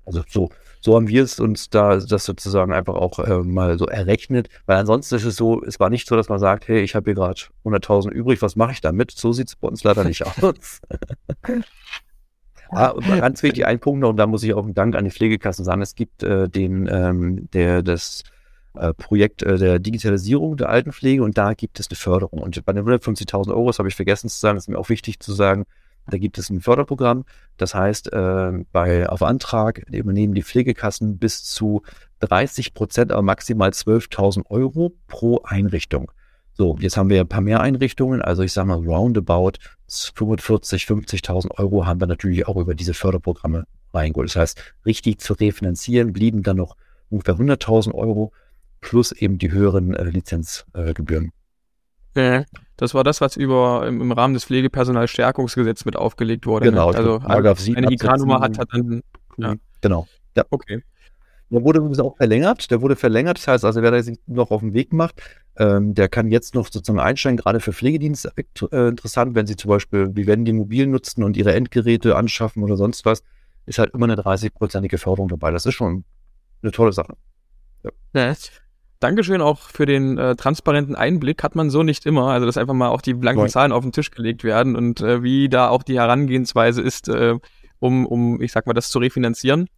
Also 0.06 0.22
so, 0.28 0.50
so 0.80 0.94
haben 0.94 1.08
wir 1.08 1.24
es 1.24 1.40
uns 1.40 1.70
da 1.70 1.96
das 1.96 2.24
sozusagen 2.24 2.72
einfach 2.72 2.94
auch 2.94 3.18
äh, 3.18 3.38
mal 3.42 3.76
so 3.76 3.86
errechnet, 3.86 4.48
weil 4.66 4.76
ansonsten 4.76 5.16
ist 5.16 5.24
es 5.24 5.34
so, 5.34 5.60
es 5.64 5.80
war 5.80 5.90
nicht 5.90 6.06
so, 6.06 6.14
dass 6.14 6.28
man 6.28 6.38
sagt, 6.38 6.68
hey, 6.68 6.82
ich 6.82 6.94
habe 6.94 7.06
hier 7.06 7.16
gerade 7.16 7.40
100.000 7.64 8.10
übrig, 8.10 8.40
was 8.42 8.54
mache 8.54 8.70
ich 8.70 8.80
damit? 8.80 9.10
So 9.10 9.32
sieht 9.32 9.48
es 9.48 9.56
bei 9.56 9.66
uns 9.66 9.82
leider 9.82 10.04
nicht 10.04 10.24
aus. 10.40 10.80
Ah, 12.70 12.94
ganz 13.00 13.42
wichtig, 13.42 13.66
ein 13.66 13.80
Punkt 13.80 14.00
noch, 14.00 14.10
und 14.10 14.16
da 14.16 14.26
muss 14.26 14.42
ich 14.42 14.54
auch 14.54 14.64
einen 14.64 14.74
Dank 14.74 14.94
an 14.94 15.04
die 15.04 15.10
Pflegekassen 15.10 15.64
sagen. 15.64 15.82
Es 15.82 15.94
gibt 15.94 16.22
äh, 16.22 16.48
den, 16.48 16.88
ähm, 16.90 17.50
der, 17.50 17.82
das 17.82 18.22
äh, 18.74 18.94
Projekt 18.94 19.42
äh, 19.42 19.58
der 19.58 19.78
Digitalisierung 19.80 20.56
der 20.56 20.68
Altenpflege 20.68 21.22
und 21.22 21.36
da 21.36 21.54
gibt 21.54 21.80
es 21.80 21.88
eine 21.88 21.96
Förderung. 21.96 22.40
Und 22.40 22.64
bei 22.64 22.72
den 22.72 22.84
150.000 22.84 23.48
Euro, 23.48 23.66
das 23.66 23.78
habe 23.78 23.88
ich 23.88 23.96
vergessen 23.96 24.28
zu 24.28 24.38
sagen, 24.38 24.56
ist 24.56 24.68
mir 24.68 24.78
auch 24.78 24.88
wichtig 24.88 25.18
zu 25.20 25.32
sagen, 25.32 25.64
da 26.08 26.18
gibt 26.18 26.38
es 26.38 26.50
ein 26.50 26.60
Förderprogramm. 26.60 27.24
Das 27.56 27.74
heißt, 27.74 28.12
äh, 28.12 28.52
bei, 28.72 29.08
auf 29.08 29.22
Antrag 29.22 29.82
übernehmen 29.90 30.34
die 30.34 30.42
Pflegekassen 30.42 31.18
bis 31.18 31.44
zu 31.44 31.82
30 32.20 32.74
Prozent, 32.74 33.12
aber 33.12 33.22
maximal 33.22 33.70
12.000 33.70 34.46
Euro 34.50 34.92
pro 35.08 35.40
Einrichtung. 35.42 36.12
So, 36.52 36.76
jetzt 36.80 36.96
haben 36.96 37.08
wir 37.08 37.20
ein 37.20 37.28
paar 37.28 37.40
mehr 37.40 37.60
Einrichtungen, 37.60 38.20
also 38.20 38.42
ich 38.42 38.52
sage 38.52 38.68
mal 38.68 38.84
roundabout 38.84 39.52
45, 40.14 40.84
50.000 40.84 41.58
Euro 41.58 41.86
haben 41.86 42.00
wir 42.00 42.06
natürlich 42.06 42.46
auch 42.46 42.56
über 42.56 42.74
diese 42.74 42.94
Förderprogramme 42.94 43.66
reingeholt. 43.92 44.30
Das 44.30 44.36
heißt, 44.36 44.74
richtig 44.86 45.20
zu 45.20 45.34
refinanzieren 45.34 46.12
blieben 46.12 46.42
dann 46.42 46.56
noch 46.56 46.76
ungefähr 47.08 47.34
100.000 47.34 47.92
Euro 47.92 48.32
plus 48.80 49.12
eben 49.12 49.38
die 49.38 49.52
höheren 49.52 49.94
äh, 49.94 50.04
Lizenzgebühren. 50.04 51.32
Äh, 52.14 52.44
das 52.76 52.94
war 52.94 53.04
das, 53.04 53.20
was 53.20 53.36
über 53.36 53.86
im, 53.86 54.00
im 54.00 54.12
Rahmen 54.12 54.34
des 54.34 54.44
Pflegepersonalstärkungsgesetzes 54.44 55.84
mit 55.84 55.96
aufgelegt 55.96 56.46
wurde. 56.46 56.66
Ne? 56.66 56.72
Genau. 56.72 56.90
Ne? 56.90 56.96
Also, 56.96 57.18
also 57.18 57.74
eine 57.74 57.92
IK-Nummer 57.92 58.40
hat, 58.40 58.58
hat 58.58 58.68
dann. 58.72 59.02
Ja. 59.36 59.54
Genau. 59.80 60.06
Ja. 60.36 60.44
Okay. 60.50 60.82
Der 61.50 61.62
wurde 61.62 61.80
übrigens 61.80 62.00
auch 62.00 62.16
verlängert. 62.16 62.70
Der 62.70 62.80
wurde 62.80 62.96
verlängert. 62.96 63.38
Das 63.38 63.48
heißt 63.48 63.64
also, 63.64 63.82
wer 63.82 64.02
sich 64.02 64.18
noch 64.26 64.50
auf 64.50 64.60
den 64.60 64.72
Weg 64.72 64.92
macht, 64.92 65.20
ähm, 65.60 65.94
der 65.94 66.08
kann 66.08 66.30
jetzt 66.30 66.54
noch 66.54 66.68
sozusagen 66.72 66.98
einsteigen, 66.98 67.36
gerade 67.36 67.60
für 67.60 67.74
Pflegedienste 67.74 68.32
äh, 68.72 68.88
interessant, 68.88 69.34
wenn 69.34 69.46
sie 69.46 69.56
zum 69.56 69.68
Beispiel, 69.68 70.10
wie 70.16 70.26
werden 70.26 70.46
die 70.46 70.54
mobil 70.54 70.86
nutzen 70.86 71.22
und 71.22 71.36
ihre 71.36 71.52
Endgeräte 71.52 72.16
anschaffen 72.16 72.62
oder 72.62 72.78
sonst 72.78 73.04
was, 73.04 73.22
ist 73.66 73.78
halt 73.78 73.92
immer 73.92 74.04
eine 74.04 74.14
30-prozentige 74.14 74.96
Förderung 74.96 75.28
dabei. 75.28 75.50
Das 75.50 75.66
ist 75.66 75.74
schon 75.74 76.04
eine 76.62 76.72
tolle 76.72 76.92
Sache. 76.92 77.14
Ja. 77.84 77.90
ja. 78.14 78.34
Dankeschön 79.00 79.42
auch 79.42 79.60
für 79.68 79.84
den 79.84 80.16
äh, 80.16 80.34
transparenten 80.34 80.94
Einblick. 80.94 81.42
Hat 81.42 81.54
man 81.54 81.68
so 81.68 81.82
nicht 81.82 82.06
immer. 82.06 82.28
Also, 82.28 82.46
dass 82.46 82.56
einfach 82.56 82.74
mal 82.74 82.88
auch 82.88 83.02
die 83.02 83.14
blanken 83.14 83.42
Nein. 83.42 83.50
Zahlen 83.50 83.72
auf 83.72 83.82
den 83.82 83.92
Tisch 83.92 84.10
gelegt 84.10 84.44
werden 84.44 84.76
und 84.76 85.02
äh, 85.02 85.22
wie 85.22 85.50
da 85.50 85.68
auch 85.68 85.82
die 85.82 85.98
Herangehensweise 85.98 86.80
ist, 86.80 87.08
äh, 87.08 87.34
um, 87.78 88.06
um, 88.06 88.40
ich 88.40 88.52
sag 88.52 88.66
mal, 88.66 88.72
das 88.72 88.88
zu 88.88 88.98
refinanzieren. 88.98 89.68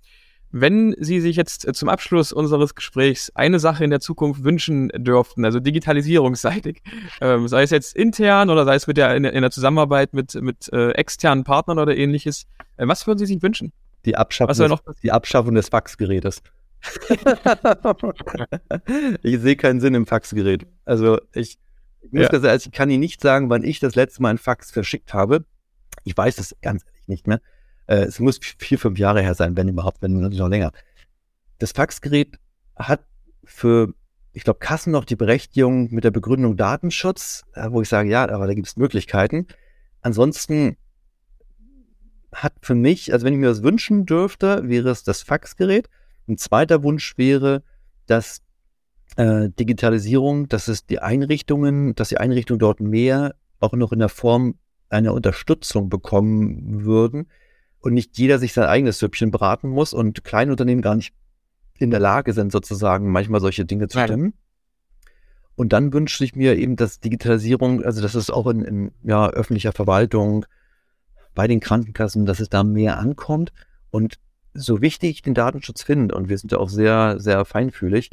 Wenn 0.55 0.95
Sie 0.99 1.21
sich 1.21 1.37
jetzt 1.37 1.67
äh, 1.67 1.73
zum 1.73 1.89
Abschluss 1.89 2.31
unseres 2.31 2.75
Gesprächs 2.75 3.33
eine 3.35 3.59
Sache 3.59 3.85
in 3.85 3.91
der 3.91 4.01
Zukunft 4.01 4.45
wünschen 4.45 4.91
dürften, 4.95 5.47
also 5.47 5.61
digitalisierungsseitig, 5.61 6.83
ähm, 7.23 7.49
sei 7.49 7.63
es 7.63 7.71
jetzt 7.71 7.97
intern 7.97 8.51
oder 8.51 8.67
sei 8.67 8.75
es 8.75 8.87
mit 8.87 8.99
der, 8.99 9.17
in, 9.17 9.25
in 9.25 9.41
der 9.41 9.51
Zusammenarbeit 9.51 10.13
mit, 10.13 10.35
mit 10.35 10.71
äh, 10.73 10.91
externen 10.91 11.45
Partnern 11.45 11.79
oder 11.79 11.97
ähnliches, 11.97 12.47
äh, 12.77 12.87
was 12.87 13.07
würden 13.07 13.19
Sie 13.19 13.27
sich 13.27 13.43
wünschen? 13.43 13.73
Die 14.05 14.17
Abschaffung, 14.17 14.69
des, 14.69 14.81
die 15.03 15.11
Abschaffung 15.11 15.55
des 15.55 15.71
Faxgerätes. 15.71 16.43
ich 19.23 19.41
sehe 19.41 19.57
keinen 19.57 19.81
Sinn 19.81 19.95
im 19.95 20.07
Faxgerät. 20.07 20.67
Also 20.85 21.19
ich, 21.33 21.57
ich 22.03 22.13
muss 22.13 22.25
ja. 22.25 22.33
sagen, 22.33 22.47
also 22.47 22.67
ich 22.67 22.73
kann 22.73 22.91
Ihnen 22.91 23.01
nicht 23.01 23.23
sagen, 23.23 23.49
wann 23.49 23.65
ich 23.65 23.81
das 23.81 23.95
letzte 23.95 24.21
Mal 24.21 24.31
ein 24.31 24.39
Fax 24.39 24.71
verschickt 24.71 25.15
habe. 25.15 25.47
Ich 26.05 26.17
weiß 26.17 26.39
es 26.39 26.57
ganz 26.61 26.85
ehrlich 26.85 27.09
nicht 27.09 27.27
mehr. 27.27 27.41
Äh, 27.93 28.05
es 28.05 28.21
muss 28.21 28.41
vier, 28.59 28.79
fünf 28.79 28.99
Jahre 28.99 29.21
her 29.21 29.35
sein, 29.35 29.55
wenn 29.57 29.69
überhaupt, 29.69 30.01
wenn 30.01 30.19
noch 30.19 30.49
länger. 30.49 30.73
Das 31.59 31.73
Faxgerät 31.73 32.39
hat 32.75 33.05
für, 33.45 33.93
ich 34.33 34.45
glaube, 34.45 34.61
Kassen 34.61 34.93
noch 34.93 35.05
die 35.05 35.17
Berechtigung 35.17 35.93
mit 35.93 36.05
der 36.05 36.11
Begründung 36.11 36.57
Datenschutz, 36.57 37.45
äh, 37.53 37.71
wo 37.71 37.83
ich 37.83 37.91
sage, 37.91 38.09
ja, 38.09 38.27
aber 38.27 38.47
da 38.47 38.55
gibt 38.55 38.67
es 38.67 38.77
Möglichkeiten. 38.79 39.47
Ansonsten 40.01 40.79
hat 42.35 42.55
für 42.63 42.75
mich, 42.75 43.13
also 43.13 43.27
wenn 43.27 43.35
ich 43.35 43.41
mir 43.41 43.49
das 43.49 43.63
wünschen 43.63 44.07
dürfte, 44.07 44.67
wäre 44.67 44.89
es 44.89 45.05
das 45.05 45.21
Faxgerät. 45.21 45.91
Ein 46.27 46.39
zweiter 46.39 46.83
Wunsch 46.83 47.19
wäre, 47.19 47.63
dass 48.07 48.41
äh, 49.17 49.51
Digitalisierung, 49.51 50.49
dass 50.49 50.69
es 50.69 50.87
die 50.87 51.01
Einrichtungen, 51.01 51.95
dass 51.95 52.09
die 52.09 52.17
Einrichtungen 52.17 52.59
dort 52.59 52.81
mehr 52.81 53.35
auch 53.61 53.75
noch 53.75 53.93
in 53.93 53.99
der 53.99 54.09
Form 54.09 54.55
einer 54.89 55.13
Unterstützung 55.13 55.91
bekommen 55.91 56.85
würden 56.87 57.27
und 57.83 57.95
nicht 57.95 58.17
jeder 58.17 58.39
sich 58.39 58.53
sein 58.53 58.65
eigenes 58.65 58.99
Süppchen 58.99 59.31
braten 59.31 59.69
muss 59.69 59.93
und 59.93 60.25
kleine 60.25 60.53
Unternehmen 60.53 60.83
gar 60.83 60.95
nicht 60.95 61.13
in 61.79 61.91
der 61.91 62.01
Lage 62.01 62.33
sind, 62.33 62.53
sozusagen 62.53 63.11
manchmal 63.11 63.41
solche 63.41 63.65
Dinge 63.65 63.89
zu 63.89 64.01
stemmen. 64.01 64.35
Und 65.57 65.73
dann 65.73 65.93
wünsche 65.93 66.25
ich 66.25 66.35
mir 66.35 66.57
eben, 66.57 66.77
dass 66.77 67.01
Digitalisierung, 67.01 67.85
also 67.85 68.01
dass 68.01 68.15
es 68.15 68.31
auch 68.31 68.47
in, 68.47 68.65
in 68.65 68.93
ja, 69.03 69.29
öffentlicher 69.29 69.73
Verwaltung, 69.73 70.47
bei 71.35 71.47
den 71.47 71.61
Krankenkassen, 71.61 72.25
dass 72.27 72.41
es 72.41 72.49
da 72.49 72.63
mehr 72.63 72.99
ankommt 72.99 73.53
und 73.91 74.19
so 74.55 74.81
wichtig 74.83 75.11
ich 75.11 75.23
den 75.23 75.35
Datenschutz 75.35 75.83
finde, 75.83 76.15
und 76.15 76.29
wir 76.29 76.39
sind 76.39 76.53
ja 76.53 76.59
auch 76.59 76.69
sehr, 76.69 77.19
sehr 77.19 77.45
feinfühlig, 77.45 78.11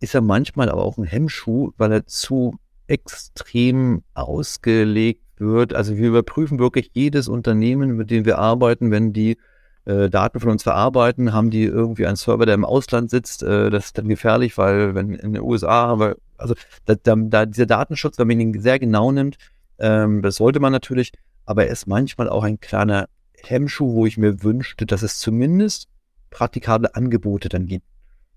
ist 0.00 0.14
er 0.14 0.22
manchmal 0.22 0.70
aber 0.70 0.82
auch 0.82 0.96
ein 0.96 1.04
Hemmschuh, 1.04 1.72
weil 1.76 1.92
er 1.92 2.06
zu 2.06 2.58
extrem 2.86 4.02
ausgelegt 4.14 5.22
wird. 5.40 5.74
Also 5.74 5.96
wir 5.96 6.08
überprüfen 6.08 6.58
wirklich 6.58 6.90
jedes 6.92 7.28
Unternehmen, 7.28 7.96
mit 7.96 8.10
dem 8.10 8.24
wir 8.24 8.38
arbeiten, 8.38 8.90
wenn 8.90 9.12
die 9.12 9.38
äh, 9.84 10.10
Daten 10.10 10.40
von 10.40 10.50
uns 10.50 10.62
verarbeiten, 10.62 11.32
haben 11.32 11.50
die 11.50 11.64
irgendwie 11.64 12.06
einen 12.06 12.16
Server, 12.16 12.46
der 12.46 12.54
im 12.54 12.64
Ausland 12.64 13.10
sitzt. 13.10 13.42
Äh, 13.42 13.70
das 13.70 13.86
ist 13.86 13.98
dann 13.98 14.08
gefährlich, 14.08 14.56
weil 14.58 14.94
wenn 14.94 15.14
in 15.14 15.32
den 15.32 15.42
USA 15.42 15.88
haben 15.88 16.14
also 16.36 16.54
da, 16.86 16.94
da, 16.94 17.14
da 17.16 17.46
dieser 17.46 17.66
Datenschutz, 17.66 18.18
wenn 18.18 18.28
man 18.28 18.40
ihn 18.40 18.60
sehr 18.60 18.78
genau 18.78 19.12
nimmt, 19.12 19.36
ähm, 19.78 20.22
das 20.22 20.36
sollte 20.36 20.60
man 20.60 20.72
natürlich, 20.72 21.12
aber 21.44 21.66
er 21.66 21.72
ist 21.72 21.86
manchmal 21.86 22.28
auch 22.28 22.44
ein 22.44 22.60
kleiner 22.60 23.08
Hemmschuh, 23.42 23.94
wo 23.94 24.06
ich 24.06 24.18
mir 24.18 24.42
wünschte, 24.42 24.86
dass 24.86 25.02
es 25.02 25.18
zumindest 25.18 25.88
praktikable 26.30 26.94
Angebote 26.94 27.48
dann 27.48 27.66
gibt. 27.66 27.86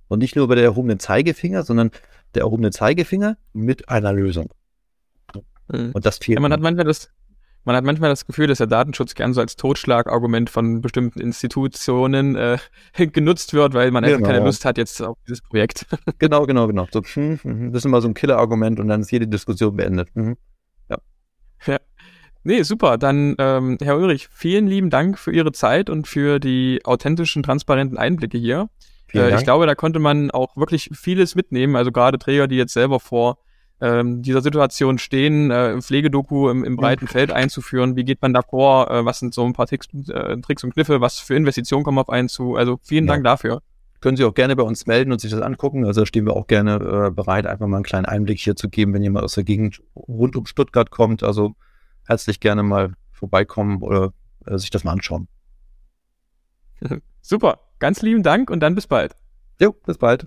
Und 0.08 0.20
nicht 0.20 0.36
nur 0.36 0.46
über 0.46 0.56
der 0.56 0.66
erhobenen 0.66 1.00
Zeigefinger, 1.00 1.64
sondern 1.64 1.92
der 2.36 2.44
erhobene 2.44 2.72
Zeigefinger 2.72 3.38
mit 3.54 3.90
einer 3.90 4.14
Lösung. 4.14 4.50
Mhm. 5.72 5.92
Und 5.94 6.06
das 6.06 6.18
fehlt. 6.18 6.38
Ja, 6.38 6.42
man 6.42 6.52
hat 6.52 6.62
manchmal 6.62 6.86
das, 6.86 7.10
man 7.66 7.76
hat 7.76 7.84
manchmal 7.84 8.10
das 8.10 8.26
Gefühl, 8.26 8.48
dass 8.48 8.58
der 8.58 8.68
Datenschutz 8.68 9.16
gern 9.16 9.34
so 9.34 9.42
als 9.42 9.56
Totschlagargument 9.56 10.50
von 10.50 10.82
bestimmten 10.82 11.20
Institutionen 11.20 12.36
äh, 12.36 12.58
genutzt 13.08 13.54
wird, 13.54 13.74
weil 13.74 13.92
man 13.92 14.04
einfach 14.04 14.18
genau. 14.18 14.30
keine 14.30 14.46
Lust 14.46 14.66
hat 14.66 14.78
jetzt 14.78 15.02
auf 15.02 15.18
dieses 15.28 15.42
Projekt. 15.42 15.86
genau, 16.20 16.46
genau, 16.46 16.68
genau. 16.68 16.88
So, 16.92 17.02
hm, 17.02 17.40
hm, 17.42 17.60
hm, 17.60 17.72
das 17.72 17.82
ist 17.82 17.86
immer 17.86 18.02
so 18.02 18.08
ein 18.08 18.14
Killer-Argument 18.14 18.80
und 18.80 18.88
dann 18.88 19.02
ist 19.02 19.12
jede 19.12 19.28
Diskussion 19.28 19.76
beendet. 19.76 20.10
Mhm. 20.16 20.38
Ja. 20.90 20.98
ja. 21.66 21.78
Nee, 22.44 22.64
super. 22.64 22.98
Dann, 22.98 23.36
ähm, 23.38 23.78
Herr 23.82 23.98
Ulrich, 23.98 24.28
vielen 24.30 24.68
lieben 24.68 24.90
Dank 24.90 25.18
für 25.18 25.32
Ihre 25.32 25.54
Zeit 25.54 25.90
und 25.90 26.08
für 26.08 26.40
die 26.40 26.82
authentischen, 26.84 27.42
transparenten 27.42 27.98
Einblicke 27.98 28.38
hier. 28.38 28.70
Äh, 29.14 29.36
ich 29.36 29.44
glaube, 29.44 29.66
da 29.66 29.76
konnte 29.76 30.00
man 30.00 30.32
auch 30.32 30.58
wirklich 30.58 30.90
vieles 30.94 31.36
mitnehmen. 31.36 31.76
Also 31.76 31.92
gerade 31.92 32.18
Träger, 32.18 32.48
die 32.48 32.58
jetzt 32.58 32.74
selber 32.74 33.00
vor 33.00 33.38
ähm, 33.82 34.22
dieser 34.22 34.42
Situation 34.42 34.98
stehen, 34.98 35.52
äh, 35.52 35.82
Pflegedoku 35.82 36.50
im, 36.50 36.64
im 36.64 36.76
breiten 36.76 37.08
Feld 37.08 37.32
einzuführen. 37.32 37.96
Wie 37.96 38.04
geht 38.04 38.22
man 38.22 38.34
da 38.34 38.42
vor? 38.42 38.90
Äh, 38.90 39.06
was 39.06 39.20
sind 39.20 39.34
so 39.34 39.46
ein 39.46 39.54
paar 39.54 39.68
Tricks, 39.68 39.88
äh, 40.10 40.38
Tricks 40.42 40.64
und 40.64 40.74
Kniffe? 40.74 41.02
Was 41.02 41.20
für 41.20 41.36
Investitionen 41.36 41.84
kommen 41.84 42.00
auf 42.00 42.10
einen 42.10 42.30
zu? 42.30 42.56
Also 42.56 42.80
vielen 42.84 43.06
ja. 43.06 43.14
Dank 43.14 43.24
dafür. 43.24 43.62
Können 44.00 44.18
Sie 44.18 44.26
auch 44.26 44.34
gerne 44.34 44.56
bei 44.56 44.64
uns 44.64 44.86
melden 44.86 45.12
und 45.12 45.22
sich 45.22 45.32
das 45.32 45.42
angucken. 45.42 45.86
Also 45.86 46.02
da 46.02 46.06
stehen 46.06 46.26
wir 46.26 46.36
auch 46.36 46.48
gerne 46.48 46.76
äh, 47.08 47.12
bereit, 47.12 47.46
einfach 47.46 47.68
mal 47.68 47.78
einen 47.78 47.86
kleinen 47.86 48.06
Einblick 48.06 48.40
hier 48.40 48.56
zu 48.56 48.70
geben, 48.70 48.94
wenn 48.94 49.02
jemand 49.02 49.24
aus 49.24 49.34
der 49.34 49.44
Gegend 49.44 49.82
rund 49.96 50.36
um 50.36 50.46
Stuttgart 50.46 50.92
kommt. 50.92 51.24
Also 51.24 51.56
herzlich 52.06 52.40
gerne 52.40 52.64
mal 52.64 52.94
vorbeikommen 53.12 53.82
oder 53.82 54.14
äh, 54.46 54.58
sich 54.58 54.70
das 54.70 54.84
mal 54.84 54.92
anschauen. 54.92 55.28
Super, 57.22 57.60
ganz 57.80 58.02
lieben 58.02 58.24
Dank 58.24 58.50
und 58.50 58.60
dann 58.60 58.76
bis 58.76 58.88
bald. 58.88 59.16
Jo, 59.60 59.74
bis 59.86 59.98
bald. 59.98 60.26